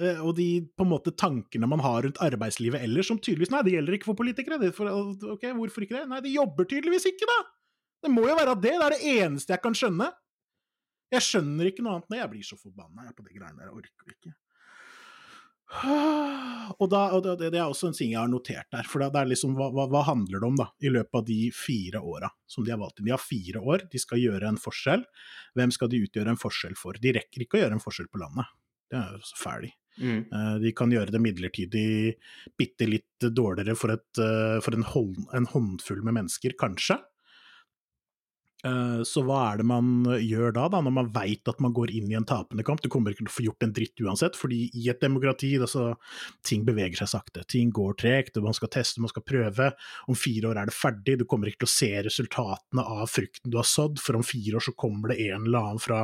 Eh, 0.01 0.21
og 0.23 0.35
de 0.39 0.49
på 0.75 0.87
en 0.87 0.91
måte 0.91 1.15
tankene 1.19 1.69
man 1.71 1.83
har 1.83 2.03
rundt 2.07 2.21
arbeidslivet 2.23 2.83
ellers, 2.83 3.11
som 3.11 3.21
tydeligvis 3.23 3.53
Nei, 3.55 3.63
det 3.67 3.77
gjelder 3.77 3.97
ikke 3.99 4.11
for 4.11 4.19
politikere. 4.19 4.59
For, 4.75 4.91
ok, 5.35 5.49
Hvorfor 5.59 5.87
ikke 5.87 5.99
det? 5.99 6.09
Nei, 6.11 6.23
de 6.25 6.35
jobber 6.35 6.69
tydeligvis 6.71 7.09
ikke, 7.11 7.29
da! 7.31 7.41
Det 8.05 8.13
må 8.13 8.27
jo 8.29 8.37
være 8.37 8.55
det. 8.61 8.75
Det 8.75 8.87
er 8.87 8.95
det 8.95 9.15
eneste 9.25 9.55
jeg 9.55 9.63
kan 9.65 9.77
skjønne. 9.79 10.11
Jeg 11.15 11.27
skjønner 11.27 11.71
ikke 11.71 11.85
noe 11.85 11.99
annet. 11.99 12.09
når 12.11 12.23
jeg 12.23 12.33
blir 12.33 12.49
så 12.49 12.59
forbanna 12.61 13.13
på 13.13 13.27
de 13.27 13.37
greiene 13.37 13.61
der. 13.61 13.71
Jeg 13.71 13.79
orker 13.83 14.17
ikke. 14.17 14.35
Og, 16.79 16.87
da, 16.91 17.01
og 17.17 17.23
det, 17.25 17.49
det, 17.51 17.59
er 17.59 17.67
også 17.67 17.89
en 17.91 17.97
ting 17.97 18.13
jeg 18.13 18.21
har 18.21 18.31
notert 18.31 18.69
der. 18.73 18.87
For 18.89 19.03
det 19.03 19.21
er 19.21 19.31
liksom, 19.31 19.55
hva, 19.59 19.71
hva, 19.75 19.87
hva 19.91 20.03
handler 20.07 20.43
det 20.43 20.49
om 20.49 20.59
da, 20.61 20.69
i 20.85 20.93
løpet 20.93 21.21
av 21.21 21.25
de 21.29 21.39
fire 21.57 22.03
åra 22.05 22.31
som 22.51 22.67
de 22.67 22.75
har 22.75 22.81
valgt 22.81 23.01
inn? 23.01 23.09
De 23.09 23.15
har 23.15 23.23
fire 23.23 23.63
år, 23.63 23.87
de 23.93 24.03
skal 24.03 24.23
gjøre 24.23 24.51
en 24.51 24.61
forskjell. 24.61 25.07
Hvem 25.59 25.73
skal 25.75 25.91
de 25.93 26.03
utgjøre 26.07 26.35
en 26.35 26.41
forskjell 26.41 26.77
for? 26.79 27.01
De 27.01 27.15
rekker 27.17 27.47
ikke 27.47 27.59
å 27.59 27.65
gjøre 27.65 27.79
en 27.79 27.85
forskjell 27.85 28.11
på 28.13 28.23
landet. 28.23 28.53
Det 28.93 29.01
er 29.01 29.17
jo 29.17 29.25
så 29.27 29.41
ferdig. 29.41 29.73
Mm. 29.95 30.21
Eh, 30.27 30.55
de 30.63 30.73
kan 30.77 30.93
gjøre 30.93 31.15
det 31.15 31.23
midlertidig 31.23 31.89
bitte 32.59 32.89
litt 32.89 33.29
dårligere 33.31 33.77
for, 33.79 33.95
et, 33.95 34.23
eh, 34.23 34.59
for 34.65 34.77
en, 34.77 34.87
hold, 34.95 35.19
en 35.37 35.49
håndfull 35.51 36.03
med 36.07 36.19
mennesker, 36.21 36.57
kanskje. 36.61 36.99
Eh, 38.65 39.01
så 39.05 39.21
hva 39.27 39.41
er 39.51 39.61
det 39.61 39.67
man 39.69 40.07
gjør 40.25 40.55
da, 40.57 40.65
da 40.73 40.81
når 40.85 40.95
man 40.97 41.11
veit 41.13 41.51
at 41.51 41.59
man 41.61 41.75
går 41.77 41.91
inn 41.93 42.09
i 42.09 42.17
en 42.17 42.25
tapende 42.29 42.65
kamp? 42.65 42.81
Du 42.81 42.89
kommer 42.93 43.13
ikke 43.13 43.27
til 43.27 43.29
å 43.29 43.35
få 43.35 43.45
gjort 43.45 43.67
en 43.67 43.75
dritt 43.77 44.01
uansett, 44.01 44.39
fordi 44.41 44.63
i 44.81 44.87
et 44.89 45.03
demokrati 45.05 45.51
altså, 45.59 45.91
ting 46.47 46.65
beveger 46.65 47.03
seg 47.03 47.13
sakte. 47.13 47.45
Ting 47.51 47.73
går 47.75 47.99
tregt, 48.01 48.41
man 48.45 48.57
skal 48.57 48.73
teste, 48.73 49.03
man 49.05 49.13
skal 49.13 49.27
prøve. 49.29 49.69
Om 50.09 50.17
fire 50.19 50.49
år 50.51 50.63
er 50.63 50.73
det 50.73 50.77
ferdig, 50.79 51.19
du 51.21 51.27
kommer 51.29 51.51
ikke 51.51 51.65
til 51.67 51.71
å 51.71 51.75
se 51.75 51.93
resultatene 52.09 52.89
av 52.97 53.05
frukten 53.13 53.53
du 53.53 53.61
har 53.61 53.69
sådd, 53.69 54.01
for 54.01 54.17
om 54.17 54.25
fire 54.25 54.57
år 54.59 54.69
så 54.71 54.77
kommer 54.79 55.13
det 55.13 55.21
en 55.29 55.45
eller 55.45 55.61
annen 55.61 55.85
fra 55.85 56.01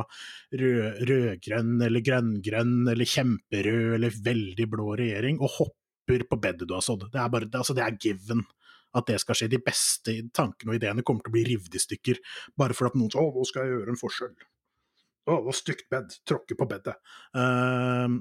rød, 0.61 1.03
rødgrønn 1.09 1.75
eller 1.87 2.05
grønngrønn 2.05 2.79
eller 2.93 3.09
kjemperød 3.09 3.97
eller 3.97 4.23
veldig 4.29 4.69
blå 4.69 4.93
regjering 5.01 5.41
og 5.41 5.57
hopper 5.57 6.27
på 6.29 6.37
bedet 6.43 6.67
du 6.69 6.75
har 6.77 6.85
sådd. 6.85 7.09
Det 7.09 7.21
er 7.21 7.33
bare, 7.33 7.49
altså, 7.57 7.73
det 7.77 7.87
er 7.87 7.97
given 7.97 8.45
at 8.97 9.07
det 9.07 9.19
skal 9.23 9.37
skje. 9.37 9.49
De 9.51 9.61
beste 9.63 10.15
tankene 10.35 10.73
og 10.73 10.79
ideene 10.79 11.05
kommer 11.07 11.25
til 11.25 11.33
å 11.33 11.35
bli 11.37 11.45
revet 11.47 11.77
i 11.77 11.81
stykker, 11.81 12.21
bare 12.59 12.77
for 12.77 12.89
at 12.89 12.97
noen 12.97 13.11
sier 13.11 13.21
'Å, 13.21 13.33
nå 13.35 13.45
skal 13.47 13.67
jeg 13.67 13.77
gjøre 13.77 13.93
en 13.93 14.01
forskjell'. 14.01 14.47
Å, 15.29 15.37
hva 15.45 15.53
stygt 15.53 15.87
bed. 15.91 16.15
Tråkke 16.27 16.57
på 16.57 16.67
bedet. 16.69 16.95
Uh, 17.37 18.17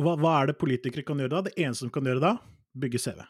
hva, 0.00 0.16
hva, 0.16 0.34
er 0.40 0.50
det 0.50 0.58
politikere 0.60 1.06
kan 1.06 1.20
gjøre 1.20 1.36
da? 1.36 1.46
Det 1.48 1.54
eneste 1.56 1.86
de 1.86 1.94
kan 1.94 2.08
gjøre 2.08 2.22
da, 2.22 2.34
bygge 2.74 3.00
CV. 3.02 3.22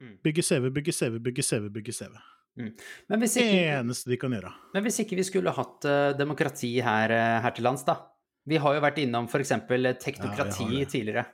Mm. 0.00 0.16
Bygge 0.24 0.44
CV, 0.44 0.70
bygge 0.70 0.92
CV, 0.92 1.20
bygge 1.24 1.44
CV, 1.46 1.68
bygge 1.72 1.94
CV. 1.96 2.18
Mm. 2.56 2.72
det 3.12 3.44
eneste 3.44 4.08
de 4.08 4.16
kan 4.16 4.32
gjøre. 4.32 4.52
Men 4.72 4.84
hvis 4.86 5.00
ikke 5.02 5.18
vi 5.18 5.24
skulle 5.28 5.52
hatt 5.52 5.88
uh, 5.88 6.12
demokrati 6.16 6.70
her, 6.84 7.12
uh, 7.12 7.40
her, 7.44 7.56
til 7.56 7.66
lands, 7.68 7.84
da? 7.84 7.98
Vi 8.46 8.60
har 8.62 8.76
jo 8.76 8.84
vært 8.84 9.00
innom 9.02 9.26
f.eks. 9.26 9.52
teknokrati 10.00 10.68
ja, 10.70 10.86
tidligere. 10.88 11.26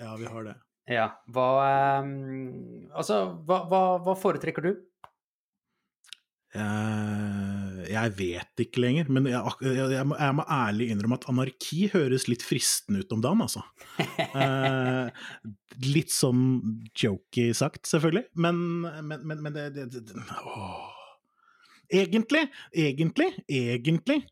Ja, 0.00 0.14
vi 0.16 0.30
har 0.30 0.46
det. 0.46 0.56
Ja. 0.90 1.08
Hva 1.34 1.46
um, 2.04 2.90
Altså, 2.94 3.22
hva, 3.46 3.64
hva, 3.70 3.80
hva, 4.04 4.14
foretrekker 4.18 4.68
du? 4.68 4.76
Uh, 6.56 7.82
jeg 7.90 8.12
vet 8.16 8.62
ikke 8.62 8.80
lenger, 8.80 9.10
men 9.12 9.26
jeg, 9.28 9.40
jeg, 9.66 9.88
jeg, 9.92 10.06
må, 10.08 10.16
jeg, 10.16 10.36
må, 10.38 10.44
ærlig 10.56 10.86
innrømme 10.92 11.18
at 11.18 11.26
anarki 11.28 11.88
høres 11.92 12.24
litt 12.30 12.44
fristende 12.46 13.02
ut 13.02 13.12
om 13.12 13.24
dagen, 13.24 13.42
altså. 13.44 13.60
eh, 14.24 15.10
litt 15.84 16.14
sånn 16.14 16.46
jokey 16.96 17.52
sagt, 17.56 17.84
selvfølgelig, 17.90 18.24
men, 18.40 18.62
men, 18.86 19.26
men, 19.28 19.42
men 19.44 19.58
det, 19.58 19.66
det, 19.76 20.06
det. 20.08 20.24
Egentlig, 22.00 22.46
egentlig, 22.72 23.28
egentlig 23.52 24.22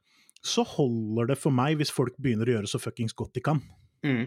så 0.45 0.65
holder 0.75 1.33
det 1.33 1.39
for 1.41 1.55
meg 1.55 1.79
hvis 1.81 1.93
folk 1.95 2.17
begynner 2.21 2.49
å 2.49 2.59
gjøre 2.59 2.73
så 2.73 2.81
fuckings 2.83 3.17
godt 3.17 3.37
de 3.37 3.45
kan. 3.45 3.61
Mm. 4.05 4.27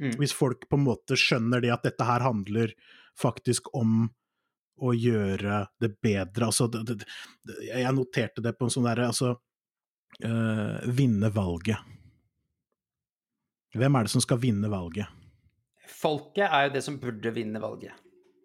Mm. 0.00 0.16
Hvis 0.20 0.34
folk 0.34 0.64
på 0.70 0.78
en 0.78 0.86
måte 0.86 1.18
skjønner 1.18 1.62
det 1.62 1.72
at 1.74 1.84
dette 1.86 2.06
her 2.06 2.24
handler 2.24 2.72
faktisk 3.18 3.68
om 3.76 4.06
å 4.82 4.92
gjøre 4.96 5.66
det 5.80 5.92
bedre. 6.02 6.48
Altså, 6.48 6.66
det, 6.72 6.82
det, 6.88 7.06
jeg 7.68 7.94
noterte 7.94 8.44
det 8.44 8.54
på 8.58 8.66
en 8.66 8.72
sånn 8.74 8.88
derre 8.88 9.10
altså 9.12 9.34
øh, 10.24 10.78
Vinne 10.96 11.30
valget. 11.34 11.90
Hvem 13.76 13.96
er 13.96 14.08
det 14.08 14.12
som 14.12 14.24
skal 14.24 14.40
vinne 14.42 14.68
valget? 14.72 15.08
Folket 15.92 16.48
er 16.48 16.66
jo 16.66 16.74
det 16.74 16.82
som 16.84 16.98
burde 17.00 17.32
vinne 17.32 17.60
valget. 17.62 17.94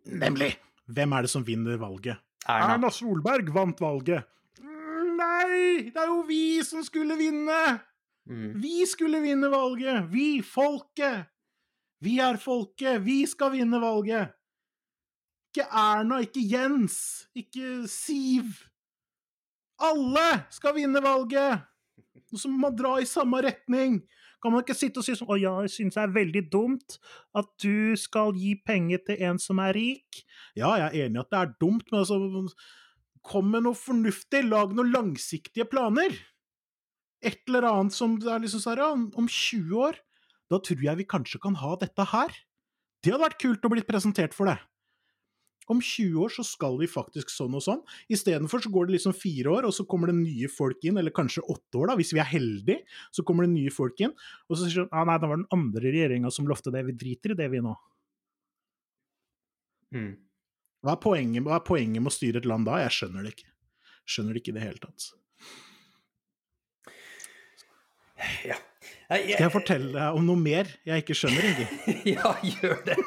Nemlig! 0.07 0.53
Hvem 0.87 1.15
er 1.17 1.25
det 1.25 1.31
som 1.31 1.43
vinner 1.43 1.79
valget? 1.81 2.21
Erna. 2.47 2.77
Erna 2.77 2.91
Solberg 2.93 3.49
vant 3.51 3.81
valget. 3.83 4.27
Mm, 4.61 5.17
Nei! 5.19 5.89
Det 5.91 5.99
er 5.99 6.11
jo 6.13 6.21
vi 6.29 6.61
som 6.63 6.85
skulle 6.85 7.17
vinne! 7.19 7.57
Mm. 8.27 8.53
Vi 8.61 8.85
skulle 8.87 9.19
vinne 9.23 9.49
valget! 9.51 10.07
Vi, 10.13 10.29
folket! 10.43 11.27
Vi 12.03 12.17
er 12.21 12.37
folket! 12.41 13.01
Vi 13.05 13.23
skal 13.29 13.55
vinne 13.55 13.79
valget! 13.81 14.33
Ikke 15.49 15.65
Erna, 15.71 16.19
ikke 16.21 16.43
Jens, 16.45 17.25
ikke 17.35 17.87
Siv. 17.89 18.51
Alle 19.81 20.27
skal 20.53 20.75
vinne 20.77 21.01
valget! 21.01 21.65
Og 22.33 22.41
så 22.41 22.51
må 22.51 22.59
man 22.67 22.75
dra 22.77 22.97
i 23.01 23.07
samme 23.07 23.39
retning. 23.41 24.01
Kan 24.43 24.53
man 24.53 24.61
ikke 24.61 24.77
sitte 24.77 25.01
og 25.01 25.05
si 25.07 25.15
sånn 25.17 25.31
Å 25.33 25.37
ja, 25.39 25.53
jeg 25.65 25.73
synes 25.73 25.95
det 25.97 26.01
er 26.03 26.13
veldig 26.13 26.41
dumt 26.53 26.97
at 27.37 27.47
du 27.63 27.95
skal 27.97 28.35
gi 28.37 28.53
penger 28.67 29.01
til 29.07 29.23
en 29.29 29.39
som 29.41 29.61
er 29.63 29.73
rik. 29.77 30.21
Ja, 30.57 30.75
jeg 30.77 30.87
er 30.87 31.07
enig 31.07 31.17
i 31.17 31.23
at 31.23 31.31
det 31.33 31.39
er 31.39 31.55
dumt, 31.61 31.87
men 31.91 32.03
altså 32.03 32.19
Kom 33.27 33.49
med 33.51 33.65
noe 33.65 33.75
fornuftig. 33.75 34.45
Lag 34.47 34.71
noen 34.75 34.93
langsiktige 34.93 35.65
planer. 35.67 36.13
Et 37.25 37.41
eller 37.49 37.65
annet 37.67 37.95
som 37.95 38.13
er 38.21 38.43
liksom 38.43 38.61
sånn 38.63 39.07
Om 39.17 39.25
20 39.25 39.73
år, 39.81 39.97
da 40.51 40.59
tror 40.63 40.83
jeg 40.83 40.99
vi 41.01 41.07
kanskje 41.09 41.41
kan 41.43 41.57
ha 41.59 41.75
dette 41.79 42.07
her. 42.13 42.33
Det 43.03 43.13
hadde 43.13 43.25
vært 43.25 43.41
kult 43.41 43.65
å 43.67 43.71
bli 43.71 43.83
presentert 43.85 44.35
for 44.35 44.49
det. 44.49 44.57
Om 45.67 45.81
20 45.83 46.21
år 46.23 46.31
så 46.31 46.45
skal 46.47 46.77
vi 46.79 46.87
faktisk 46.87 47.31
sånn 47.31 47.57
og 47.59 47.63
sånn. 47.65 47.81
Istedenfor 48.13 48.61
så 48.63 48.71
går 48.71 48.87
det 48.87 48.95
liksom 48.95 49.15
fire 49.17 49.51
år, 49.51 49.65
og 49.67 49.75
så 49.75 49.83
kommer 49.89 50.07
det 50.07 50.15
nye 50.21 50.47
folk 50.51 50.85
inn, 50.87 50.99
eller 50.99 51.11
kanskje 51.15 51.43
åtte 51.43 51.81
år, 51.81 51.91
da, 51.91 51.97
hvis 51.99 52.13
vi 52.15 52.21
er 52.23 52.29
heldige. 52.29 52.85
Så 53.11 53.25
kommer 53.27 53.43
det 53.43 53.51
nye 53.51 53.73
folk 53.73 53.99
inn, 53.99 54.13
og 54.47 54.55
så 54.55 54.63
sier 54.63 54.87
de 54.87 54.95
ah, 54.95 55.03
nei, 55.07 55.17
det 55.19 55.27
var 55.27 55.41
den 55.41 55.51
andre 55.57 55.91
regjeringa 55.91 56.31
som 56.31 56.47
lovte 56.47 56.71
det, 56.71 56.85
vi 56.87 56.95
driter 56.95 57.35
i 57.35 57.39
det, 57.41 57.49
vi 57.51 57.61
nå. 57.65 57.75
Mm. 59.97 60.13
Hva 60.85 60.95
er, 60.95 61.01
poenget, 61.03 61.43
hva 61.43 61.57
er 61.57 61.67
poenget 61.67 62.03
med 62.03 62.13
å 62.13 62.15
styre 62.15 62.39
et 62.39 62.47
land 62.47 62.67
da? 62.69 62.79
Jeg 62.85 62.95
skjønner 62.95 63.27
det 63.27 63.35
ikke. 63.35 63.51
Skjønner 64.07 64.35
det 64.35 64.43
ikke 64.43 64.53
i 64.53 64.57
det 64.57 64.63
hele 64.63 64.83
tatt. 64.87 65.11
Ja. 68.47 68.57
Skal 69.07 69.39
jeg 69.39 69.51
fortelle 69.53 69.93
deg 69.93 70.17
om 70.19 70.25
noe 70.27 70.39
mer 70.39 70.67
jeg 70.87 71.03
ikke 71.03 71.15
skjønner, 71.15 71.45
Ingi? 71.47 71.65
ja, 72.17 72.31
gjør 72.43 72.81
det. 72.83 72.97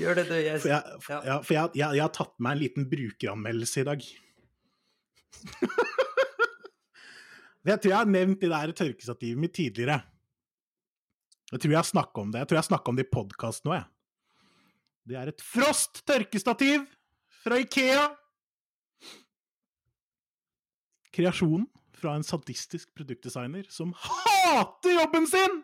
gjør 0.00 0.18
det, 0.18 0.24
du. 0.26 0.34
Jeg... 0.34 0.62
For, 0.64 0.72
jeg, 0.72 0.98
for, 1.04 1.28
ja, 1.28 1.36
for 1.46 1.54
jeg, 1.54 1.70
jeg, 1.78 1.98
jeg 2.00 2.02
har 2.02 2.10
tatt 2.16 2.34
meg 2.42 2.56
en 2.56 2.62
liten 2.64 2.88
brukeranmeldelse 2.90 3.84
i 3.84 3.86
dag. 3.86 4.08
jeg 7.70 7.78
tror 7.78 7.92
jeg 7.92 8.00
har 8.00 8.12
nevnt 8.16 8.42
det 8.42 8.50
der 8.50 8.74
tørkestativet 8.82 9.42
mitt 9.46 9.54
tidligere. 9.60 10.00
Jeg 11.52 11.62
tror 11.62 11.76
jeg 11.76 11.78
har 11.78 11.90
snakka 11.94 12.26
om 12.26 12.34
det. 12.34 12.42
Jeg 12.42 12.50
tror 12.50 12.58
jeg 12.58 12.64
har 12.64 12.72
snakka 12.72 12.90
om 12.90 12.98
det 12.98 13.06
i 13.06 13.14
podkast 13.14 13.66
nå, 13.66 13.78
jeg. 13.78 13.86
Det 15.10 15.22
er 15.22 15.30
et 15.30 15.42
Frost 15.42 16.02
tørkestativ 16.06 16.82
fra 17.44 17.62
Ikea. 17.62 18.08
Kreasjonen 21.14 21.70
fra 22.00 22.16
en 22.16 22.26
sadistisk 22.26 22.90
produktdesigner 22.96 23.68
som 23.72 23.92
hater 23.96 24.96
jobben 24.96 25.28
sin! 25.30 25.60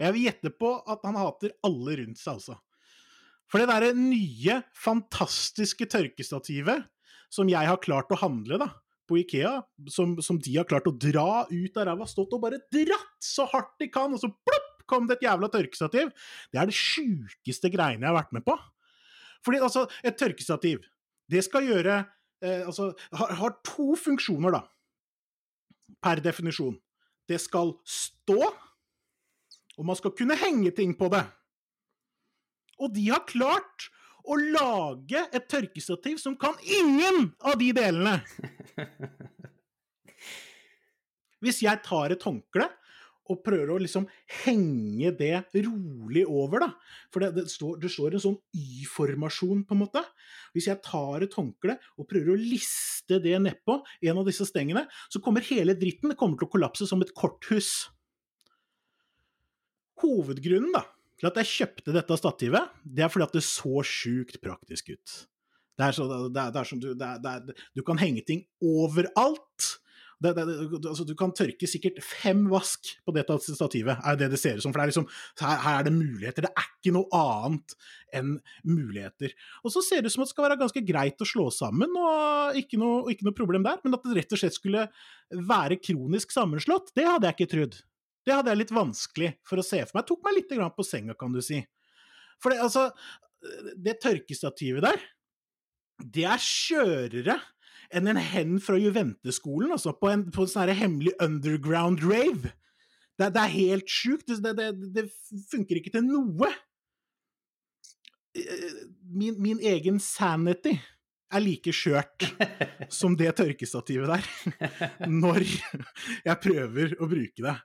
Og 0.00 0.06
jeg 0.06 0.16
vil 0.16 0.26
gjette 0.30 0.52
på 0.56 0.72
at 0.88 1.02
han 1.04 1.18
hater 1.20 1.52
alle 1.66 1.98
rundt 2.00 2.20
seg 2.20 2.40
også. 2.40 2.56
For 3.50 3.60
det 3.60 3.68
derre 3.68 3.90
nye, 3.98 4.60
fantastiske 4.78 5.88
tørkestativet 5.90 6.86
som 7.30 7.50
jeg 7.50 7.68
har 7.68 7.82
klart 7.82 8.10
å 8.14 8.18
handle 8.18 8.58
da, 8.62 8.70
på 9.10 9.18
Ikea, 9.20 9.56
som, 9.90 10.14
som 10.22 10.38
de 10.42 10.54
har 10.54 10.68
klart 10.70 10.86
å 10.86 10.94
dra 10.94 11.44
ut 11.50 11.78
av 11.78 11.88
ræva, 11.88 12.06
stått 12.06 12.34
og 12.36 12.44
bare 12.44 12.60
dratt 12.72 13.26
så 13.26 13.46
hardt 13.50 13.74
de 13.82 13.90
kan, 13.90 14.14
og 14.14 14.22
så 14.22 14.30
plopp 14.30 14.84
kom 14.90 15.06
det 15.06 15.18
et 15.18 15.28
jævla 15.28 15.50
tørkestativ. 15.50 16.10
Det 16.50 16.58
er 16.62 16.70
det 16.70 16.78
sjukeste 16.78 17.70
greiene 17.70 18.06
jeg 18.06 18.10
har 18.10 18.18
vært 18.18 18.34
med 18.34 18.46
på. 18.46 18.56
Fordi 19.46 19.60
altså, 19.62 19.84
et 20.06 20.18
tørkestativ, 20.18 20.82
det 21.30 21.44
skal 21.46 21.68
gjøre 21.68 22.00
eh, 22.42 22.66
Altså, 22.66 22.92
har, 23.12 23.34
har 23.40 23.56
to 23.66 23.94
funksjoner, 23.98 24.56
da. 24.58 24.62
Per 26.00 26.22
definisjon. 26.24 26.76
Det 27.28 27.38
skal 27.40 27.74
stå, 27.86 28.40
og 29.76 29.86
man 29.86 29.98
skal 29.98 30.14
kunne 30.16 30.38
henge 30.38 30.72
ting 30.74 30.94
på 30.98 31.10
det. 31.12 31.22
Og 32.80 32.92
de 32.94 33.06
har 33.10 33.26
klart 33.28 33.90
å 34.24 34.36
lage 34.36 35.22
et 35.32 35.46
tørkestativ 35.50 36.18
som 36.20 36.36
kan 36.40 36.56
ingen 36.64 37.30
av 37.44 37.58
de 37.60 37.70
delene. 37.76 38.20
Hvis 41.40 41.62
jeg 41.64 41.80
tar 41.86 42.12
et 42.12 42.24
håndkle 42.24 42.68
og 43.30 43.42
prøver 43.46 43.72
å 43.74 43.78
liksom 43.80 44.06
henge 44.42 45.12
det 45.16 45.44
rolig 45.66 46.24
over, 46.26 46.66
da. 46.66 46.70
For 47.14 47.24
det, 47.24 47.30
det, 47.38 47.46
står, 47.52 47.78
det 47.82 47.92
står 47.92 48.16
en 48.16 48.24
sånn 48.24 48.38
Y-formasjon, 48.56 49.64
på 49.68 49.76
en 49.76 49.82
måte. 49.84 50.02
Hvis 50.56 50.68
jeg 50.70 50.82
tar 50.84 51.24
et 51.24 51.36
håndkle 51.38 51.78
og 51.96 52.08
prøver 52.10 52.34
å 52.34 52.40
liste 52.40 53.20
det 53.22 53.36
nedpå 53.42 53.80
en 54.10 54.20
av 54.22 54.28
disse 54.28 54.46
stengene, 54.48 54.86
så 55.12 55.22
kommer 55.22 55.46
hele 55.46 55.76
dritten 55.78 56.16
kommer 56.18 56.40
til 56.40 56.50
å 56.50 56.54
kollapse 56.56 56.88
som 56.90 57.02
et 57.04 57.14
korthus. 57.16 57.88
Hovedgrunnen 60.00 60.72
da, 60.74 60.84
til 61.20 61.28
at 61.30 61.42
jeg 61.42 61.52
kjøpte 61.54 61.94
dette 61.94 62.16
stativet, 62.18 62.78
det 62.84 63.04
er 63.04 63.12
fordi 63.12 63.28
at 63.28 63.36
det 63.36 63.44
så 63.46 63.82
sjukt 63.86 64.40
praktisk 64.42 64.94
ut. 64.94 65.18
Det 65.80 65.86
er, 65.88 66.64
som 66.68 66.80
du, 66.80 66.90
du 66.92 67.82
kan 67.86 68.00
henge 68.00 68.24
ting 68.26 68.42
overalt. 68.60 69.79
Det, 70.20 70.34
det, 70.36 70.44
altså, 70.84 71.04
du 71.08 71.14
kan 71.16 71.32
tørke 71.32 71.68
sikkert 71.70 72.02
fem 72.04 72.42
vask 72.52 72.90
på 73.08 73.14
dette 73.16 73.38
stativet, 73.46 74.02
er 74.04 74.18
det 74.20 74.28
det 74.34 74.40
ser 74.40 74.58
ut 74.58 74.64
som. 74.66 74.74
For 74.74 74.82
er 74.82 74.90
liksom, 74.90 75.06
her, 75.40 75.60
her 75.64 75.78
er 75.78 75.86
det 75.86 75.94
muligheter. 75.96 76.44
Det 76.44 76.50
er 76.52 76.66
ikke 76.68 76.92
noe 76.92 77.08
annet 77.16 77.76
enn 78.16 78.34
muligheter. 78.68 79.32
Og 79.64 79.72
så 79.72 79.82
ser 79.86 80.02
det 80.02 80.10
ut 80.10 80.16
som 80.18 80.24
at 80.26 80.28
det 80.28 80.34
skal 80.34 80.46
være 80.46 80.58
ganske 80.60 80.82
greit 80.84 81.24
å 81.24 81.28
slå 81.28 81.46
sammen, 81.56 81.94
og 81.96 82.58
ikke 82.60 82.80
noe, 82.80 83.06
ikke 83.14 83.28
noe 83.28 83.38
problem 83.38 83.64
der. 83.64 83.80
Men 83.84 83.96
at 83.96 84.04
det 84.04 84.18
rett 84.18 84.36
og 84.36 84.42
slett 84.42 84.58
skulle 84.58 84.88
være 85.30 85.78
kronisk 85.80 86.34
sammenslått, 86.36 86.92
det 86.98 87.06
hadde 87.08 87.30
jeg 87.30 87.38
ikke 87.38 87.52
trodd. 87.54 87.78
Det 88.28 88.36
hadde 88.36 88.52
jeg 88.52 88.60
litt 88.60 88.74
vanskelig 88.76 89.30
for 89.48 89.62
å 89.62 89.64
se 89.64 89.80
for 89.86 89.96
meg. 89.96 90.02
Jeg 90.02 90.10
tok 90.10 90.26
meg 90.26 90.36
litt 90.36 90.52
på 90.76 90.86
senga, 90.86 91.16
kan 91.16 91.32
du 91.32 91.40
si. 91.44 91.62
For 92.40 92.52
det, 92.52 92.60
altså, 92.60 92.90
det 93.80 93.96
tørkestativet 94.04 94.84
der, 94.84 95.00
det 96.00 96.26
er 96.28 96.44
skjørere 96.44 97.38
enn 97.94 98.10
en 98.10 98.20
hen 98.22 98.58
fra 98.62 98.78
Juventeskolen, 98.78 99.72
altså, 99.74 99.94
på 99.98 100.10
en, 100.12 100.28
på 100.34 100.44
en 100.44 100.50
sånn 100.52 100.72
hemmelig 100.78 101.14
underground 101.22 102.04
rave. 102.06 102.52
Det, 103.18 103.32
det 103.34 103.42
er 103.42 103.56
helt 103.56 103.90
sjukt. 103.90 104.30
Det, 104.30 104.54
det, 104.56 104.70
det, 104.94 105.08
funker 105.50 105.80
ikke 105.80 105.92
til 105.96 106.06
noe. 106.06 106.50
Min, 109.10 109.36
min 109.42 109.60
egen 109.66 109.98
sanity 110.02 110.76
er 111.30 111.42
like 111.42 111.74
skjørt 111.74 112.26
som 113.00 113.16
det 113.18 113.32
tørkestativet 113.38 114.10
der, 114.10 114.30
når 115.10 115.44
jeg 115.46 116.40
prøver 116.42 116.96
å 116.98 117.10
bruke 117.10 117.44
det. 117.46 117.58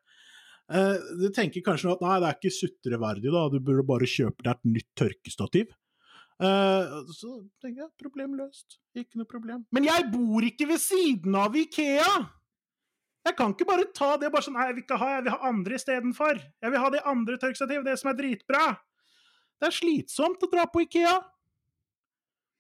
Uh, 0.66 0.98
du 1.22 1.28
tenker 1.30 1.62
kanskje 1.66 1.92
at 1.94 2.02
nei, 2.02 2.18
det 2.22 2.30
er 2.30 2.38
ikke 2.40 2.54
sutreverdig, 2.54 3.30
da, 3.34 3.44
du 3.54 3.60
burde 3.62 3.86
bare 3.86 4.10
kjøpe 4.10 4.42
deg 4.42 4.56
et 4.56 4.72
nytt 4.74 4.92
tørkestativ. 4.98 5.74
Uh, 6.36 7.06
så 7.16 7.30
tenker 7.64 7.86
jeg 7.86 7.92
problem 8.02 8.34
løst, 8.36 8.80
ikke 8.98 9.22
noe 9.22 9.30
problem. 9.30 9.62
Men 9.76 9.88
jeg 9.88 10.10
bor 10.12 10.44
ikke 10.44 10.68
ved 10.74 10.82
siden 10.84 11.38
av 11.40 11.56
Ikea! 11.56 12.10
Jeg 13.26 13.38
kan 13.40 13.56
ikke 13.56 13.66
bare 13.66 13.88
ta 13.96 14.12
det 14.22 14.30
bare 14.30 14.46
sånn 14.46 14.54
Nei, 14.54 14.68
jeg 14.70 14.76
vil 14.76 14.84
ikke 14.84 14.98
ha, 15.02 15.14
jeg 15.16 15.24
vil 15.26 15.34
ha 15.34 15.48
andre 15.50 15.78
istedenfor. 15.80 16.42
Jeg 16.62 16.74
vil 16.74 16.84
ha 16.84 16.90
det 16.94 17.06
andre 17.10 17.40
tørkestativet, 17.42 17.88
det 17.88 17.96
som 17.98 18.12
er 18.12 18.20
dritbra. 18.20 18.66
Det 19.58 19.70
er 19.70 19.74
slitsomt 19.74 20.44
å 20.46 20.52
dra 20.52 20.68
på 20.70 20.84
Ikea. 20.84 21.16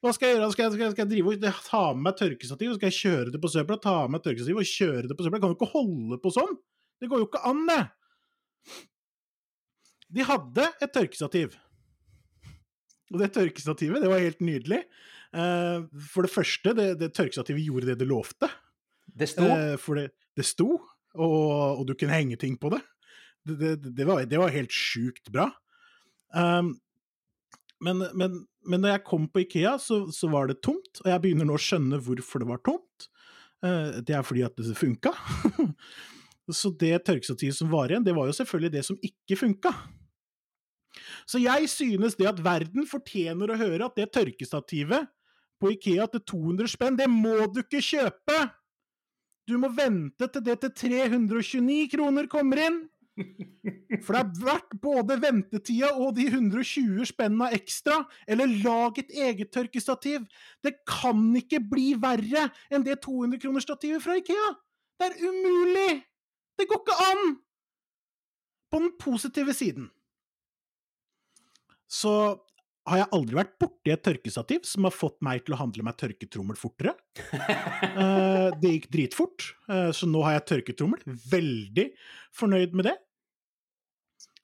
Hva 0.01 0.13
skal 0.15 0.32
jeg 0.32 0.38
gjøre? 0.38 0.47
Skal 0.53 0.65
jeg, 0.65 0.71
skal 0.73 0.84
jeg, 0.86 0.93
skal 0.95 1.03
jeg 1.03 1.11
drive 1.11 1.36
og 1.36 1.61
ta 1.67 1.84
med 1.91 2.01
meg 2.07 2.17
tørkestativ, 2.19 2.71
og 2.71 2.80
skal 2.80 2.91
jeg 2.91 2.97
kjøre 3.01 3.36
det 3.36 3.43
på 3.43 3.51
søpla? 3.51 3.78
Ta 3.82 3.95
med 4.05 4.15
meg 4.15 4.26
tørkestativ 4.26 4.61
og 4.61 4.71
kjøre 4.71 5.05
det 5.09 5.17
på 5.17 5.26
søpla? 5.26 5.38
Jeg 5.38 5.45
kan 5.45 5.53
jo 5.53 5.59
ikke 5.59 5.71
holde 5.76 6.19
på 6.23 6.34
sånn! 6.34 6.57
Det 7.01 7.11
går 7.11 7.21
jo 7.21 7.28
ikke 7.28 7.43
an, 7.51 7.61
det! 7.69 7.80
De 10.15 10.26
hadde 10.26 10.67
et 10.80 10.93
tørkestativ. 10.95 11.55
Og 13.16 13.22
det 13.22 13.32
tørkestativet, 13.36 14.03
det 14.03 14.11
var 14.11 14.24
helt 14.24 14.43
nydelig. 14.43 14.82
Uh, 15.36 15.88
for 16.11 16.28
det 16.28 16.34
første, 16.34 16.74
det, 16.76 16.89
det, 16.99 17.13
tørkestativet 17.16 17.63
gjorde 17.63 17.91
det 17.91 17.99
det 18.01 18.09
lovte. 18.09 18.49
Det 19.07 19.30
sto? 19.32 19.47
Uh, 19.47 19.76
for 19.80 19.99
det, 19.99 20.09
det 20.36 20.45
sto, 20.47 20.76
og, 21.16 21.45
og, 21.80 21.86
du 21.88 21.95
kunne 21.95 22.16
henge 22.16 22.38
ting 22.39 22.59
på 22.59 22.74
det. 22.76 22.82
Det, 23.45 23.76
det 23.86 24.07
var, 24.07 24.26
var, 24.26 24.51
helt 24.51 24.74
sjukt 24.74 25.32
bra. 25.32 25.49
Um, 26.36 26.76
men, 27.84 28.03
men, 28.18 28.41
men 28.66 28.84
når 28.84 28.95
jeg 28.95 29.05
kom 29.07 29.30
på 29.32 29.43
Ikea, 29.45 29.76
så, 29.80 30.05
så, 30.11 30.30
var 30.34 30.49
det 30.49 30.61
tomt, 30.66 31.03
og 31.03 31.11
jeg 31.11 31.24
begynner 31.24 31.47
nå 31.47 31.55
å 31.55 31.61
skjønne 31.61 32.01
hvorfor 32.03 32.43
det 32.43 32.49
var 32.49 32.63
tomt. 32.66 33.07
Uh, 33.63 34.01
det 34.03 34.18
er 34.18 34.26
fordi 34.28 34.43
at 34.47 34.59
det 34.59 34.76
funka. 34.78 35.16
Så 36.53 36.70
det 36.78 36.99
tørkestativet 37.07 37.57
som 37.57 37.72
var 37.72 37.89
igjen, 37.89 38.03
det 38.05 38.13
var 38.13 38.28
jo 38.30 38.36
selvfølgelig 38.38 38.74
det 38.76 38.84
som 38.86 38.97
ikke 39.01 39.38
funka. 39.39 39.72
Så 41.26 41.41
jeg 41.41 41.69
synes 41.71 42.17
det 42.19 42.28
at 42.30 42.41
verden 42.45 42.86
fortjener 42.88 43.49
å 43.51 43.59
høre 43.59 43.88
at 43.88 43.97
det 43.97 44.11
tørkestativet 44.13 45.09
på 45.61 45.71
Ikea 45.73 46.05
til 46.11 46.21
200 46.21 46.69
spenn, 46.69 46.99
det 46.99 47.07
må 47.09 47.47
du 47.49 47.63
ikke 47.63 47.82
kjøpe! 47.84 48.41
Du 49.45 49.57
må 49.61 49.69
vente 49.73 50.28
til 50.34 50.43
det 50.45 50.57
til 50.63 50.73
329 50.73 51.88
kroner 51.93 52.30
kommer 52.30 52.61
inn! 52.67 52.84
For 54.03 54.11
det 54.11 54.19
er 54.19 54.39
verdt 54.43 54.73
både 54.84 55.15
ventetida 55.21 55.93
og 55.95 56.17
de 56.17 56.26
120 56.28 57.05
spenna 57.07 57.47
ekstra, 57.55 58.01
eller 58.28 58.51
lag 58.65 58.97
et 58.99 59.13
eget 59.15 59.53
tørkestativ. 59.55 60.26
Det 60.65 60.76
kan 60.89 61.30
ikke 61.39 61.61
bli 61.63 61.93
verre 62.01 62.49
enn 62.69 62.84
det 62.86 62.99
200 63.05 63.39
kroner 63.41 63.63
stativet 63.63 64.03
fra 64.03 64.19
Ikea! 64.19 64.51
Det 64.99 65.09
er 65.09 65.17
umulig! 65.23 66.03
Det 66.59 66.67
går 66.69 66.84
ikke 66.84 67.01
an! 67.09 67.36
På 68.71 68.84
den 68.84 68.93
positive 68.99 69.55
siden 69.55 69.89
så 71.91 72.15
har 72.86 73.01
jeg 73.01 73.11
aldri 73.17 73.38
vært 73.39 73.55
borti 73.61 73.91
et 73.93 74.03
tørkestativ 74.05 74.65
som 74.69 74.86
har 74.86 74.93
fått 74.93 75.17
meg 75.25 75.41
til 75.45 75.55
å 75.55 75.59
handle 75.63 75.86
meg 75.88 75.97
tørketrommel 75.97 76.57
fortere. 76.59 76.93
uh, 77.25 78.53
det 78.61 78.75
gikk 78.75 78.88
dritfort, 78.93 79.47
uh, 79.71 79.89
så 79.95 80.09
nå 80.09 80.21
har 80.25 80.38
jeg 80.38 80.47
tørketrommel. 80.51 81.01
Veldig 81.31 81.88
fornøyd 82.38 82.77
med 82.77 82.91
det. 82.91 82.95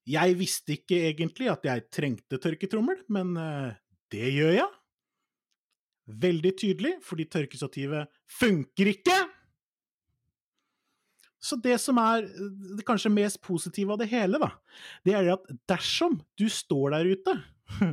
Jeg 0.10 0.38
visste 0.40 0.74
ikke 0.80 1.04
egentlig 1.12 1.52
at 1.52 1.68
jeg 1.68 1.86
trengte 1.94 2.42
tørketrommel, 2.42 3.04
men 3.14 3.36
uh, 3.38 3.70
det 4.14 4.34
gjør 4.34 4.56
jeg. 4.58 4.72
Veldig 6.26 6.56
tydelig, 6.58 6.96
fordi 7.06 7.30
tørkestativet 7.30 8.10
funker 8.42 8.90
ikke! 8.96 9.20
Så 11.42 11.58
det 11.58 11.78
som 11.82 11.98
er 11.98 12.28
det 12.78 12.86
kanskje 12.86 13.14
mest 13.14 13.42
positive 13.42 13.96
av 13.96 14.02
det 14.02 14.12
hele, 14.12 14.38
da, 14.42 14.52
det 15.08 15.16
er 15.18 15.32
at 15.34 15.48
dersom 15.70 16.20
du 16.38 16.46
står 16.52 16.94
der 16.94 17.14
ute, 17.16 17.38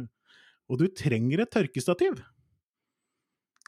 og 0.68 0.82
du 0.82 0.88
trenger 0.92 1.44
et 1.44 1.54
tørkestativ, 1.54 2.20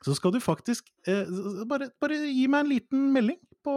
så 0.04 0.16
skal 0.16 0.32
du 0.32 0.40
faktisk 0.40 0.86
eh, 1.08 1.28
bare, 1.68 1.90
bare, 2.00 2.18
gi 2.28 2.46
meg 2.48 2.64
en 2.64 2.70
liten 2.70 3.08
melding 3.12 3.40
på, 3.64 3.74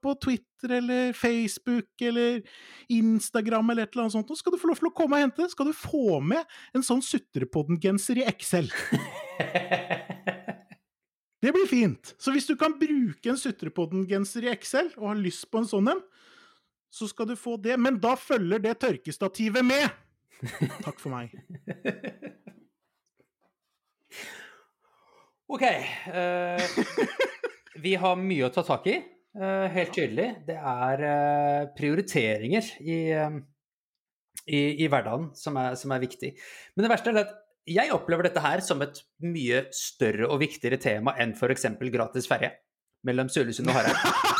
på, 0.00 0.14
Twitter 0.24 0.78
eller 0.78 1.12
Facebook 1.12 1.88
eller 2.00 2.40
Instagram 2.88 3.70
eller 3.70 3.84
et 3.84 3.92
eller 3.92 4.06
annet 4.06 4.16
sånt, 4.16 4.32
så 4.32 4.40
skal 4.40 4.54
du 4.54 4.60
få 4.60 4.70
lov 4.70 4.80
til 4.80 4.88
å 4.88 4.94
komme 4.96 5.18
og 5.18 5.26
hente. 5.26 5.48
Skal 5.52 5.68
du 5.68 5.76
få 5.76 6.20
med 6.24 6.40
en 6.72 6.84
sånn 6.84 7.04
Sutrepodden-genser 7.04 8.22
i 8.22 8.28
Excel. 8.30 8.72
Det 11.38 11.52
blir 11.54 11.68
fint. 11.70 12.14
Så 12.18 12.32
hvis 12.34 12.48
du 12.48 12.56
kan 12.58 12.74
bruke 12.80 13.30
en 13.30 13.38
Sutrepodden-genser 13.38 14.48
i 14.48 14.52
Excel, 14.52 14.90
og 14.98 15.12
har 15.12 15.20
lyst 15.20 15.46
på 15.52 15.60
en 15.62 15.68
sånn 15.70 15.92
en, 15.92 16.00
så 16.90 17.06
skal 17.10 17.28
du 17.30 17.36
få 17.38 17.56
det. 17.62 17.76
Men 17.78 18.00
da 18.02 18.16
følger 18.18 18.62
det 18.64 18.78
tørkestativet 18.82 19.66
med! 19.66 19.86
Takk 20.86 20.98
for 21.02 21.10
meg. 21.12 21.34
OK. 25.48 25.64
Uh, 26.12 26.60
vi 27.84 27.94
har 27.98 28.18
mye 28.20 28.48
å 28.48 28.52
ta 28.54 28.64
tak 28.66 28.88
i. 28.90 28.98
Uh, 29.38 29.66
helt 29.72 29.94
tydelig. 29.94 30.28
Det 30.48 30.56
er 30.58 31.04
uh, 31.04 31.68
prioriteringer 31.78 32.72
i, 32.82 32.98
i, 34.46 34.60
i 34.84 34.88
hverdagen 34.90 35.30
som 35.38 35.58
er, 35.60 35.78
som 35.78 35.94
er, 35.94 36.02
viktig. 36.04 36.34
Men 36.74 36.86
det 36.86 36.92
verste 36.92 37.14
er 37.14 37.22
at 37.22 37.36
jeg 37.68 37.92
opplever 37.94 38.28
dette 38.28 38.42
her 38.42 38.62
som 38.64 38.82
et 38.84 39.00
mye 39.24 39.64
større 39.74 40.28
og 40.28 40.40
viktigere 40.42 40.80
tema 40.80 41.14
enn 41.20 41.34
f.eks. 41.36 41.68
gratis 41.92 42.28
ferje 42.30 42.52
mellom 43.06 43.30
Sølesund 43.32 43.70
og 43.70 43.78
Hareid. 43.78 44.36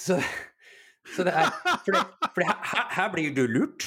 Så, 0.00 0.16
så, 1.14 1.24
det 1.26 1.32
er 1.36 1.50
For, 1.84 1.92
det, 1.92 2.00
for 2.24 2.42
det, 2.42 2.46
her, 2.48 2.84
her, 2.96 3.08
blir 3.12 3.34
du 3.36 3.42
lurt. 3.46 3.84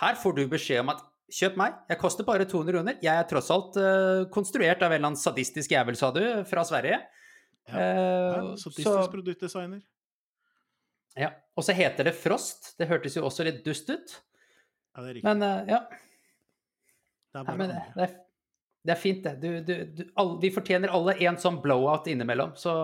Her 0.00 0.16
får 0.18 0.38
du 0.38 0.46
beskjed 0.50 0.80
om 0.82 0.92
at 0.94 1.02
kjøp 1.32 1.58
meg, 1.60 1.76
jeg 1.88 2.00
koster 2.00 2.26
bare 2.28 2.46
200 2.48 2.76
kroner. 2.76 2.98
Jeg 3.04 3.12
er 3.12 3.28
tross 3.28 3.50
alt 3.52 3.78
uh, 3.80 4.24
konstruert 4.32 4.82
av 4.82 4.90
en 4.90 4.98
eller 4.98 5.12
annen 5.12 5.20
sadistisk 5.20 5.72
jævel, 5.72 5.96
sa 5.98 6.10
du, 6.14 6.22
fra 6.48 6.64
Sverige. 6.68 6.98
Ja, 7.68 7.84
uh, 7.84 8.52
sadistisk 8.60 9.12
produktdesigner. 9.12 9.82
Ja. 11.20 11.34
Og 11.56 11.66
så 11.66 11.76
heter 11.76 12.08
det 12.08 12.16
Frost. 12.16 12.72
Det 12.80 12.88
hørtes 12.88 13.18
jo 13.18 13.26
også 13.28 13.44
litt 13.46 13.60
dust 13.66 13.90
ut. 13.92 14.16
Ja, 14.92 15.04
det 15.04 15.08
er 15.08 15.14
riktig. 15.18 15.28
Men 15.28 15.44
uh, 15.44 15.68
ja. 15.68 15.84
Det 17.32 17.40
er, 17.40 17.56
Nei, 17.56 17.66
det, 17.68 18.06
er, 18.06 18.16
det 18.84 18.92
er, 18.92 18.98
fint, 19.00 19.24
det. 19.24 19.36
Du, 19.40 19.60
du, 19.64 19.76
du, 19.96 20.02
all, 20.20 20.34
vi 20.42 20.50
fortjener 20.52 20.92
alle 20.92 21.14
en 21.24 21.38
sånn 21.40 21.62
blowout 21.64 22.10
innimellom, 22.12 22.50
så, 22.60 22.74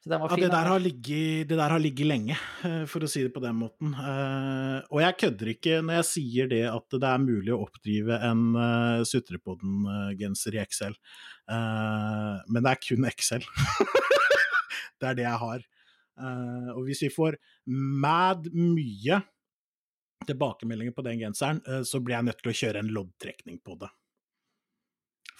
så 0.00 0.12
den 0.12 0.22
var 0.22 0.32
fin. 0.32 0.40
Ja, 0.40 0.46
det 0.46 0.54
der, 0.54 0.70
har 0.72 0.80
ligget, 0.80 1.50
det 1.50 1.58
der 1.60 1.74
har 1.74 1.82
ligget 1.82 2.08
lenge, 2.08 2.38
eh, 2.64 2.78
for 2.88 3.04
å 3.04 3.10
si 3.12 3.26
det 3.26 3.32
på 3.34 3.42
den 3.44 3.58
måten. 3.60 3.92
Eh, 3.92 4.78
og 4.88 5.02
jeg 5.04 5.18
kødder 5.24 5.52
ikke 5.52 5.82
når 5.84 6.00
jeg 6.00 6.08
sier 6.14 6.48
det 6.54 6.62
at 6.70 6.96
det 6.96 7.10
er 7.10 7.26
mulig 7.26 7.52
å 7.52 7.60
oppdrive 7.66 8.22
en 8.30 8.46
uh, 8.56 9.04
Sutrepodden-genser 9.10 10.56
i 10.56 10.62
Excel, 10.64 10.96
men 11.52 12.62
det 12.62 12.70
er 12.70 12.80
kun 12.80 13.04
Excel. 13.10 13.44
det 15.02 15.10
er 15.10 15.18
det 15.18 15.26
jeg 15.26 15.44
har. 15.44 15.68
og 16.72 16.84
hvis 16.86 17.02
vi 17.02 17.10
får 17.12 17.36
mad 17.66 18.46
mye 18.54 19.18
tilbakemeldinger 20.28 20.94
på 20.96 21.04
den 21.06 21.20
genseren, 21.20 21.60
eh, 21.68 21.82
så 21.88 22.00
blir 22.00 22.18
jeg 22.18 22.28
nødt 22.28 22.40
til 22.42 22.52
å 22.52 22.58
kjøre 22.62 22.82
en 22.82 22.94
loddtrekning 22.96 23.60
på 23.64 23.76
det. 23.80 23.90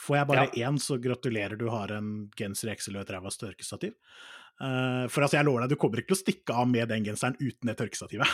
Får 0.03 0.17
jeg 0.17 0.29
bare 0.29 0.47
ja. 0.51 0.69
én, 0.69 0.79
så 0.83 0.99
gratulerer, 0.99 1.57
du 1.59 1.69
har 1.71 1.93
en 1.95 2.31
genser 2.39 2.71
i 2.71 2.73
Excel 2.75 2.97
og 2.97 3.05
et 3.05 3.13
ræva 3.15 3.31
tørkestativ. 3.31 3.95
Uh, 4.63 5.09
for 5.11 5.25
altså, 5.25 5.39
jeg 5.39 5.47
lover 5.47 5.65
deg, 5.65 5.73
du 5.73 5.81
kommer 5.81 6.03
ikke 6.03 6.13
til 6.13 6.19
å 6.19 6.21
stikke 6.21 6.57
av 6.59 6.69
med 6.71 6.91
den 6.91 7.07
genseren 7.07 7.39
uten 7.41 7.71
det 7.71 7.77
tørkestativet. 7.79 8.29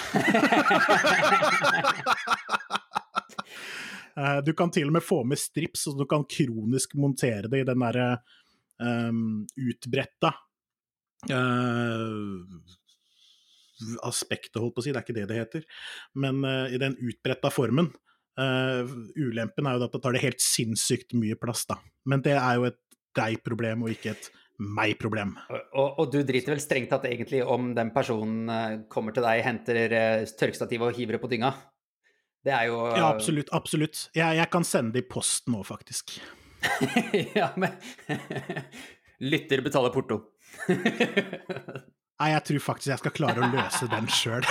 uh, 4.16 4.40
du 4.46 4.53
kan 4.57 4.72
til 4.74 4.88
og 4.88 4.96
med 4.96 5.05
få 5.05 5.22
med 5.28 5.40
strips, 5.40 5.86
så 5.86 5.94
du 5.96 6.05
kan 6.09 6.26
kronisk 6.28 6.96
montere 7.01 7.53
det 7.53 7.62
i 7.62 7.68
den 7.68 7.84
derre 7.84 8.09
um, 8.80 9.46
utbretta 9.61 10.34
uh, 11.32 12.44
aspektet, 14.07 14.61
holdt 14.61 14.76
på 14.76 14.83
å 14.83 14.87
si, 14.87 14.93
det 14.95 15.01
er 15.01 15.07
ikke 15.07 15.16
det 15.16 15.29
det 15.31 15.39
heter, 15.39 15.64
men 16.18 16.43
uh, 16.47 16.66
i 16.72 16.81
den 16.81 16.97
utbretta 16.99 17.53
formen. 17.55 17.93
Uh, 18.39 18.87
ulempen 19.18 19.66
er 19.66 19.79
jo 19.79 19.87
at 19.89 19.95
det 19.97 20.03
tar 20.05 20.14
det 20.14 20.22
helt 20.22 20.43
sinnssykt 20.43 21.16
mye 21.18 21.39
plass, 21.41 21.64
da. 21.70 21.79
Men 22.09 22.22
det 22.24 22.37
er 22.39 22.61
jo 22.61 22.68
et 22.70 22.79
deg-problem 23.18 23.87
og 23.87 23.95
ikke 23.95 24.12
et 24.14 24.29
meg-problem. 24.59 25.37
Og, 25.51 25.89
og, 25.89 26.05
du 26.12 26.20
driter 26.26 26.55
vel 26.55 26.62
strengt 26.62 26.91
tatt 26.91 27.07
egentlig 27.09 27.45
om 27.47 27.72
den 27.76 27.93
personen 27.95 28.51
eh, 28.51 28.79
kommer 28.91 29.14
til 29.14 29.22
deg, 29.22 29.43
henter 29.47 29.79
tørkestativet 30.39 30.91
og 30.91 30.99
hiver 30.99 31.14
det 31.14 31.22
på 31.22 31.31
dynga? 31.31 31.53
Det 32.45 32.55
er 32.55 32.68
jo 32.70 32.81
Ja, 32.91 33.09
absolutt. 33.11 33.51
Absolutt. 33.55 34.09
Jeg, 34.16 34.39
jeg 34.39 34.51
kan 34.51 34.66
sende 34.66 34.97
det 34.97 35.05
i 35.05 35.09
posten 35.11 35.55
nå, 35.55 35.62
faktisk. 35.66 36.18
ja, 37.39 37.53
men 37.57 37.74
Lytter 39.31 39.62
betaler 39.62 39.95
porto. 39.95 40.22
Nei, 42.19 42.33
jeg 42.35 42.47
tror 42.49 42.62
faktisk 42.73 42.91
jeg 42.91 43.03
skal 43.03 43.14
klare 43.14 43.43
å 43.45 43.51
løse 43.53 43.87
den 43.91 44.09
sjøl. 44.11 44.43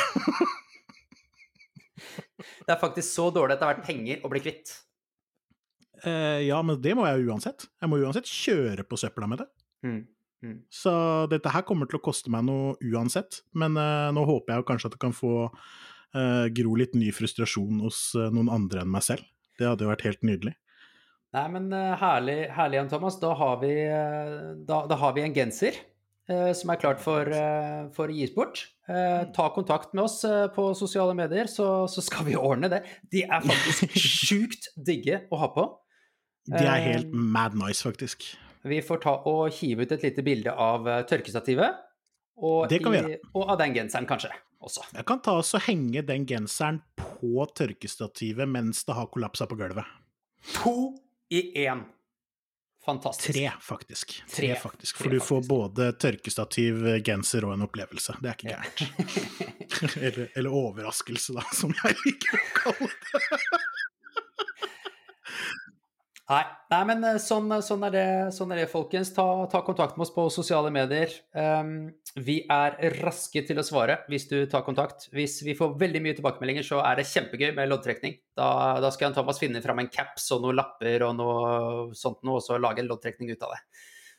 det 2.66 2.72
er 2.72 2.80
faktisk 2.80 3.10
så 3.10 3.28
dårlig 3.36 3.58
at 3.58 3.64
det 3.64 3.68
har 3.68 3.76
vært 3.76 3.90
penger 3.90 4.22
å 4.24 4.32
bli 4.32 4.44
kvitt. 4.46 4.76
Eh, 6.06 6.46
ja, 6.48 6.62
men 6.64 6.80
det 6.80 6.94
må 6.96 7.08
jeg 7.10 7.26
uansett. 7.28 7.68
Jeg 7.82 7.92
må 7.92 8.00
uansett 8.00 8.30
kjøre 8.30 8.86
på 8.88 9.00
søpla 9.02 9.28
med 9.28 9.44
det. 9.44 9.50
Mm. 9.84 10.00
Mm. 10.46 10.62
Så 10.72 10.94
dette 11.32 11.52
her 11.52 11.66
kommer 11.68 11.90
til 11.90 12.00
å 12.00 12.06
koste 12.06 12.32
meg 12.32 12.46
noe 12.48 12.78
uansett. 12.88 13.42
Men 13.58 13.76
eh, 13.82 14.08
nå 14.16 14.24
håper 14.30 14.54
jeg 14.54 14.64
jo 14.64 14.70
kanskje 14.72 14.92
at 14.92 14.96
det 14.96 15.04
kan 15.04 15.18
få 15.18 15.34
eh, 15.48 16.46
gro 16.56 16.78
litt 16.80 16.96
ny 16.96 17.12
frustrasjon 17.16 17.84
hos 17.84 18.14
eh, 18.16 18.32
noen 18.32 18.54
andre 18.54 18.86
enn 18.86 18.94
meg 18.94 19.04
selv. 19.10 19.28
Det 19.58 19.68
hadde 19.68 19.88
jo 19.88 19.92
vært 19.92 20.08
helt 20.08 20.24
nydelig. 20.28 20.56
Nei, 21.36 21.46
men 21.52 21.68
eh, 21.76 21.94
herlig, 22.00 22.40
herlig 22.56 22.80
Jan 22.80 22.92
Thomas. 22.94 23.20
Da 23.20 23.34
har 23.38 23.60
vi, 23.64 23.74
eh, 23.84 24.36
da, 24.70 24.84
da 24.88 25.02
har 25.02 25.18
vi 25.18 25.26
en 25.26 25.36
genser 25.36 25.82
som 26.28 26.72
er 26.74 26.80
klart 26.82 27.00
for, 27.00 27.30
eh, 27.32 27.88
for, 27.96 28.12
å 28.12 28.16
gis 28.16 28.34
bort. 28.36 28.66
Eh, 28.88 29.28
ta 29.36 29.48
kontakt 29.56 29.94
med 29.96 30.06
oss 30.06 30.22
på 30.56 30.70
sosiale 30.76 31.16
medier, 31.16 31.48
så, 31.52 31.88
så 31.92 32.04
skal 32.04 32.28
vi 32.28 32.36
ordne 32.50 32.72
det. 32.72 32.82
De 33.14 33.24
er 33.24 33.46
faktisk 33.46 33.96
sjukt 34.28 34.72
digge 34.76 35.24
å 35.32 35.40
ha 35.44 35.52
på. 35.56 35.68
De 36.48 36.64
er 36.64 36.84
helt 36.84 37.12
mad 37.12 37.58
nice, 37.60 37.84
faktisk. 37.84 38.30
Vi 38.68 38.80
får 38.84 39.04
ta 39.04 39.14
og 39.30 39.52
hive 39.56 39.88
ut 39.88 39.94
et 39.96 40.04
lite 40.08 40.24
bilde 40.24 40.52
av 40.52 40.88
tørkestativet. 41.08 41.84
Og, 42.38 42.70
gjøre. 42.70 43.18
og 43.34 43.50
av 43.50 43.58
den 43.60 43.74
genseren, 43.74 44.06
kanskje. 44.10 44.30
Også. 44.62 44.84
Jeg 44.94 45.06
kan 45.06 45.20
ta 45.22 45.36
oss 45.38 45.54
og 45.58 45.64
henge 45.68 46.02
den 46.06 46.26
genseren 46.30 46.80
på 46.98 47.46
tørkestativet 47.58 48.50
mens 48.50 48.82
det 48.88 48.96
har 48.98 49.10
kollapsa 49.14 49.46
på 49.50 49.58
gulvet. 49.60 49.86
To 50.58 50.96
i 51.30 51.44
én. 51.66 51.84
Fantastisk. 52.88 53.34
Tre, 53.34 53.52
faktisk. 53.62 54.24
Tre, 54.32 54.56
faktisk. 54.56 54.98
For 54.98 55.12
du 55.12 55.20
får 55.20 55.42
både 55.48 55.90
tørkestativ, 56.00 56.86
genser 57.04 57.44
og 57.44 57.58
en 57.58 57.66
opplevelse. 57.66 58.16
Det 58.24 58.30
er 58.32 58.38
ikke 58.38 58.54
gærent. 58.54 58.84
eller, 60.06 60.30
eller, 60.32 60.56
overraskelse, 60.56 61.36
da, 61.36 61.44
som 61.52 61.76
jeg 61.76 61.98
liker 62.06 62.40
å 62.40 62.46
kalle 62.62 62.88
det. 62.88 63.60
Nei, 66.28 66.42
nei, 66.74 66.80
men 66.90 67.04
eh, 67.08 67.18
sånn, 67.24 67.48
sånn, 67.64 67.86
er 67.88 67.94
det, 67.94 68.08
sånn, 68.36 68.52
er 68.52 68.60
det, 68.60 68.68
folkens. 68.68 69.14
Ta, 69.16 69.24
ta, 69.48 69.62
kontakt 69.64 69.96
med 69.96 70.04
oss 70.04 70.12
på 70.12 70.26
sosiale 70.34 70.72
medier. 70.76 71.14
Um, 71.32 71.88
vi 72.20 72.42
er 72.52 72.76
raske 72.98 73.46
til 73.48 73.62
å 73.62 73.64
svare 73.64 74.02
hvis 74.12 74.28
du 74.28 74.36
tar 74.52 74.66
kontakt. 74.68 75.08
Hvis 75.16 75.40
vi 75.48 75.56
får 75.56 75.78
veldig 75.80 76.02
mye 76.04 76.18
tilbakemeldinger, 76.18 76.68
så 76.68 76.82
er 76.84 77.00
det 77.00 77.08
kjempegøy 77.08 77.54
med 77.56 77.72
loddtrekning. 77.72 78.18
Da, 78.36 78.50
da 78.84 78.92
skal 78.92 79.08
Jan 79.08 79.16
Thomas 79.22 79.40
finne 79.40 79.64
fram 79.64 79.80
en 79.80 79.92
caps 79.94 80.28
og 80.36 80.44
noen 80.44 80.60
lapper 80.60 81.08
og 81.08 81.16
noe 81.16 81.46
sånt 81.96 82.20
noe, 82.28 82.42
og 82.42 82.44
så 82.44 82.60
lage 82.60 82.84
en 82.84 82.92
loddtrekning 82.92 83.32
ut 83.32 83.48
av 83.48 83.56
det. 83.56 83.64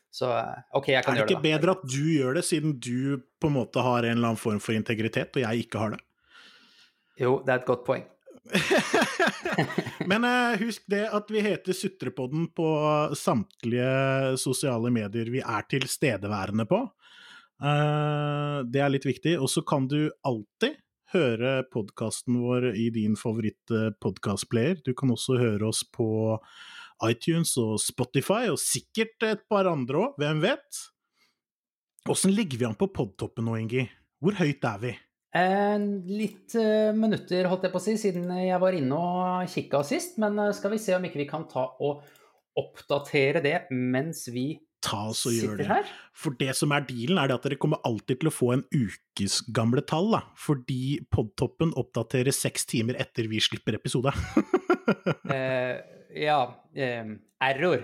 Så 0.09 0.33
eh, 0.33 0.61
OK, 0.81 0.89
jeg 0.95 1.05
kan 1.05 1.13
Er 1.13 1.19
det 1.19 1.25
gjøre 1.27 1.35
ikke 1.35 1.43
det. 1.43 1.51
bedre 1.51 1.77
at 1.77 1.89
du 1.93 2.03
gjør 2.15 2.39
det, 2.39 2.47
siden 2.49 2.79
du 2.81 3.21
på 3.37 3.53
en 3.53 3.59
måte 3.61 3.85
har 3.85 4.01
en 4.01 4.17
eller 4.17 4.33
annen 4.33 4.41
form 4.49 4.57
for 4.63 4.73
integritet, 4.73 5.29
og 5.37 5.45
jeg 5.45 5.67
ikke 5.67 5.85
har 5.85 5.93
det? 5.93 6.01
Jo, 7.21 7.37
det 7.45 7.53
er 7.53 7.61
et 7.61 7.69
godt 7.69 7.85
poeng. 7.85 8.09
Men 10.09 10.25
eh, 10.25 10.59
husk 10.63 10.85
det 10.89 11.05
at 11.13 11.29
vi 11.31 11.43
heter 11.45 11.75
Sutrepodden 11.75 12.47
på 12.55 12.67
samtlige 13.17 14.37
sosiale 14.41 14.91
medier 14.93 15.29
vi 15.33 15.43
er 15.43 15.67
tilstedeværende 15.69 16.65
på. 16.69 16.83
Eh, 17.59 18.59
det 18.71 18.83
er 18.83 18.93
litt 18.93 19.07
viktig. 19.07 19.35
Og 19.39 19.51
så 19.51 19.63
kan 19.67 19.87
du 19.91 20.09
alltid 20.27 20.79
høre 21.13 21.63
podkasten 21.73 22.37
vår 22.43 22.71
i 22.77 22.89
din 22.93 23.17
favoritt-podkastplayer. 23.17 24.83
Du 24.85 24.93
kan 24.97 25.13
også 25.13 25.39
høre 25.41 25.69
oss 25.71 25.81
på 25.83 26.37
iTunes 27.05 27.55
og 27.61 27.77
Spotify, 27.81 28.49
og 28.51 28.59
sikkert 28.61 29.23
et 29.25 29.45
par 29.49 29.69
andre 29.71 30.03
òg, 30.03 30.17
hvem 30.19 30.43
vet? 30.43 30.81
Åssen 32.09 32.33
ligger 32.35 32.59
vi 32.59 32.67
an 32.67 32.77
på 32.79 32.89
podtoppen 32.93 33.47
nå, 33.47 33.55
Ingi? 33.61 33.85
Hvor 34.19 34.35
høyt 34.39 34.65
er 34.67 34.81
vi? 34.83 34.93
Eh, 35.29 35.75
litt 36.09 36.55
eh, 36.57 36.89
minutter, 36.97 37.45
holdt 37.51 37.67
jeg 37.67 37.73
på 37.73 37.77
å 37.81 37.83
si, 37.83 37.93
siden 38.01 38.31
jeg 38.33 38.61
var 38.61 38.73
inne 38.77 38.97
og 38.97 39.51
kikka 39.51 39.83
sist. 39.85 40.17
Men 40.21 40.39
eh, 40.41 40.55
skal 40.57 40.73
vi 40.73 40.81
se 40.81 40.95
om 40.97 41.05
ikke 41.05 41.21
vi 41.21 41.29
kan 41.29 41.45
ta 41.49 41.67
og 41.85 42.01
oppdatere 42.59 43.43
det 43.45 43.59
mens 43.71 44.25
vi 44.33 44.51
Ta 44.79 45.09
oss 45.11 45.25
og 45.27 45.33
gjør 45.35 45.57
det. 45.59 45.65
her? 45.67 45.87
For 46.15 46.31
det 46.39 46.53
som 46.55 46.71
er 46.71 46.85
dealen, 46.87 47.17
er 47.19 47.27
det 47.27 47.35
at 47.35 47.45
dere 47.49 47.57
kommer 47.59 47.81
alltid 47.83 48.21
til 48.21 48.29
å 48.29 48.31
få 48.31 48.53
en 48.53 48.61
ukes 48.71 49.41
gamle 49.51 49.83
tall, 49.83 50.07
da. 50.13 50.21
Fordi 50.39 51.01
podtoppen 51.11 51.73
oppdaterer 51.75 52.31
seks 52.31 52.63
timer 52.71 52.95
etter 53.03 53.27
vi 53.31 53.43
slipper 53.43 53.79
episode. 53.79 54.15
Eh, 55.29 55.75
ja 56.17 56.39
Error. 56.73 57.83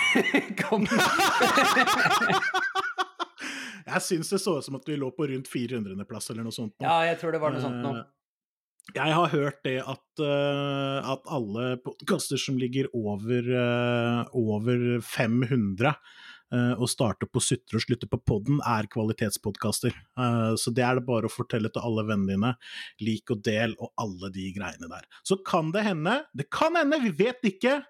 Kom. 0.62 0.86
Jeg 3.86 4.02
syns 4.02 4.30
det 4.32 4.42
så 4.42 4.56
ut 4.58 4.66
som 4.66 4.76
at 4.78 4.86
vi 4.88 4.98
lå 4.98 5.12
på 5.14 5.28
rundt 5.30 5.48
400.-plass 5.50 6.30
eller 6.32 6.46
noe 6.46 6.54
sånt. 6.54 6.74
nå. 6.80 6.86
ja, 6.86 6.98
jeg 7.12 7.20
tror 7.20 7.36
det 7.36 7.42
var 7.42 7.54
noe 7.54 7.62
sånt 7.62 7.82
nå. 7.84 7.96
Eh, 8.00 8.12
Jeg 8.96 9.14
har 9.18 9.28
hørt 9.32 9.60
det 9.66 9.78
at, 9.82 10.22
eh, 10.22 11.10
at 11.12 11.26
alle 11.34 11.76
podkaster 11.82 12.38
som 12.38 12.58
ligger 12.58 12.88
over, 12.94 13.50
eh, 13.62 14.22
over 14.34 14.86
500 15.02 15.94
å 16.46 16.84
og 16.86 16.86
starter 16.86 17.26
på 17.26 17.40
Sutre 17.42 17.74
og 17.74 17.82
slutter 17.82 18.06
på 18.06 18.20
podden, 18.22 18.60
er 18.62 18.86
kvalitetspodkaster. 18.86 19.90
Så 20.54 20.70
det 20.70 20.84
er 20.86 20.94
det 21.00 21.02
bare 21.08 21.26
å 21.26 21.32
fortelle 21.32 21.72
til 21.74 21.82
alle 21.82 22.04
vennene 22.06 22.36
dine. 22.36 22.52
Lik 23.02 23.32
og 23.34 23.42
del 23.42 23.74
og 23.82 23.90
alle 23.98 24.30
de 24.30 24.52
greiene 24.54 24.86
der. 24.86 25.08
Så 25.26 25.40
kan 25.42 25.72
det 25.74 25.82
hende, 25.82 26.20
det 26.38 26.46
kan 26.54 26.78
hende, 26.78 27.00
vi 27.02 27.10
vet 27.10 27.42
ikke. 27.50 27.80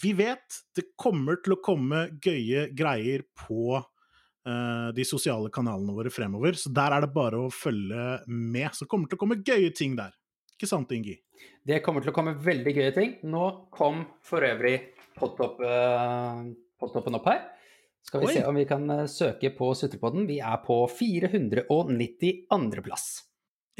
Vi 0.00 0.14
vet 0.16 0.62
det 0.78 0.96
kommer 0.96 1.36
til 1.44 1.58
å 1.58 1.60
komme 1.60 2.06
gøye 2.24 2.70
greier 2.72 3.26
på 3.36 3.84
de 4.44 5.04
sosiale 5.08 5.48
kanalene 5.48 5.94
våre 5.96 6.10
fremover. 6.12 6.58
Så 6.60 6.68
der 6.74 6.92
er 6.92 7.06
det 7.06 7.14
bare 7.14 7.38
å 7.46 7.52
følge 7.52 8.18
med. 8.28 8.74
Så 8.76 8.84
kommer 8.84 9.08
det 9.08 9.14
til 9.14 9.20
å 9.20 9.22
komme 9.22 9.38
gøye 9.40 9.70
ting 9.72 9.94
der. 9.96 10.12
Ikke 10.54 10.68
sant, 10.70 10.92
Ingi? 10.94 11.16
Det 11.64 11.80
kommer 11.84 12.04
til 12.04 12.12
å 12.12 12.16
komme 12.16 12.36
veldig 12.40 12.74
gøye 12.76 12.92
ting. 12.94 13.16
Nå 13.26 13.44
kom 13.74 14.04
for 14.24 14.44
øvrig 14.46 14.76
pottoppen 15.18 15.66
eh, 15.66 17.18
opp 17.18 17.28
her. 17.30 17.40
Skal 18.04 18.20
vi 18.20 18.28
Oi. 18.28 18.34
se 18.36 18.44
om 18.46 18.58
vi 18.58 18.66
kan 18.68 18.84
eh, 18.92 19.06
søke 19.10 19.50
på 19.56 19.70
Sutrepodden. 19.78 20.28
Vi 20.28 20.38
er 20.44 20.60
på 20.64 20.82
492. 20.92 22.84
plass. 22.84 23.08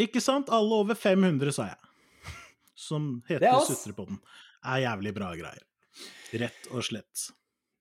Ikke 0.01 0.23
sant? 0.25 0.51
Alle 0.51 0.81
over 0.83 0.99
500, 0.99 1.55
sa 1.55 1.69
jeg. 1.71 1.93
Som 2.89 3.23
heter 3.29 3.51
er. 3.53 3.61
Sutrepodden. 3.69 4.19
Er 4.65 4.87
jævlig 4.87 5.15
bra 5.15 5.31
greier. 5.39 5.63
Rett 6.35 6.71
og 6.73 6.83
slett. 6.83 7.29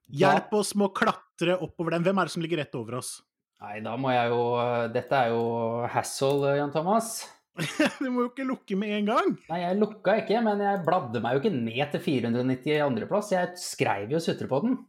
Da- 0.07 0.17
Hjelp 0.23 0.53
oss 0.59 0.73
med 0.75 0.89
å 0.89 0.93
klatre 0.93 1.55
oppover 1.63 1.95
den. 1.95 2.03
Hvem 2.05 2.19
er 2.21 2.25
det 2.29 2.33
som 2.35 2.43
ligger 2.43 2.59
rett 2.63 2.75
over 2.75 2.99
oss? 2.99 3.15
Nei, 3.63 3.77
da 3.85 3.93
må 3.97 4.11
jeg 4.11 4.27
jo 4.33 4.41
eh, 4.59 4.87
Dette 4.91 5.15
er 5.15 5.29
jo 5.31 5.43
hassle, 5.87 6.57
Jan 6.59 6.73
Thomas. 6.73 7.13
du 8.01 8.07
må 8.11 8.25
jo 8.25 8.29
ikke 8.31 8.45
lukke 8.49 8.75
med 8.75 8.89
en 8.97 9.05
gang! 9.11 9.27
Nei, 9.49 9.59
jeg 9.61 9.77
lukka 9.79 10.15
ikke, 10.23 10.39
men 10.43 10.59
jeg 10.65 10.81
bladde 10.87 11.21
meg 11.23 11.37
jo 11.37 11.41
ikke 11.43 11.53
ned 11.55 11.91
til 11.93 12.01
492. 12.01 13.07
plass. 13.11 13.29
Jeg 13.31 13.53
skreiv 13.61 14.11
jo 14.15 14.19
Sutrepodden. 14.25 14.79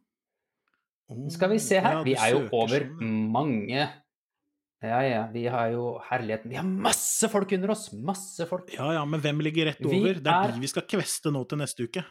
Skal 1.30 1.50
vi 1.52 1.58
se 1.60 1.76
her. 1.84 1.98
Ja, 1.98 2.02
Vi 2.06 2.14
er 2.16 2.30
jo 2.32 2.46
over 2.56 2.86
sånn, 2.88 3.10
mange 3.34 3.76
Ja, 4.84 4.98
ja. 5.04 5.22
Vi 5.32 5.44
har 5.52 5.68
jo 5.74 5.98
herligheten. 6.08 6.50
Vi 6.50 6.56
har 6.58 6.64
masse 6.66 7.28
folk 7.32 7.52
under 7.56 7.74
oss! 7.76 7.86
Masse 7.94 8.46
folk. 8.48 8.72
Ja 8.74 8.90
ja, 8.96 9.04
men 9.08 9.20
hvem 9.22 9.40
ligger 9.44 9.68
rett 9.70 9.84
over? 9.84 9.94
over? 10.00 10.18
Det 10.24 10.32
er, 10.32 10.48
er- 10.48 10.56
de 10.56 10.64
vi 10.64 10.72
skal 10.72 10.86
kveste 10.88 11.32
nå 11.32 11.44
til 11.48 11.60
neste 11.60 11.86
uke. 11.86 12.02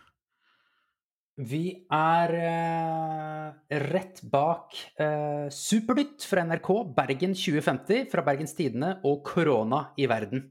Vi 1.33 1.71
er 1.89 2.31
eh, 2.37 3.77
rett 3.89 4.19
bak 4.29 4.75
eh, 5.01 5.47
Supernytt 5.49 6.27
fra 6.29 6.43
NRK, 6.45 6.67
Bergen 6.93 7.31
2050 7.33 8.11
fra 8.11 8.21
Bergens 8.25 8.53
Tidende 8.53 8.99
og 9.09 9.23
Korona 9.25 9.87
i 9.97 10.05
verden. 10.09 10.43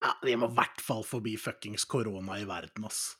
Ja, 0.00 0.14
Vi 0.24 0.36
må 0.40 0.48
i 0.48 0.56
hvert 0.56 0.80
fall 0.80 1.04
forbi 1.04 1.34
fuckings 1.36 1.84
korona 1.84 2.38
i 2.40 2.46
verden, 2.48 2.86
ass. 2.88 3.18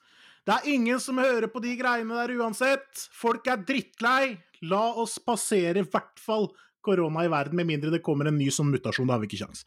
Det 0.49 0.55
er 0.55 0.71
ingen 0.73 1.01
som 1.05 1.21
hører 1.21 1.51
på 1.53 1.61
de 1.61 1.75
greiene 1.77 2.17
der 2.17 2.33
uansett. 2.41 3.03
Folk 3.13 3.45
er 3.53 3.61
drittlei. 3.61 4.39
La 4.65 4.87
oss 4.97 5.19
passere 5.21 5.83
i 5.83 5.85
hvert 5.85 6.17
fall 6.21 6.49
korona 6.81 7.27
i 7.27 7.29
verden, 7.29 7.61
med 7.61 7.69
mindre 7.69 7.93
det 7.93 8.01
kommer 8.05 8.31
en 8.31 8.41
ny 8.41 8.49
sånn 8.49 8.73
mutasjon. 8.73 9.05
Da 9.11 9.19
har 9.19 9.21
vi 9.21 9.29
ikke 9.29 9.43
kjangs. 9.43 9.67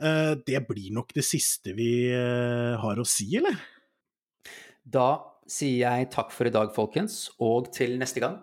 Eh, 0.00 0.32
det 0.40 0.64
blir 0.64 0.88
nok 0.96 1.12
det 1.12 1.26
siste 1.28 1.76
vi 1.76 2.08
eh, 2.08 2.80
har 2.80 2.96
å 2.96 3.04
si, 3.04 3.28
eller? 3.36 3.60
Da 4.80 5.10
sier 5.50 5.82
jeg 5.82 6.10
takk 6.14 6.30
for 6.34 6.46
i 6.46 6.54
dag, 6.54 6.70
folkens, 6.76 7.24
og 7.42 7.72
til 7.74 7.98
neste 8.00 8.22
gang 8.22 8.38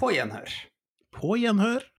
på 0.00 0.12
gjenhør. 0.14 0.52
På 1.12 1.34
gjenhør. 1.40 1.84